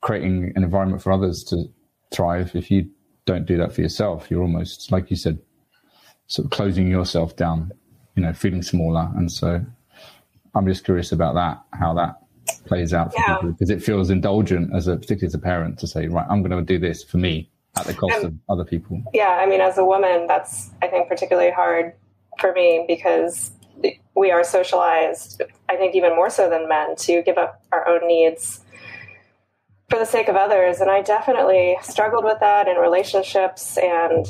creating 0.03 0.53
an 0.55 0.63
environment 0.63 1.03
for 1.03 1.13
others 1.13 1.43
to 1.45 1.65
thrive 2.13 2.55
if 2.55 2.71
you 2.71 2.89
don't 3.25 3.47
do 3.47 3.57
that 3.57 3.73
for 3.73 3.81
yourself 3.81 4.31
you're 4.31 4.43
almost 4.43 4.93
like 4.93 5.11
you 5.11 5.17
said 5.17 5.39
sort 6.27 6.45
of 6.45 6.51
closing 6.51 6.89
yourself 6.89 7.35
down 7.37 7.73
you 8.15 8.23
know 8.23 8.33
feeling 8.33 8.63
smaller 8.63 9.11
and 9.17 9.33
so 9.33 9.65
i'm 10.55 10.67
just 10.67 10.85
curious 10.85 11.13
about 11.13 11.35
that 11.35 11.63
how 11.79 11.95
that 11.95 12.19
plays 12.67 12.93
out 12.93 13.13
for 13.13 13.21
yeah. 13.21 13.37
people 13.37 13.53
because 13.53 13.71
it 13.71 13.83
feels 13.83 14.11
indulgent 14.11 14.75
as 14.75 14.89
a 14.89 14.97
particularly 14.97 15.27
as 15.27 15.35
a 15.35 15.39
parent 15.39 15.79
to 15.79 15.87
say 15.87 16.09
right 16.09 16.27
i'm 16.29 16.43
going 16.43 16.51
to 16.51 16.63
do 16.63 16.79
this 16.79 17.03
for 17.03 17.17
me 17.17 17.49
at 17.77 17.87
the 17.87 17.95
cost 17.95 18.17
um, 18.17 18.27
of 18.27 18.35
other 18.51 18.65
people 18.65 19.01
yeah 19.15 19.41
i 19.41 19.47
mean 19.47 19.61
as 19.61 19.79
a 19.79 19.85
woman 19.85 20.27
that's 20.27 20.71
i 20.83 20.87
think 20.87 21.09
particularly 21.09 21.51
hard 21.51 21.95
for 22.39 22.53
me 22.53 22.85
because 22.89 23.53
we 24.15 24.31
are 24.31 24.45
socialized, 24.45 25.43
I 25.69 25.77
think 25.77 25.95
even 25.95 26.15
more 26.15 26.31
so 26.31 26.49
than 26.49 26.69
men, 26.69 26.97
to 26.97 27.23
give 27.23 27.39
up 27.39 27.63
our 27.73 27.87
own 27.89 28.07
needs 28.07 28.61
for 29.93 29.99
the 29.99 30.07
sake 30.07 30.29
of 30.29 30.37
others. 30.37 30.81
And 30.81 30.91
I 30.91 31.03
definitely 31.03 31.77
struggled 31.83 32.25
with 32.25 32.41
that 32.41 32.67
in 32.67 32.77
relationships 32.77 33.77
and 33.77 34.27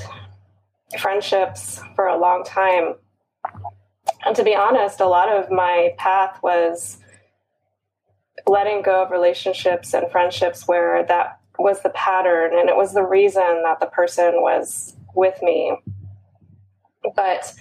friendships 0.99 1.81
for 1.95 2.09
a 2.09 2.19
long 2.19 2.43
time. 2.43 2.95
And 4.25 4.35
to 4.35 4.43
be 4.43 4.57
honest, 4.57 5.01
a 5.01 5.07
lot 5.07 5.29
of 5.29 5.53
my 5.53 5.95
path 5.99 6.41
was 6.43 6.99
letting 8.45 8.83
go 8.83 9.05
of 9.05 9.13
relationships 9.13 9.95
and 9.95 10.11
friendships 10.11 10.67
where 10.67 11.07
that 11.07 11.39
was 11.61 11.81
the 11.83 11.91
pattern 11.91 12.59
and 12.59 12.69
it 12.69 12.75
was 12.75 12.93
the 12.93 13.05
reason 13.05 13.63
that 13.63 13.79
the 13.79 13.87
person 13.87 14.43
was 14.43 14.97
with 15.15 15.41
me. 15.43 15.77
But 17.15 17.55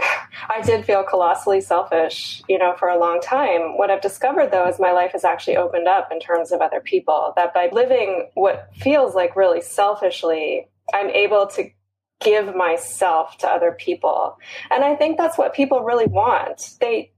I 0.48 0.60
did 0.62 0.84
feel 0.84 1.04
colossally 1.04 1.60
selfish, 1.60 2.42
you 2.48 2.58
know, 2.58 2.74
for 2.78 2.88
a 2.88 2.98
long 2.98 3.20
time. 3.20 3.76
What 3.76 3.90
I've 3.90 4.00
discovered 4.00 4.50
though 4.50 4.68
is 4.68 4.78
my 4.78 4.92
life 4.92 5.12
has 5.12 5.24
actually 5.24 5.56
opened 5.56 5.88
up 5.88 6.10
in 6.10 6.20
terms 6.20 6.52
of 6.52 6.60
other 6.60 6.80
people. 6.80 7.32
That 7.36 7.54
by 7.54 7.68
living 7.72 8.30
what 8.34 8.70
feels 8.76 9.14
like 9.14 9.36
really 9.36 9.60
selfishly, 9.60 10.68
I'm 10.94 11.10
able 11.10 11.46
to 11.48 11.70
give 12.20 12.54
myself 12.54 13.38
to 13.38 13.48
other 13.48 13.72
people. 13.72 14.36
And 14.70 14.84
I 14.84 14.94
think 14.94 15.16
that's 15.16 15.38
what 15.38 15.54
people 15.54 15.80
really 15.80 16.06
want. 16.06 16.76
They 16.80 17.12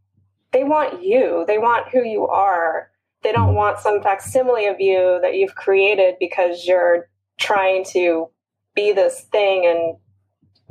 they 0.52 0.64
want 0.64 1.02
you. 1.02 1.44
They 1.46 1.58
want 1.58 1.88
who 1.88 2.04
you 2.04 2.26
are. 2.26 2.90
They 3.22 3.32
don't 3.32 3.54
want 3.54 3.78
some 3.78 4.02
facsimile 4.02 4.66
of 4.66 4.80
you 4.80 5.18
that 5.22 5.34
you've 5.34 5.54
created 5.54 6.16
because 6.20 6.66
you're 6.66 7.08
trying 7.38 7.84
to 7.92 8.28
be 8.74 8.92
this 8.92 9.22
thing 9.32 9.64
and 9.66 9.96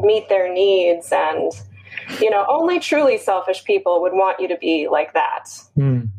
meet 0.06 0.30
their 0.30 0.52
needs 0.52 1.12
and 1.12 1.52
you 2.20 2.30
know, 2.30 2.46
only 2.50 2.80
truly 2.80 3.18
selfish 3.18 3.64
people 3.64 4.02
would 4.02 4.14
want 4.14 4.40
you 4.40 4.48
to 4.48 4.58
be 4.58 4.88
like 4.90 5.14
that. 5.14 5.46
Mm. 5.78 6.10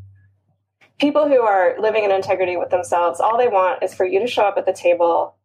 People 0.99 1.27
who 1.29 1.41
are 1.41 1.75
living 1.81 2.05
in 2.05 2.11
integrity 2.11 2.57
with 2.57 2.71
themselves, 2.71 3.21
all 3.21 3.37
they 3.37 3.49
want 3.49 3.83
is 3.83 3.95
for 3.95 4.07
you 4.07 4.21
to 4.21 4.27
show 4.27 4.43
up 4.43 4.57
at 4.57 4.67
the 4.67 4.73
table 4.73 5.37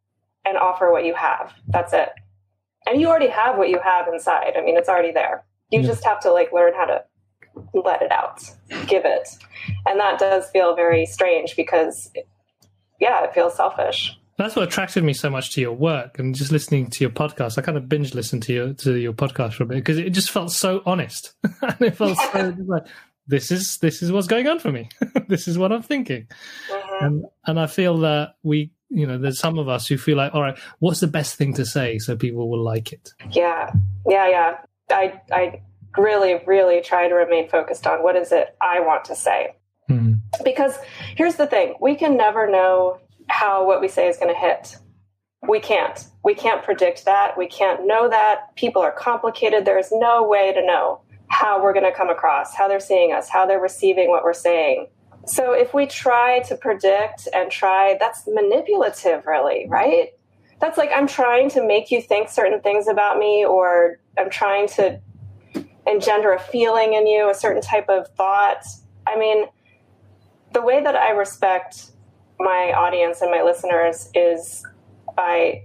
and 0.46 0.58
offer 0.58 0.92
what 0.92 1.06
you 1.06 1.14
have. 1.16 1.54
That's 1.68 1.94
it. 1.94 2.10
And 2.88 3.02
you 3.02 3.08
already 3.08 3.30
have 3.30 3.58
what 3.58 3.70
you 3.70 3.80
have 3.84 4.08
inside. 4.08 4.54
I 4.58 4.62
mean, 4.62 4.78
it's 4.78 4.90
already 4.90 5.12
there. 5.12 5.44
You 5.72 5.82
yeah. 5.82 5.88
just 5.88 6.06
have 6.06 6.20
to 6.22 6.32
like 6.32 6.54
learn 6.54 6.74
how 6.74 6.86
to 6.86 7.04
let 7.74 8.02
it 8.02 8.12
out, 8.12 8.44
give 8.88 9.04
it. 9.04 9.30
And 9.86 10.00
that 10.00 10.20
does 10.20 10.50
feel 10.52 10.76
very 10.76 11.06
strange 11.06 11.56
because, 11.56 12.12
yeah, 13.00 13.24
it 13.24 13.34
feels 13.34 13.56
selfish. 13.56 14.18
That's 14.38 14.56
what 14.56 14.68
attracted 14.68 15.04
me 15.04 15.14
so 15.14 15.32
much 15.32 15.52
to 15.54 15.62
your 15.62 15.74
work 15.74 16.20
and 16.20 16.36
just 16.36 16.52
listening 16.52 16.92
to 16.92 17.04
your 17.04 17.10
podcast. 17.10 17.58
I 17.58 17.62
kind 17.62 17.78
of 17.78 17.90
binge 17.90 18.14
listened 18.14 18.44
to 18.44 18.54
your 18.54 18.74
to 18.74 18.96
your 18.96 19.14
podcast 19.14 19.54
for 19.54 19.64
a 19.64 19.66
bit 19.66 19.76
because 19.78 19.98
it 19.98 20.12
just 20.12 20.30
felt 20.30 20.52
so 20.52 20.84
honest 20.86 21.34
and 21.62 21.82
it 21.82 21.96
felt 21.96 22.18
so 22.18 22.56
like 22.66 22.86
this 23.28 23.52
is 23.52 23.78
this 23.80 24.02
is 24.02 24.12
what's 24.12 24.28
going 24.28 24.48
on 24.48 24.60
for 24.60 24.72
me. 24.72 24.90
this 25.28 25.48
is 25.48 25.58
what 25.58 25.72
I'm 25.72 25.82
thinking, 25.82 26.28
mm-hmm. 26.70 27.06
and 27.06 27.26
and 27.46 27.60
I 27.60 27.68
feel 27.68 27.98
that 28.00 28.36
we 28.44 28.72
you 28.90 29.06
know 29.06 29.18
there's 29.18 29.40
some 29.40 29.60
of 29.60 29.68
us 29.68 29.88
who 29.88 29.98
feel 29.98 30.18
like 30.18 30.34
all 30.34 30.42
right, 30.42 30.58
what's 30.80 31.00
the 31.00 31.08
best 31.08 31.36
thing 31.36 31.54
to 31.56 31.66
say 31.66 31.98
so 31.98 32.16
people 32.16 32.50
will 32.50 32.64
like 32.64 32.94
it? 32.94 33.10
Yeah, 33.32 33.72
yeah, 34.08 34.30
yeah. 34.30 34.58
I 34.90 35.22
I 35.32 35.62
really 35.98 36.42
really 36.46 36.82
try 36.82 37.08
to 37.08 37.16
remain 37.16 37.50
focused 37.50 37.86
on 37.86 38.04
what 38.04 38.16
is 38.16 38.32
it 38.32 38.56
I 38.62 38.80
want 38.82 39.06
to 39.06 39.16
say. 39.16 39.56
Mm. 39.90 40.20
Because 40.44 40.78
here's 41.16 41.36
the 41.36 41.48
thing 41.48 41.76
we 41.82 41.96
can 41.96 42.18
never 42.18 42.50
know 42.50 43.00
how 43.30 43.66
what 43.66 43.82
we 43.82 43.88
say 43.88 44.08
is 44.08 44.18
going 44.18 44.34
to 44.34 44.40
hit. 44.40 44.78
We 45.48 45.60
can't. 45.60 46.08
We 46.24 46.34
can't 46.34 46.64
predict 46.64 47.06
that. 47.06 47.38
We 47.38 47.48
can't 47.48 47.86
know 47.86 48.10
that. 48.10 48.56
People 48.56 48.82
are 48.82 48.92
complicated. 48.92 49.66
There 49.66 49.80
is 49.80 49.90
no 49.92 50.28
way 50.28 50.54
to 50.54 50.66
know 50.66 51.02
how 51.30 51.62
we're 51.62 51.74
going 51.74 51.86
to 51.86 51.92
come 51.92 52.10
across, 52.10 52.56
how 52.56 52.68
they're 52.68 52.80
seeing 52.80 53.14
us, 53.14 53.30
how 53.30 53.46
they're 53.46 53.60
receiving 53.60 54.10
what 54.10 54.24
we're 54.24 54.34
saying. 54.34 54.88
So 55.26 55.52
if 55.52 55.74
we 55.74 55.86
try 55.86 56.40
to 56.48 56.56
predict 56.56 57.28
and 57.34 57.52
try, 57.52 57.98
that's 58.00 58.24
manipulative, 58.28 59.26
really, 59.26 59.68
right? 59.68 60.10
that's 60.60 60.78
like 60.78 60.90
I'm 60.94 61.08
trying 61.08 61.50
to 61.52 61.66
make 61.66 61.92
you 61.92 62.02
think 62.02 62.30
certain 62.30 62.62
things 62.62 62.88
about 62.88 63.18
me, 63.18 63.46
or 63.46 64.00
I'm 64.18 64.30
trying 64.30 64.68
to 64.70 65.00
engender 65.86 66.34
a 66.34 66.40
feeling 66.40 66.94
in 66.94 67.08
you, 67.08 67.30
a 67.30 67.36
certain 67.36 67.62
type 67.62 67.90
of 67.90 68.08
thought. 68.16 68.64
I 69.06 69.18
mean, 69.18 69.46
the 70.54 70.62
way 70.62 70.84
that 70.84 70.96
I 70.96 71.12
respect 71.12 71.92
my 72.40 72.74
audience 72.76 73.22
and 73.22 73.32
my 73.32 73.42
listeners 73.42 74.10
is 74.14 74.66
by 75.16 75.64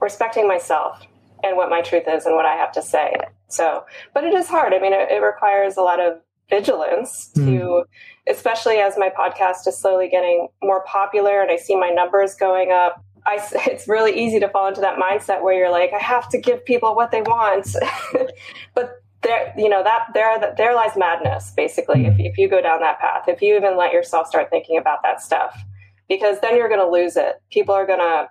respecting 0.00 0.48
myself 0.48 1.02
and 1.42 1.56
what 1.56 1.70
my 1.70 1.82
truth 1.82 2.04
is 2.08 2.26
and 2.26 2.34
what 2.34 2.46
I 2.46 2.54
have 2.54 2.72
to 2.72 2.82
say. 2.82 3.14
So, 3.48 3.84
but 4.12 4.24
it 4.24 4.34
is 4.34 4.48
hard. 4.48 4.72
I 4.72 4.78
mean, 4.78 4.92
it, 4.92 5.10
it 5.10 5.22
requires 5.22 5.76
a 5.76 5.82
lot 5.82 6.00
of 6.00 6.18
vigilance 6.50 7.30
mm. 7.36 7.46
to, 7.46 7.84
especially 8.28 8.76
as 8.76 8.94
my 8.96 9.10
podcast 9.10 9.66
is 9.66 9.78
slowly 9.78 10.08
getting 10.08 10.48
more 10.62 10.84
popular 10.84 11.40
and 11.40 11.50
I 11.50 11.56
see 11.56 11.76
my 11.76 11.90
numbers 11.90 12.34
going 12.34 12.72
up. 12.72 13.02
I, 13.26 13.38
it's 13.66 13.88
really 13.88 14.18
easy 14.18 14.40
to 14.40 14.48
fall 14.48 14.68
into 14.68 14.80
that 14.80 14.98
mindset 14.98 15.42
where 15.42 15.54
you're 15.54 15.70
like, 15.70 15.92
I 15.92 15.98
have 15.98 16.28
to 16.30 16.38
give 16.38 16.64
people 16.64 16.94
what 16.94 17.10
they 17.10 17.22
want. 17.22 17.68
but 18.74 19.02
there, 19.22 19.54
you 19.56 19.68
know, 19.68 19.82
that 19.82 20.08
there, 20.12 20.54
there 20.56 20.74
lies 20.74 20.96
madness, 20.96 21.52
basically, 21.56 22.06
if, 22.06 22.14
if 22.18 22.36
you 22.36 22.48
go 22.48 22.60
down 22.60 22.80
that 22.80 23.00
path, 23.00 23.24
if 23.26 23.40
you 23.40 23.56
even 23.56 23.76
let 23.76 23.92
yourself 23.92 24.26
start 24.26 24.50
thinking 24.50 24.76
about 24.76 25.02
that 25.02 25.22
stuff, 25.22 25.64
because 26.08 26.40
then 26.40 26.56
you're 26.56 26.68
going 26.68 26.80
to 26.80 26.88
lose 26.88 27.16
it. 27.16 27.42
People 27.50 27.74
are 27.74 27.86
going 27.86 28.00
to, 28.00 28.28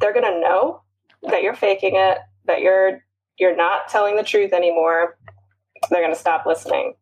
they're 0.00 0.12
going 0.12 0.32
to 0.32 0.40
know 0.40 0.82
that 1.22 1.42
you're 1.42 1.54
faking 1.54 1.96
it, 1.96 2.18
that 2.46 2.60
you're, 2.60 3.02
you're 3.38 3.56
not 3.56 3.88
telling 3.88 4.16
the 4.16 4.22
truth 4.22 4.52
anymore. 4.52 5.16
They're 5.90 6.02
going 6.02 6.14
to 6.14 6.18
stop 6.18 6.46
listening. 6.46 6.94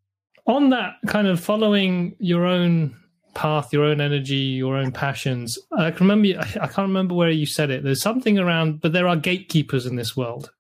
On 0.47 0.71
that 0.71 0.97
kind 1.07 1.27
of 1.27 1.41
following 1.41 2.17
your 2.19 2.45
own 2.45 2.97
path, 3.35 3.73
your 3.73 3.85
own 3.85 4.01
energy, 4.01 4.37
your 4.37 4.77
own 4.77 4.93
passions. 4.93 5.59
I 5.77 5.91
can 5.91 6.07
remember. 6.07 6.41
I 6.41 6.67
can't 6.67 6.89
remember 6.89 7.15
where 7.15 7.31
you 7.31 7.47
said 7.47 7.71
it. 7.71 7.85
There's 7.85 8.03
something 8.03 8.39
around, 8.39 8.81
but 8.81 8.93
there 8.93 9.09
are 9.09 9.17
gatekeepers 9.17 9.87
in 9.87 9.97
this 9.97 10.17
world. 10.17 10.51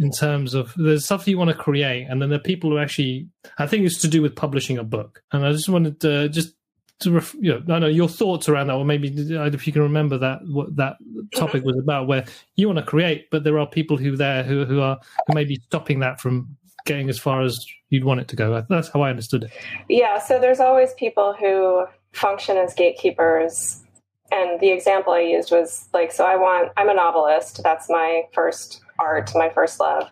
In 0.00 0.10
terms 0.10 0.54
of 0.54 0.72
there's 0.76 1.04
stuff 1.04 1.28
you 1.28 1.36
want 1.36 1.50
to 1.50 1.56
create, 1.56 2.06
and 2.08 2.22
then 2.22 2.30
there 2.30 2.38
are 2.38 2.42
people 2.42 2.70
who 2.70 2.78
actually. 2.78 3.28
I 3.58 3.66
think 3.66 3.84
it's 3.84 4.00
to 4.00 4.08
do 4.08 4.22
with 4.22 4.34
publishing 4.36 4.78
a 4.78 4.84
book, 4.84 5.22
and 5.32 5.44
I 5.44 5.52
just 5.52 5.68
wanted 5.68 6.00
to 6.00 6.28
just 6.28 6.54
to 7.00 7.12
ref, 7.12 7.34
you 7.34 7.60
know, 7.60 7.74
I 7.74 7.78
know 7.78 7.86
your 7.86 8.08
thoughts 8.08 8.48
around 8.48 8.68
that, 8.68 8.74
or 8.74 8.84
maybe 8.84 9.08
if 9.08 9.66
you 9.66 9.72
can 9.72 9.82
remember 9.82 10.18
that 10.18 10.40
what 10.46 10.74
that 10.76 10.96
topic 11.34 11.64
was 11.64 11.76
about, 11.78 12.06
where 12.06 12.24
you 12.56 12.66
want 12.66 12.78
to 12.78 12.84
create, 12.84 13.30
but 13.30 13.44
there 13.44 13.58
are 13.58 13.66
people 13.66 13.96
who 13.96 14.16
there 14.16 14.42
who 14.42 14.64
who 14.64 14.80
are 14.80 14.98
who 15.26 15.34
may 15.34 15.44
be 15.44 15.60
stopping 15.66 16.00
that 16.00 16.20
from 16.20 16.56
getting 16.84 17.08
as 17.08 17.18
far 17.18 17.42
as 17.42 17.64
you'd 17.90 18.04
want 18.04 18.20
it 18.20 18.28
to 18.28 18.36
go. 18.36 18.64
That's 18.68 18.88
how 18.88 19.02
I 19.02 19.10
understood 19.10 19.44
it. 19.44 19.50
Yeah, 19.88 20.18
so 20.18 20.40
there's 20.40 20.60
always 20.60 20.92
people 20.94 21.34
who 21.38 21.86
function 22.12 22.56
as 22.56 22.74
gatekeepers. 22.74 23.82
And 24.30 24.60
the 24.60 24.70
example 24.70 25.12
I 25.12 25.20
used 25.20 25.50
was 25.50 25.88
like, 25.94 26.12
so 26.12 26.26
I 26.26 26.36
want, 26.36 26.72
I'm 26.76 26.88
a 26.88 26.94
novelist. 26.94 27.62
That's 27.62 27.88
my 27.88 28.22
first 28.32 28.82
art, 28.98 29.30
my 29.34 29.48
first 29.48 29.80
love. 29.80 30.10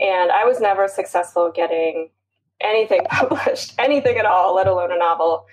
And 0.00 0.30
I 0.30 0.44
was 0.44 0.60
never 0.60 0.88
successful 0.88 1.50
getting 1.54 2.10
anything 2.60 3.02
published, 3.10 3.74
anything 3.78 4.18
at 4.18 4.26
all, 4.26 4.54
let 4.54 4.66
alone 4.66 4.92
a 4.92 4.98
novel. 4.98 5.46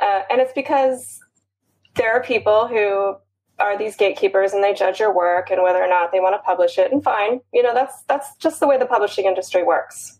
Uh, 0.00 0.22
and 0.30 0.40
it's 0.40 0.52
because 0.52 1.20
there 1.96 2.12
are 2.12 2.22
people 2.22 2.66
who 2.66 3.16
are 3.60 3.78
these 3.78 3.96
gatekeepers 3.96 4.52
and 4.52 4.64
they 4.64 4.74
judge 4.74 4.98
your 4.98 5.14
work 5.14 5.50
and 5.50 5.62
whether 5.62 5.82
or 5.82 5.88
not 5.88 6.10
they 6.10 6.20
want 6.20 6.34
to 6.34 6.42
publish 6.44 6.76
it 6.76 6.90
and 6.90 7.04
fine 7.04 7.40
you 7.52 7.62
know 7.62 7.72
that's 7.72 8.02
that's 8.08 8.34
just 8.38 8.58
the 8.58 8.66
way 8.66 8.76
the 8.76 8.84
publishing 8.84 9.26
industry 9.26 9.62
works 9.62 10.18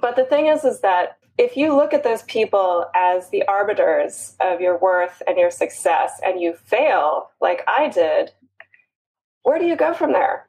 but 0.00 0.16
the 0.16 0.24
thing 0.24 0.48
is 0.48 0.64
is 0.64 0.80
that 0.80 1.16
if 1.36 1.56
you 1.56 1.74
look 1.74 1.92
at 1.92 2.04
those 2.04 2.22
people 2.22 2.86
as 2.94 3.28
the 3.30 3.44
arbiters 3.48 4.36
of 4.40 4.60
your 4.60 4.78
worth 4.78 5.20
and 5.26 5.36
your 5.36 5.50
success 5.50 6.20
and 6.24 6.40
you 6.40 6.54
fail 6.54 7.30
like 7.40 7.62
I 7.66 7.88
did, 7.88 8.30
where 9.42 9.58
do 9.58 9.66
you 9.66 9.76
go 9.76 9.94
from 9.94 10.12
there? 10.12 10.48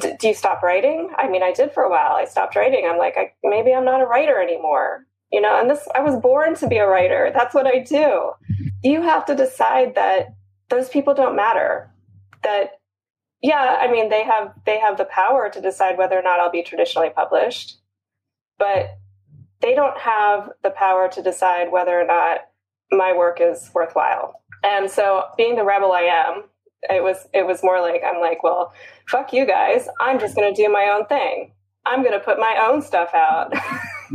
D- 0.00 0.14
do 0.18 0.28
you 0.28 0.34
stop 0.34 0.62
writing? 0.62 1.10
I 1.18 1.28
mean, 1.28 1.42
I 1.42 1.52
did 1.52 1.72
for 1.72 1.82
a 1.82 1.90
while. 1.90 2.12
I 2.12 2.24
stopped 2.24 2.56
writing. 2.56 2.88
I'm 2.90 2.98
like, 2.98 3.16
I, 3.16 3.32
maybe 3.44 3.72
I'm 3.72 3.84
not 3.84 4.00
a 4.00 4.06
writer 4.06 4.40
anymore. 4.40 5.06
You 5.32 5.40
know, 5.40 5.58
and 5.60 5.68
this, 5.68 5.86
I 5.94 6.00
was 6.00 6.16
born 6.16 6.54
to 6.56 6.68
be 6.68 6.76
a 6.76 6.86
writer. 6.86 7.30
That's 7.34 7.54
what 7.54 7.66
I 7.66 7.80
do. 7.80 8.32
You 8.82 9.02
have 9.02 9.24
to 9.26 9.34
decide 9.34 9.94
that 9.96 10.34
those 10.70 10.88
people 10.88 11.14
don't 11.14 11.36
matter. 11.36 11.90
That, 12.42 12.78
yeah, 13.42 13.78
I 13.80 13.90
mean, 13.90 14.08
they 14.08 14.22
have, 14.22 14.52
they 14.64 14.78
have 14.78 14.98
the 14.98 15.04
power 15.04 15.50
to 15.50 15.60
decide 15.60 15.98
whether 15.98 16.18
or 16.18 16.22
not 16.22 16.38
I'll 16.40 16.50
be 16.50 16.62
traditionally 16.62 17.10
published, 17.10 17.78
but 18.58 18.98
they 19.60 19.74
don't 19.74 19.98
have 19.98 20.50
the 20.62 20.70
power 20.70 21.08
to 21.08 21.22
decide 21.22 21.72
whether 21.72 21.98
or 21.98 22.06
not 22.06 22.40
my 22.92 23.12
work 23.16 23.40
is 23.40 23.70
worthwhile. 23.74 24.40
And 24.62 24.90
so 24.90 25.24
being 25.36 25.56
the 25.56 25.64
rebel 25.64 25.92
I 25.92 26.02
am, 26.02 26.44
it 26.88 27.02
was 27.02 27.26
it 27.32 27.46
was 27.46 27.62
more 27.62 27.80
like 27.80 28.02
I'm 28.04 28.20
like, 28.20 28.42
well, 28.42 28.72
fuck 29.08 29.32
you 29.32 29.46
guys. 29.46 29.88
I'm 30.00 30.18
just 30.18 30.36
going 30.36 30.52
to 30.54 30.62
do 30.62 30.70
my 30.70 30.92
own 30.94 31.06
thing. 31.06 31.52
I'm 31.84 32.02
going 32.02 32.12
to 32.12 32.20
put 32.20 32.38
my 32.38 32.64
own 32.68 32.82
stuff 32.82 33.10
out. 33.14 33.52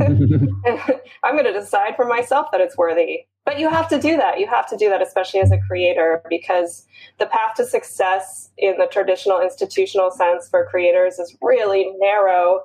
I'm 1.22 1.34
going 1.34 1.44
to 1.44 1.52
decide 1.52 1.96
for 1.96 2.06
myself 2.06 2.48
that 2.52 2.60
it's 2.60 2.76
worthy. 2.76 3.26
But 3.44 3.58
you 3.58 3.68
have 3.68 3.88
to 3.88 4.00
do 4.00 4.16
that. 4.16 4.38
You 4.38 4.46
have 4.46 4.68
to 4.68 4.76
do 4.76 4.88
that, 4.88 5.02
especially 5.02 5.40
as 5.40 5.50
a 5.50 5.58
creator, 5.66 6.22
because 6.30 6.86
the 7.18 7.26
path 7.26 7.54
to 7.56 7.66
success 7.66 8.50
in 8.56 8.78
the 8.78 8.86
traditional 8.86 9.40
institutional 9.40 10.12
sense 10.12 10.48
for 10.48 10.64
creators 10.66 11.18
is 11.18 11.36
really 11.42 11.92
narrow 11.98 12.62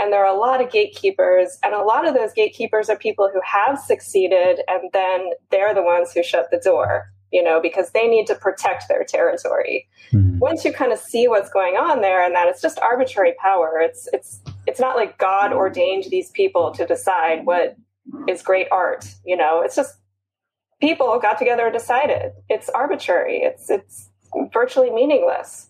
and 0.00 0.12
there 0.12 0.24
are 0.24 0.34
a 0.34 0.38
lot 0.38 0.62
of 0.62 0.70
gatekeepers, 0.70 1.58
and 1.62 1.74
a 1.74 1.82
lot 1.82 2.08
of 2.08 2.14
those 2.14 2.32
gatekeepers 2.32 2.88
are 2.88 2.96
people 2.96 3.30
who 3.32 3.40
have 3.44 3.78
succeeded, 3.78 4.60
and 4.66 4.90
then 4.92 5.30
they're 5.50 5.74
the 5.74 5.82
ones 5.82 6.12
who 6.12 6.22
shut 6.22 6.50
the 6.50 6.58
door, 6.58 7.12
you 7.30 7.42
know, 7.42 7.60
because 7.60 7.90
they 7.90 8.08
need 8.08 8.26
to 8.28 8.34
protect 8.34 8.88
their 8.88 9.04
territory. 9.04 9.86
Mm-hmm. 10.12 10.38
Once 10.38 10.64
you 10.64 10.72
kind 10.72 10.92
of 10.92 10.98
see 10.98 11.28
what's 11.28 11.50
going 11.50 11.74
on 11.74 12.00
there, 12.00 12.24
and 12.24 12.34
that 12.34 12.48
it's 12.48 12.62
just 12.62 12.80
arbitrary 12.80 13.34
power, 13.38 13.78
it's 13.80 14.08
it's 14.12 14.40
it's 14.70 14.80
not 14.80 14.94
like 14.94 15.18
God 15.18 15.52
ordained 15.52 16.04
these 16.10 16.30
people 16.30 16.72
to 16.74 16.86
decide 16.86 17.44
what 17.44 17.76
is 18.28 18.40
great 18.40 18.68
art, 18.70 19.04
you 19.24 19.36
know, 19.36 19.62
it's 19.62 19.74
just 19.74 19.96
people 20.80 21.18
got 21.18 21.38
together 21.38 21.66
and 21.66 21.72
decided. 21.72 22.32
It's 22.48 22.68
arbitrary. 22.68 23.38
It's 23.38 23.68
it's 23.68 24.08
virtually 24.52 24.90
meaningless. 24.90 25.68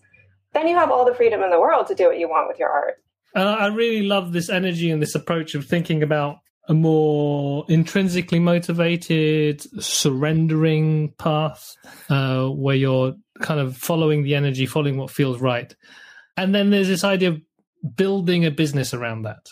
Then 0.53 0.67
you 0.67 0.75
have 0.75 0.91
all 0.91 1.03
the 1.05 1.15
freedom 1.15 1.41
in 1.41 1.49
the 1.49 1.59
world 1.59 1.87
to 1.87 1.95
do 1.95 2.05
what 2.05 2.19
you 2.19 2.29
want 2.29 2.47
with 2.47 2.59
your 2.59 2.69
art. 2.69 2.95
Uh, 3.35 3.55
I 3.59 3.67
really 3.67 4.03
love 4.03 4.33
this 4.33 4.49
energy 4.49 4.91
and 4.91 5.01
this 5.01 5.15
approach 5.15 5.55
of 5.55 5.65
thinking 5.65 6.03
about 6.03 6.37
a 6.67 6.73
more 6.73 7.65
intrinsically 7.69 8.39
motivated, 8.39 9.61
surrendering 9.81 11.13
path 11.17 11.75
uh, 12.09 12.47
where 12.47 12.75
you're 12.75 13.15
kind 13.41 13.59
of 13.59 13.77
following 13.77 14.23
the 14.23 14.35
energy, 14.35 14.65
following 14.67 14.97
what 14.97 15.09
feels 15.09 15.39
right. 15.39 15.73
And 16.37 16.53
then 16.53 16.69
there's 16.69 16.87
this 16.87 17.03
idea 17.03 17.29
of 17.29 17.41
building 17.95 18.45
a 18.45 18.51
business 18.51 18.93
around 18.93 19.23
that 19.23 19.47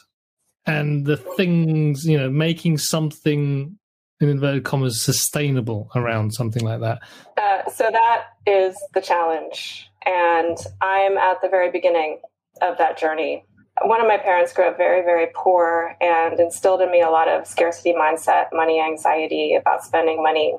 and 0.65 1.05
the 1.05 1.17
things, 1.17 2.05
you 2.05 2.17
know, 2.17 2.29
making 2.29 2.77
something 2.77 3.77
in 4.19 4.29
inverted 4.29 4.65
commas 4.65 5.01
sustainable 5.01 5.89
around 5.95 6.33
something 6.33 6.63
like 6.63 6.81
that. 6.81 6.99
Uh, 7.37 7.69
so 7.69 7.89
that 7.91 8.25
is 8.45 8.75
the 8.93 9.01
challenge. 9.01 9.89
And 10.05 10.57
I'm 10.81 11.17
at 11.17 11.41
the 11.41 11.49
very 11.49 11.71
beginning 11.71 12.19
of 12.61 12.77
that 12.77 12.97
journey 12.97 13.45
one 13.83 14.01
of 14.01 14.07
my 14.07 14.17
parents 14.17 14.53
grew 14.53 14.65
up 14.65 14.77
very, 14.77 15.01
very 15.03 15.27
poor 15.33 15.95
and 16.01 16.39
instilled 16.39 16.81
in 16.81 16.91
me 16.91 17.01
a 17.01 17.09
lot 17.09 17.27
of 17.27 17.47
scarcity 17.47 17.93
mindset, 17.93 18.47
money 18.51 18.81
anxiety 18.81 19.55
about 19.55 19.83
spending 19.83 20.21
money. 20.21 20.55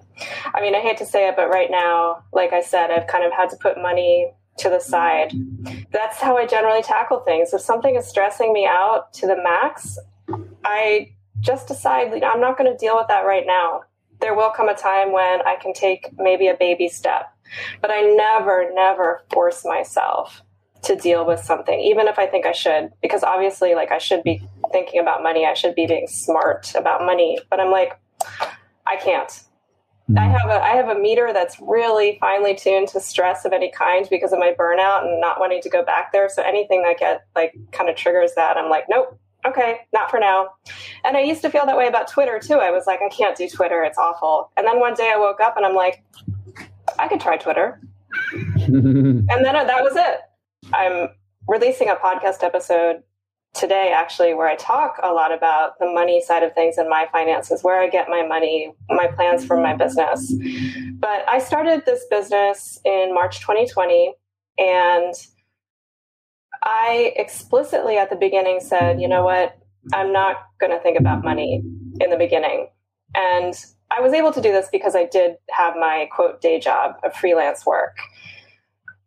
I 0.54 0.60
mean, 0.60 0.74
I 0.74 0.80
hate 0.80 0.96
to 0.98 1.06
say 1.06 1.28
it, 1.28 1.36
but 1.36 1.48
right 1.48 1.70
now, 1.70 2.22
like 2.32 2.52
I 2.52 2.62
said, 2.62 2.90
I've 2.90 3.06
kind 3.06 3.24
of 3.24 3.32
had 3.32 3.50
to 3.50 3.56
put 3.56 3.76
money 3.76 4.32
to 4.60 4.70
the 4.70 4.80
side. 4.80 5.32
That's 5.90 6.20
how 6.20 6.36
I 6.36 6.46
generally 6.46 6.82
tackle 6.82 7.20
things. 7.20 7.52
If 7.52 7.60
something 7.60 7.96
is 7.96 8.06
stressing 8.06 8.52
me 8.52 8.66
out 8.66 9.12
to 9.14 9.26
the 9.26 9.36
max, 9.36 9.98
I 10.64 11.12
just 11.40 11.68
decide 11.68 12.12
I'm 12.22 12.40
not 12.40 12.58
going 12.58 12.70
to 12.70 12.76
deal 12.78 12.96
with 12.96 13.08
that 13.08 13.24
right 13.24 13.44
now. 13.46 13.82
There 14.20 14.34
will 14.34 14.50
come 14.50 14.68
a 14.68 14.74
time 14.74 15.12
when 15.12 15.40
I 15.46 15.56
can 15.56 15.72
take 15.72 16.10
maybe 16.18 16.48
a 16.48 16.54
baby 16.54 16.88
step, 16.88 17.34
but 17.80 17.90
I 17.90 18.02
never, 18.02 18.70
never 18.74 19.22
force 19.32 19.64
myself 19.64 20.42
to 20.82 20.96
deal 20.96 21.26
with 21.26 21.40
something, 21.40 21.78
even 21.78 22.06
if 22.06 22.18
I 22.18 22.26
think 22.26 22.46
I 22.46 22.52
should, 22.52 22.90
because 23.02 23.22
obviously, 23.22 23.74
like, 23.74 23.92
I 23.92 23.98
should 23.98 24.22
be 24.22 24.42
thinking 24.72 25.00
about 25.00 25.22
money. 25.22 25.46
I 25.46 25.54
should 25.54 25.74
be 25.74 25.86
being 25.86 26.06
smart 26.06 26.74
about 26.74 27.04
money, 27.04 27.38
but 27.50 27.60
I'm 27.60 27.70
like, 27.70 27.98
I 28.86 28.96
can't. 28.96 29.30
I 30.16 30.26
hmm. 30.26 30.32
have 30.32 30.50
a 30.50 30.62
I 30.62 30.70
have 30.70 30.88
a 30.88 30.98
meter 30.98 31.32
that's 31.32 31.60
really 31.60 32.18
finely 32.20 32.54
tuned 32.54 32.88
to 32.88 33.00
stress 33.00 33.44
of 33.44 33.52
any 33.52 33.70
kind 33.70 34.06
because 34.10 34.32
of 34.32 34.38
my 34.38 34.54
burnout 34.58 35.04
and 35.04 35.20
not 35.20 35.38
wanting 35.40 35.60
to 35.62 35.68
go 35.68 35.84
back 35.84 36.12
there. 36.12 36.28
So 36.28 36.42
anything 36.42 36.82
that 36.82 36.98
get 36.98 37.26
like 37.34 37.54
kind 37.72 37.88
of 37.88 37.96
triggers 37.96 38.34
that, 38.34 38.56
I'm 38.56 38.70
like, 38.70 38.84
nope, 38.88 39.18
okay, 39.46 39.80
not 39.92 40.10
for 40.10 40.18
now. 40.18 40.48
And 41.04 41.16
I 41.16 41.20
used 41.20 41.42
to 41.42 41.50
feel 41.50 41.66
that 41.66 41.76
way 41.76 41.86
about 41.86 42.08
Twitter 42.08 42.38
too. 42.38 42.54
I 42.54 42.70
was 42.70 42.86
like, 42.86 43.00
I 43.02 43.08
can't 43.08 43.36
do 43.36 43.48
Twitter, 43.48 43.82
it's 43.82 43.98
awful. 43.98 44.50
And 44.56 44.66
then 44.66 44.80
one 44.80 44.94
day 44.94 45.12
I 45.14 45.18
woke 45.18 45.40
up 45.40 45.56
and 45.56 45.64
I'm 45.64 45.74
like, 45.74 46.02
I 46.98 47.08
could 47.08 47.20
try 47.20 47.36
Twitter. 47.36 47.80
and 48.32 49.28
then 49.28 49.42
that 49.42 49.82
was 49.82 49.96
it. 49.96 50.20
I'm 50.72 51.08
releasing 51.46 51.88
a 51.88 51.96
podcast 51.96 52.42
episode 52.42 53.02
today 53.54 53.92
actually 53.94 54.32
where 54.34 54.46
I 54.46 54.56
talk 54.56 54.98
a 55.02 55.12
lot 55.12 55.32
about 55.32 55.78
the 55.78 55.86
money 55.86 56.22
side 56.22 56.42
of 56.42 56.54
things 56.54 56.78
and 56.78 56.88
my 56.88 57.08
finances, 57.12 57.62
where 57.62 57.80
I 57.80 57.88
get 57.88 58.08
my 58.08 58.26
money, 58.26 58.72
my 58.88 59.08
plans 59.08 59.44
for 59.44 59.60
my 59.60 59.74
business. 59.74 60.32
But 60.98 61.28
I 61.28 61.38
started 61.38 61.84
this 61.84 62.04
business 62.10 62.80
in 62.84 63.12
March 63.12 63.40
2020 63.40 64.14
And 64.58 65.14
I 66.62 67.12
explicitly 67.16 67.96
at 67.96 68.10
the 68.10 68.16
beginning 68.16 68.60
said, 68.60 69.00
you 69.00 69.08
know 69.08 69.24
what, 69.24 69.58
I'm 69.92 70.12
not 70.12 70.36
going 70.60 70.72
to 70.72 70.78
think 70.78 70.98
about 70.98 71.24
money 71.24 71.62
in 72.00 72.10
the 72.10 72.16
beginning. 72.16 72.68
And 73.14 73.54
I 73.90 74.00
was 74.00 74.12
able 74.12 74.32
to 74.32 74.40
do 74.40 74.52
this 74.52 74.68
because 74.70 74.94
I 74.94 75.06
did 75.06 75.36
have 75.50 75.74
my 75.74 76.08
quote 76.14 76.40
day 76.40 76.60
job 76.60 76.96
of 77.02 77.14
freelance 77.14 77.66
work. 77.66 77.96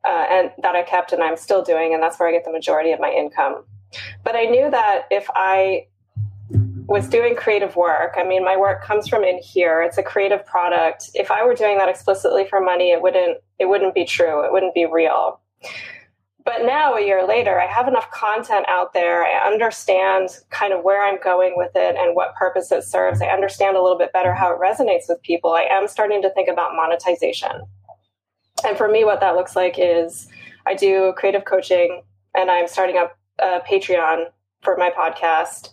Uh, 0.06 0.26
and 0.30 0.52
that 0.62 0.76
I 0.76 0.84
kept 0.84 1.14
and 1.14 1.24
I'm 1.24 1.38
still 1.38 1.64
doing, 1.64 1.94
and 1.94 2.04
that's 2.04 2.20
where 2.20 2.28
I 2.28 2.34
get 2.34 2.44
the 2.44 2.52
majority 2.52 2.92
of 2.92 3.00
my 3.00 3.10
income. 3.10 3.64
But 4.24 4.36
I 4.36 4.46
knew 4.46 4.70
that 4.70 5.04
if 5.12 5.28
I 5.36 5.88
was 6.88 7.08
doing 7.08 7.36
creative 7.36 7.76
work, 7.76 8.16
I 8.18 8.24
mean, 8.24 8.44
my 8.44 8.58
work 8.58 8.84
comes 8.84 9.08
from 9.08 9.24
in 9.24 9.40
here. 9.40 9.82
It's 9.82 9.98
a 9.98 10.04
creative 10.04 10.46
product. 10.46 11.10
If 11.14 11.32
I 11.32 11.46
were 11.46 11.56
doing 11.56 11.78
that 11.78 11.90
explicitly 11.90 12.46
for 12.48 12.60
money, 12.60 12.92
it 12.92 13.02
wouldn't 13.02 13.38
it 13.60 13.66
wouldn't 13.66 13.94
be 13.94 14.06
true. 14.06 14.46
It 14.46 14.52
wouldn't 14.52 14.74
be 14.74 14.86
real. 14.86 15.40
But 16.46 16.66
now, 16.66 16.96
a 16.96 17.06
year 17.06 17.26
later, 17.26 17.60
I 17.60 17.68
have 17.68 17.88
enough 17.88 18.12
content 18.12 18.66
out 18.68 18.94
there. 18.94 19.24
I 19.24 19.48
understand 19.48 20.30
kind 20.50 20.74
of 20.74 20.84
where 20.84 21.06
I'm 21.06 21.18
going 21.24 21.54
with 21.56 21.72
it 21.74 21.96
and 21.96 22.16
what 22.16 22.36
purpose 22.36 22.70
it 22.70 22.84
serves. 22.84 23.22
I 23.22 23.28
understand 23.28 23.78
a 23.78 23.82
little 23.82 23.98
bit 23.98 24.12
better 24.12 24.34
how 24.34 24.52
it 24.52 24.60
resonates 24.60 25.06
with 25.08 25.22
people. 25.22 25.54
I 25.54 25.68
am 25.72 25.88
starting 25.88 26.22
to 26.22 26.30
think 26.34 26.50
about 26.50 26.76
monetization. 26.76 27.62
And 28.66 28.78
for 28.78 28.90
me, 28.90 29.06
what 29.06 29.22
that 29.22 29.36
looks 29.36 29.56
like 29.56 29.76
is 29.78 30.28
I 30.66 30.76
do 30.76 31.14
creative 31.16 31.46
coaching 31.46 32.04
and 32.36 32.52
I'm 32.52 32.68
starting 32.68 32.98
up 32.98 33.18
a 33.40 33.60
Patreon 33.60 34.26
for 34.62 34.78
my 34.78 34.90
podcast. 34.90 35.70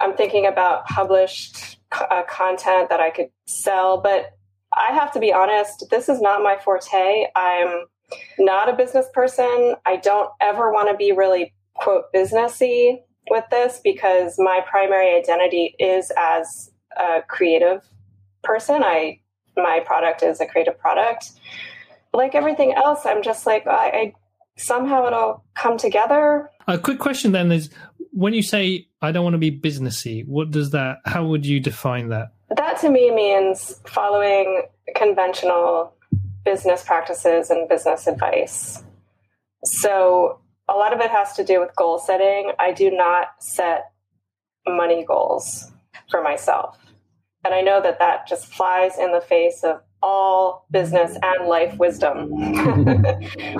I'm 0.00 0.16
thinking 0.16 0.46
about 0.46 0.86
published 0.86 1.78
uh, 1.92 2.22
content 2.28 2.88
that 2.88 3.00
I 3.00 3.10
could 3.10 3.30
sell, 3.46 4.00
but 4.00 4.32
I 4.72 4.92
have 4.92 5.12
to 5.12 5.20
be 5.20 5.32
honest, 5.32 5.86
this 5.90 6.08
is 6.08 6.20
not 6.20 6.42
my 6.42 6.56
forte. 6.62 7.26
I'm 7.34 7.84
not 8.38 8.68
a 8.68 8.76
business 8.76 9.06
person. 9.12 9.74
I 9.86 9.96
don't 9.96 10.30
ever 10.40 10.72
want 10.72 10.90
to 10.90 10.96
be 10.96 11.12
really 11.12 11.52
quote 11.74 12.04
businessy 12.14 12.98
with 13.30 13.44
this 13.50 13.80
because 13.82 14.34
my 14.38 14.60
primary 14.68 15.14
identity 15.14 15.74
is 15.78 16.12
as 16.16 16.70
a 16.96 17.22
creative 17.26 17.84
person. 18.42 18.82
I 18.82 19.20
my 19.56 19.80
product 19.84 20.22
is 20.22 20.40
a 20.40 20.46
creative 20.46 20.78
product. 20.78 21.32
Like 22.12 22.34
everything 22.34 22.72
else, 22.72 23.00
I'm 23.04 23.22
just 23.22 23.46
like 23.46 23.66
I, 23.66 24.12
Somehow 24.56 25.06
it'll 25.06 25.44
come 25.54 25.78
together. 25.78 26.50
A 26.68 26.78
quick 26.78 26.98
question 26.98 27.32
then 27.32 27.50
is 27.50 27.70
when 28.12 28.34
you 28.34 28.42
say 28.42 28.88
I 29.00 29.12
don't 29.12 29.24
want 29.24 29.34
to 29.34 29.38
be 29.38 29.50
businessy, 29.50 30.26
what 30.26 30.50
does 30.50 30.70
that 30.70 30.98
how 31.04 31.24
would 31.26 31.46
you 31.46 31.60
define 31.60 32.08
that? 32.08 32.32
That 32.56 32.78
to 32.80 32.90
me 32.90 33.10
means 33.14 33.80
following 33.86 34.62
conventional 34.94 35.94
business 36.44 36.82
practices 36.84 37.50
and 37.50 37.68
business 37.68 38.06
advice. 38.06 38.82
So 39.64 40.40
a 40.68 40.74
lot 40.74 40.92
of 40.92 41.00
it 41.00 41.10
has 41.10 41.34
to 41.34 41.44
do 41.44 41.60
with 41.60 41.74
goal 41.76 41.98
setting. 41.98 42.52
I 42.58 42.72
do 42.72 42.90
not 42.90 43.28
set 43.40 43.92
money 44.66 45.04
goals 45.04 45.70
for 46.10 46.22
myself. 46.22 46.78
And 47.44 47.54
I 47.54 47.60
know 47.60 47.80
that 47.82 47.98
that 47.98 48.26
just 48.26 48.46
flies 48.46 48.98
in 48.98 49.12
the 49.12 49.20
face 49.20 49.62
of 49.64 49.80
all 50.02 50.66
business 50.70 51.16
and 51.22 51.48
life 51.48 51.76
wisdom. 51.78 52.30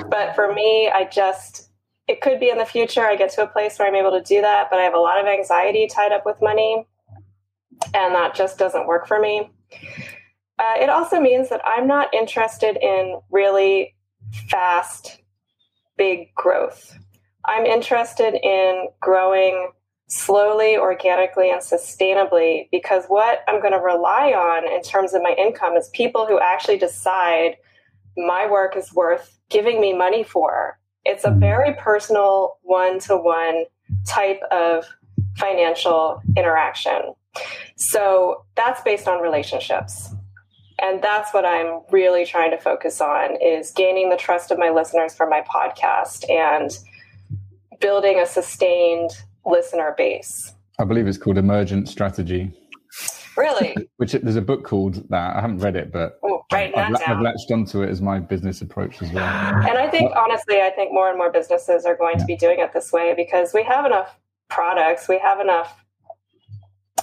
but 0.08 0.34
for 0.34 0.52
me, 0.52 0.90
I 0.92 1.08
just, 1.10 1.70
it 2.08 2.20
could 2.20 2.40
be 2.40 2.50
in 2.50 2.58
the 2.58 2.64
future 2.64 3.02
I 3.02 3.16
get 3.16 3.30
to 3.32 3.42
a 3.42 3.46
place 3.46 3.78
where 3.78 3.88
I'm 3.88 3.94
able 3.94 4.12
to 4.12 4.22
do 4.22 4.40
that, 4.40 4.68
but 4.70 4.78
I 4.78 4.82
have 4.82 4.94
a 4.94 4.98
lot 4.98 5.20
of 5.20 5.26
anxiety 5.26 5.86
tied 5.86 6.12
up 6.12 6.24
with 6.24 6.36
money. 6.40 6.86
And 7.94 8.14
that 8.14 8.34
just 8.34 8.58
doesn't 8.58 8.86
work 8.86 9.06
for 9.06 9.20
me. 9.20 9.50
Uh, 10.58 10.74
it 10.78 10.90
also 10.90 11.18
means 11.20 11.48
that 11.48 11.62
I'm 11.64 11.86
not 11.86 12.12
interested 12.12 12.76
in 12.82 13.20
really 13.30 13.94
fast, 14.48 15.22
big 15.96 16.34
growth. 16.34 16.98
I'm 17.46 17.64
interested 17.64 18.34
in 18.34 18.88
growing 19.00 19.72
slowly, 20.10 20.76
organically, 20.76 21.50
and 21.50 21.62
sustainably 21.62 22.68
because 22.72 23.04
what 23.06 23.44
I'm 23.46 23.60
going 23.60 23.72
to 23.72 23.78
rely 23.78 24.32
on 24.32 24.70
in 24.70 24.82
terms 24.82 25.14
of 25.14 25.22
my 25.22 25.34
income 25.38 25.76
is 25.76 25.88
people 25.90 26.26
who 26.26 26.38
actually 26.40 26.78
decide 26.78 27.56
my 28.16 28.50
work 28.50 28.76
is 28.76 28.92
worth 28.92 29.38
giving 29.50 29.80
me 29.80 29.96
money 29.96 30.24
for. 30.24 30.78
It's 31.04 31.24
a 31.24 31.30
mm. 31.30 31.38
very 31.38 31.74
personal 31.74 32.58
one 32.62 32.98
to 33.00 33.16
one 33.16 33.64
type 34.04 34.40
of 34.50 34.84
financial 35.36 36.20
interaction. 36.36 37.14
So 37.76 38.44
that's 38.56 38.82
based 38.82 39.06
on 39.06 39.22
relationships 39.22 40.12
and 40.80 41.02
that's 41.02 41.32
what 41.32 41.44
i'm 41.44 41.82
really 41.90 42.24
trying 42.24 42.50
to 42.50 42.56
focus 42.56 43.00
on 43.00 43.36
is 43.40 43.70
gaining 43.70 44.08
the 44.08 44.16
trust 44.16 44.50
of 44.50 44.58
my 44.58 44.70
listeners 44.70 45.14
for 45.14 45.28
my 45.28 45.42
podcast 45.42 46.28
and 46.30 46.78
building 47.80 48.18
a 48.18 48.26
sustained 48.26 49.10
listener 49.44 49.94
base 49.96 50.54
i 50.78 50.84
believe 50.84 51.06
it's 51.06 51.18
called 51.18 51.38
emergent 51.38 51.88
strategy 51.88 52.52
really 53.36 53.76
which 53.96 54.12
there's 54.12 54.36
a 54.36 54.42
book 54.42 54.64
called 54.64 55.08
that 55.10 55.36
i 55.36 55.40
haven't 55.40 55.58
read 55.58 55.76
it 55.76 55.92
but 55.92 56.18
Ooh, 56.24 56.40
I've, 56.52 56.74
I've, 56.76 57.20
latched 57.20 57.50
onto 57.50 57.82
it 57.82 57.90
as 57.90 58.00
my 58.00 58.18
business 58.18 58.60
approach 58.60 59.00
as 59.02 59.12
well 59.12 59.24
and 59.24 59.78
i 59.78 59.88
think 59.88 60.12
honestly 60.16 60.60
i 60.60 60.70
think 60.70 60.92
more 60.92 61.08
and 61.08 61.16
more 61.16 61.30
businesses 61.30 61.84
are 61.84 61.96
going 61.96 62.16
yeah. 62.16 62.20
to 62.20 62.26
be 62.26 62.36
doing 62.36 62.58
it 62.58 62.72
this 62.72 62.92
way 62.92 63.14
because 63.16 63.54
we 63.54 63.62
have 63.64 63.86
enough 63.86 64.18
products 64.48 65.08
we 65.08 65.18
have 65.18 65.40
enough 65.40 65.76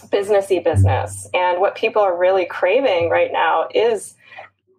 businessy 0.10 0.64
business. 0.64 1.30
And 1.34 1.60
what 1.60 1.76
people 1.76 2.02
are 2.02 2.18
really 2.18 2.46
craving 2.46 3.10
right 3.10 3.32
now 3.32 3.68
is 3.74 4.16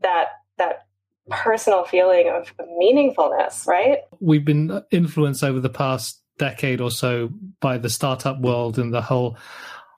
that 0.02 0.28
that 0.58 0.86
personal 1.30 1.84
feeling 1.84 2.28
of 2.28 2.52
meaningfulness, 2.80 3.66
right? 3.66 3.98
We've 4.20 4.44
been 4.44 4.82
influenced 4.90 5.44
over 5.44 5.60
the 5.60 5.68
past 5.68 6.22
decade 6.38 6.80
or 6.80 6.90
so 6.90 7.30
by 7.60 7.78
the 7.78 7.90
startup 7.90 8.40
world 8.40 8.78
and 8.78 8.92
the 8.92 9.02
whole 9.02 9.36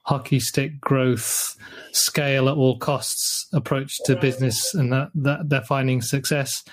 hockey 0.03 0.39
stick 0.39 0.81
growth 0.81 1.55
scale 1.91 2.49
at 2.49 2.57
all 2.57 2.77
costs 2.77 3.47
approach 3.53 3.97
to 4.05 4.15
business 4.15 4.73
and 4.73 4.91
that, 4.91 5.09
that 5.13 5.47
they're 5.47 5.61
finding 5.61 6.01
success 6.01 6.63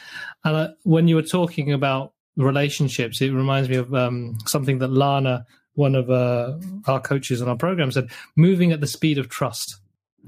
and 0.45 0.57
uh, 0.57 0.69
when 0.85 1.09
you 1.09 1.14
were 1.14 1.23
talking 1.23 1.73
about 1.73 2.14
relationships 2.37 3.21
it 3.21 3.33
reminds 3.33 3.69
me 3.69 3.77
of 3.77 3.95
um, 3.95 4.37
something 4.47 4.79
that 4.79 4.89
lana 4.89 5.45
one 5.79 5.95
of 5.95 6.11
uh, 6.11 6.59
our 6.89 7.01
coaches 7.01 7.41
on 7.41 7.49
our 7.49 7.57
program 7.57 7.93
said, 7.93 8.11
moving 8.35 8.73
at 8.73 8.81
the 8.81 8.87
speed 8.87 9.16
of 9.16 9.29
trust. 9.29 9.77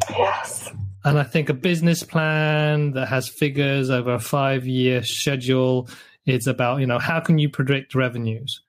Yes. 0.08 0.70
And 1.04 1.18
I 1.18 1.24
think 1.24 1.48
a 1.48 1.54
business 1.54 2.04
plan 2.04 2.92
that 2.92 3.08
has 3.08 3.28
figures 3.28 3.90
over 3.90 4.14
a 4.14 4.20
five 4.20 4.64
year 4.64 5.02
schedule 5.02 5.88
is 6.24 6.46
about, 6.46 6.78
you 6.78 6.86
know, 6.86 7.00
how 7.00 7.18
can 7.18 7.38
you 7.38 7.48
predict 7.48 7.96
revenues? 7.96 8.62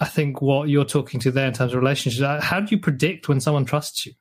I 0.00 0.06
think 0.06 0.42
what 0.42 0.68
you're 0.68 0.84
talking 0.84 1.20
to 1.20 1.30
there 1.30 1.46
in 1.46 1.54
terms 1.54 1.72
of 1.72 1.78
relationships, 1.80 2.22
uh, 2.22 2.40
how 2.40 2.60
do 2.60 2.74
you 2.74 2.80
predict 2.80 3.28
when 3.28 3.40
someone 3.40 3.64
trusts 3.64 4.06
you? 4.06 4.12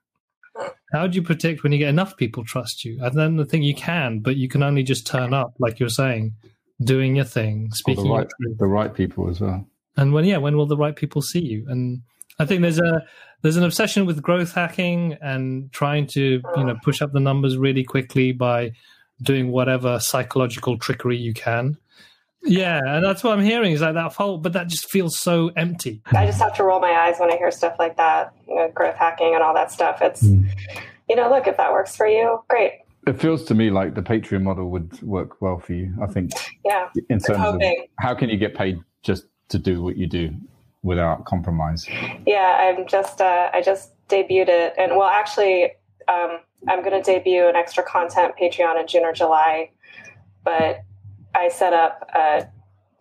How 0.91 1.07
do 1.07 1.15
you 1.15 1.24
predict 1.24 1.63
when 1.63 1.71
you 1.71 1.80
get 1.80 1.89
enough 1.89 2.15
people 2.15 2.45
trust 2.45 2.86
you? 2.86 2.99
And 3.01 3.17
then 3.17 3.38
the 3.38 3.45
thing 3.45 3.63
you 3.63 3.74
can, 3.74 4.19
but 4.19 4.36
you 4.36 4.47
can 4.47 4.61
only 4.61 4.84
just 4.84 5.07
turn 5.07 5.34
up, 5.34 5.55
like 5.57 5.80
you're 5.80 5.89
saying, 5.89 6.36
doing 6.84 7.15
your 7.15 7.26
thing, 7.26 7.71
speaking 7.71 8.03
the 8.03 8.11
right, 8.11 8.28
the 8.59 8.67
right 8.67 8.93
people 8.93 9.28
as 9.30 9.41
well 9.41 9.67
and 9.97 10.13
when 10.13 10.26
yeah 10.26 10.38
when 10.38 10.57
will 10.57 10.65
the 10.65 10.78
right 10.78 10.95
people 10.95 11.21
see 11.21 11.39
you 11.39 11.65
and 11.67 12.01
i 12.39 12.45
think 12.45 12.61
there's 12.61 12.80
a 12.80 13.05
there's 13.41 13.57
an 13.57 13.63
obsession 13.63 14.05
with 14.05 14.21
growth 14.21 14.53
hacking 14.53 15.17
and 15.21 15.71
trying 15.71 16.07
to 16.07 16.41
you 16.55 16.63
know 16.63 16.76
push 16.84 17.01
up 17.01 17.11
the 17.13 17.19
numbers 17.19 17.57
really 17.57 17.84
quickly 17.84 18.32
by 18.32 18.71
doing 19.21 19.51
whatever 19.51 19.99
psychological 19.99 20.78
trickery 20.78 21.17
you 21.17 21.34
can 21.34 21.78
yeah 22.44 22.80
and 22.86 23.04
that's 23.04 23.24
what 23.24 23.38
i'm 23.38 23.44
hearing 23.44 23.72
is 23.72 23.82
like 23.82 23.94
that 23.94 24.14
fault 24.14 24.41
but 24.41 24.54
that 24.54 24.68
just 24.68 24.89
feels 24.89 25.18
so 25.18 25.52
empty. 25.56 26.02
I 26.14 26.26
just 26.26 26.39
have 26.39 26.56
to 26.56 26.64
roll 26.64 26.80
my 26.80 26.91
eyes 26.91 27.16
when 27.20 27.32
i 27.32 27.38
hear 27.38 27.52
stuff 27.52 27.76
like 27.80 27.98
that 27.98 28.34
you 28.48 28.56
know, 28.56 28.70
growth 28.74 28.96
hacking 28.96 29.34
and 29.34 29.44
all 29.44 29.54
that 29.54 29.72
stuff. 29.72 30.02
It's 30.02 30.24
mm. 30.24 30.48
you 31.10 31.16
know 31.16 31.30
look 31.30 31.48
if 31.48 31.58
that 31.58 31.72
works 31.72 31.96
for 31.96 32.08
you 32.08 32.39
great. 32.50 32.74
It 33.06 33.20
feels 33.20 33.44
to 33.46 33.54
me 33.54 33.70
like 33.70 33.96
the 33.96 34.02
patreon 34.02 34.44
model 34.44 34.70
would 34.70 35.02
work 35.02 35.41
well 35.41 35.60
for 35.60 35.74
you 35.74 35.94
i 36.02 36.08
think. 36.08 36.32
Yeah 36.66 36.89
in 37.10 37.20
terms 37.20 37.44
of 37.44 37.62
how 38.00 38.14
can 38.14 38.30
you 38.30 38.38
get 38.38 38.56
paid 38.56 38.82
just 39.02 39.26
to 39.50 39.60
do 39.60 39.84
what 39.84 39.98
you 39.98 40.08
do 40.08 40.34
without 40.84 41.26
compromise? 41.26 41.88
Yeah, 42.28 42.58
I'm 42.60 42.88
just 42.88 43.22
uh, 43.22 43.50
I 43.54 43.62
just 43.62 43.91
debuted 44.10 44.50
it, 44.50 44.74
and 44.78 44.91
well, 44.98 45.08
actually, 45.08 45.72
um, 46.08 46.39
I'm 46.68 46.84
going 46.84 46.91
to 46.91 47.02
debut 47.02 47.48
an 47.48 47.56
extra 47.56 47.84
content 47.84 48.36
Patreon 48.39 48.80
in 48.80 48.88
June 48.88 49.04
or 49.04 49.14
July, 49.14 49.72
but 50.44 50.84
I 51.36 51.50
set 51.50 51.74
up 51.74 52.10
a 52.14 52.48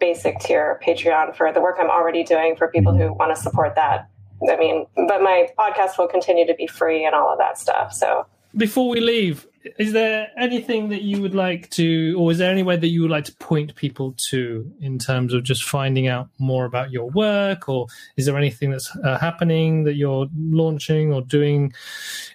basic 0.01 0.41
tier 0.41 0.81
Patreon 0.85 1.37
for 1.37 1.53
the 1.53 1.61
work 1.61 1.77
I'm 1.81 1.91
already 1.91 2.25
doing 2.25 2.57
for 2.57 2.69
people 2.69 2.93
who 2.97 3.13
want 3.13 3.35
to 3.35 3.41
support 3.41 3.75
that. 3.77 4.09
I 4.51 4.57
mean, 4.57 4.87
but 4.97 5.23
my 5.23 5.49
podcast 5.59 5.99
will 5.99 6.09
continue 6.09 6.47
to 6.47 6.55
be 6.55 6.67
free 6.67 7.05
and 7.05 7.15
all 7.15 7.33
of 7.33 7.39
that 7.39 7.59
stuff. 7.59 7.93
So 7.93 8.27
before 8.57 8.89
we 8.89 9.01
leave, 9.01 9.47
is 9.79 9.93
there 9.93 10.29
anything 10.39 10.89
that 10.89 11.03
you 11.03 11.21
would 11.23 11.35
like 11.35 11.71
to, 11.71 12.17
or 12.19 12.33
is 12.33 12.39
there 12.39 12.51
any 12.51 12.63
way 12.63 12.77
that 12.77 12.89
you 12.89 13.03
would 13.03 13.11
like 13.11 13.25
to 13.25 13.37
point 13.37 13.75
people 13.75 14.15
to 14.31 14.71
in 14.81 14.99
terms 14.99 15.35
of 15.35 15.43
just 15.43 15.65
finding 15.65 16.09
out 16.09 16.29
more 16.39 16.65
about 16.65 16.91
your 16.91 17.11
work, 17.11 17.69
or 17.69 17.87
is 18.17 18.27
there 18.27 18.37
anything 18.37 18.71
that's 18.71 18.95
uh, 19.05 19.19
happening 19.19 19.85
that 19.85 19.95
you're 19.95 20.27
launching 20.37 21.13
or 21.13 21.23
doing 21.23 21.73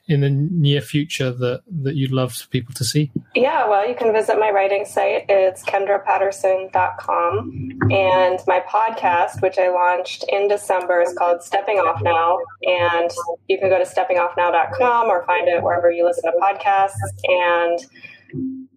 in 0.08 0.22
the 0.22 0.30
near 0.30 0.82
future 0.82 1.32
that 1.32 1.62
that 1.84 1.96
you'd 1.96 2.12
love 2.12 2.34
for 2.34 2.48
people 2.48 2.74
to 2.76 2.84
see? 2.84 3.12
Yeah, 3.36 3.68
well, 3.68 3.88
you 3.88 3.96
can 3.96 4.14
visit 4.14 4.40
my 4.40 4.52
writing 4.52 4.86
site. 4.86 5.26
It's 5.30 5.64
kendrapatterson.com. 5.64 7.80
And 7.92 8.40
my 8.48 8.64
podcast, 8.68 9.42
which 9.42 9.58
I 9.58 9.70
launched 9.70 10.26
in 10.30 10.48
December, 10.48 11.02
is 11.02 11.14
called 11.14 11.44
Stepping 11.44 11.78
Off 11.78 12.02
Now. 12.02 12.40
And 12.64 13.12
you 13.48 13.58
can 13.58 13.70
go 13.70 13.78
to 13.78 13.86
steppingoffnow.com 13.86 15.08
or 15.08 15.26
find 15.26 15.48
it 15.48 15.62
wherever 15.62 15.92
you 15.92 16.06
listen 16.06 16.32
to 16.32 16.38
podcasts. 16.40 16.96
And 17.24 17.80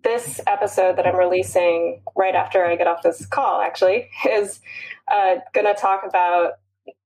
this 0.03 0.41
episode 0.47 0.97
that 0.97 1.07
I'm 1.07 1.17
releasing 1.17 2.03
right 2.17 2.35
after 2.35 2.65
I 2.65 2.77
get 2.77 2.87
off 2.87 3.03
this 3.03 3.27
call 3.27 3.61
actually 3.61 4.09
is 4.29 4.61
uh, 5.11 5.37
going 5.53 5.67
to 5.67 5.75
talk 5.75 6.03
about 6.07 6.55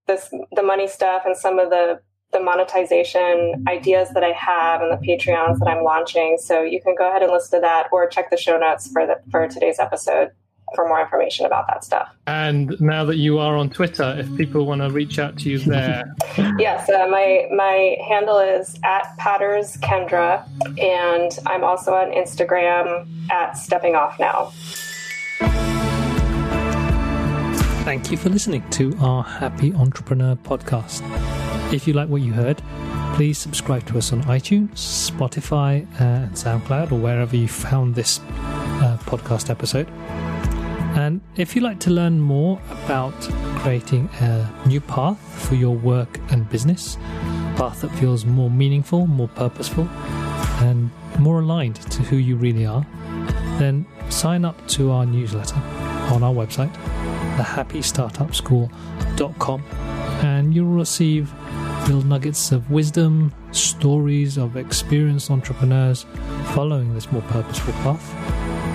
this 0.07 0.31
the 0.53 0.63
money 0.63 0.87
stuff 0.87 1.23
and 1.25 1.37
some 1.37 1.59
of 1.59 1.71
the 1.71 2.01
the 2.33 2.41
monetization 2.41 3.65
ideas 3.69 4.11
that 4.11 4.25
I 4.25 4.33
have 4.33 4.83
and 4.83 4.91
the 4.91 5.07
Patreons 5.07 5.61
that 5.61 5.69
I'm 5.69 5.85
launching. 5.85 6.37
So 6.37 6.63
you 6.63 6.83
can 6.83 6.97
go 6.99 7.09
ahead 7.09 7.23
and 7.23 7.31
listen 7.31 7.61
to 7.61 7.63
that 7.63 7.89
or 7.93 8.09
check 8.09 8.29
the 8.29 8.37
show 8.37 8.59
notes 8.59 8.89
for 8.89 9.07
the, 9.07 9.21
for 9.31 9.47
today's 9.47 9.79
episode 9.79 10.33
for 10.75 10.87
more 10.89 11.01
information 11.01 11.47
about 11.47 11.67
that 11.69 11.85
stuff. 11.85 12.09
And 12.27 12.79
now 12.81 13.05
that 13.05 13.17
you 13.17 13.39
are 13.39 13.57
on 13.57 13.71
Twitter, 13.71 14.15
if 14.19 14.37
people 14.37 14.67
want 14.67 14.81
to 14.83 14.91
reach 14.91 15.19
out 15.19 15.39
to 15.41 15.51
you 15.51 15.59
there, 15.59 16.15
yes, 16.59 16.89
uh, 16.89 17.07
my 17.09 17.49
my 17.55 17.97
handle 18.07 18.39
is 18.39 18.79
at 18.85 19.17
Patters 19.19 19.77
Kendra, 19.79 20.47
and 20.79 21.39
I'm 21.47 21.65
also 21.65 21.95
on 21.95 22.11
Instagram 22.11 23.07
at 23.31 23.53
Stepping 23.57 23.95
Off 23.95 24.19
Now. 24.19 24.53
Thank 27.85 28.11
you 28.11 28.17
for 28.17 28.31
listening 28.31 28.69
to 28.71 28.97
our 28.99 29.23
Happy 29.23 29.75
Entrepreneur 29.75 30.37
podcast. 30.37 31.03
If 31.71 31.87
you 31.87 31.93
like 31.93 32.09
what 32.09 32.23
you 32.23 32.33
heard, 32.33 32.63
please 33.15 33.37
subscribe 33.37 33.87
to 33.87 33.99
us 33.99 34.13
on 34.13 34.23
iTunes, 34.23 34.71
Spotify, 35.11 35.87
and 36.01 36.33
SoundCloud, 36.33 36.93
or 36.93 36.99
wherever 36.99 37.37
you 37.37 37.47
found 37.47 37.95
this 37.95 38.21
uh, 38.21 38.99
podcast 39.03 39.51
episode. 39.51 39.87
And 41.05 41.21
if 41.37 41.55
you'd 41.55 41.65
like 41.65 41.79
to 41.81 41.91
learn 41.91 42.19
more 42.19 42.59
about 42.85 43.13
creating 43.57 44.09
a 44.21 44.51
new 44.67 44.81
path 44.81 45.19
for 45.47 45.55
your 45.55 45.77
work 45.77 46.19
and 46.31 46.49
business, 46.49 46.97
path 47.57 47.83
that 47.83 47.91
feels 47.97 48.25
more 48.25 48.49
meaningful, 48.49 49.07
more 49.07 49.29
purposeful, 49.29 49.87
and 50.65 50.91
more 51.19 51.41
aligned 51.41 51.77
to 51.77 52.03
who 52.05 52.17
you 52.17 52.37
really 52.37 52.65
are, 52.65 52.87
then 53.59 53.85
sign 54.09 54.47
up 54.47 54.67
to 54.69 54.93
our 54.93 55.05
newsletter 55.05 55.61
on 56.15 56.23
our 56.23 56.33
website, 56.33 56.73
thehappystartupschool.com, 57.37 59.63
and 60.23 60.55
you'll 60.55 60.75
receive 60.75 61.35
little 61.83 62.07
nuggets 62.07 62.51
of 62.51 62.71
wisdom, 62.71 63.31
stories 63.53 64.39
of 64.39 64.57
experienced 64.57 65.31
entrepreneurs 65.31 66.07
following 66.55 66.95
this 66.95 67.13
more 67.13 67.21
purposeful 67.29 67.75
path, 67.75 68.15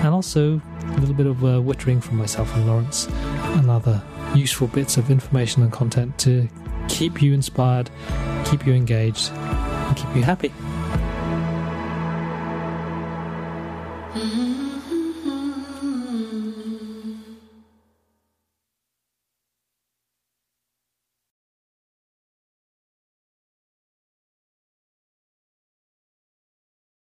and 0.04 0.14
also 0.14 0.62
a 0.82 0.98
little 0.98 1.14
bit 1.14 1.26
of 1.26 1.44
uh, 1.44 1.60
from 2.00 2.16
myself 2.16 2.54
and 2.54 2.66
Lawrence, 2.66 3.06
and 3.06 3.70
other 3.70 4.02
useful 4.34 4.68
bits 4.68 4.96
of 4.96 5.10
information 5.10 5.62
and 5.62 5.72
content 5.72 6.18
to 6.18 6.48
keep 6.88 7.22
you 7.22 7.32
inspired, 7.32 7.90
keep 8.44 8.66
you 8.66 8.72
engaged, 8.72 9.30
and 9.32 9.96
keep 9.96 10.14
you 10.14 10.22
happy. 10.22 10.52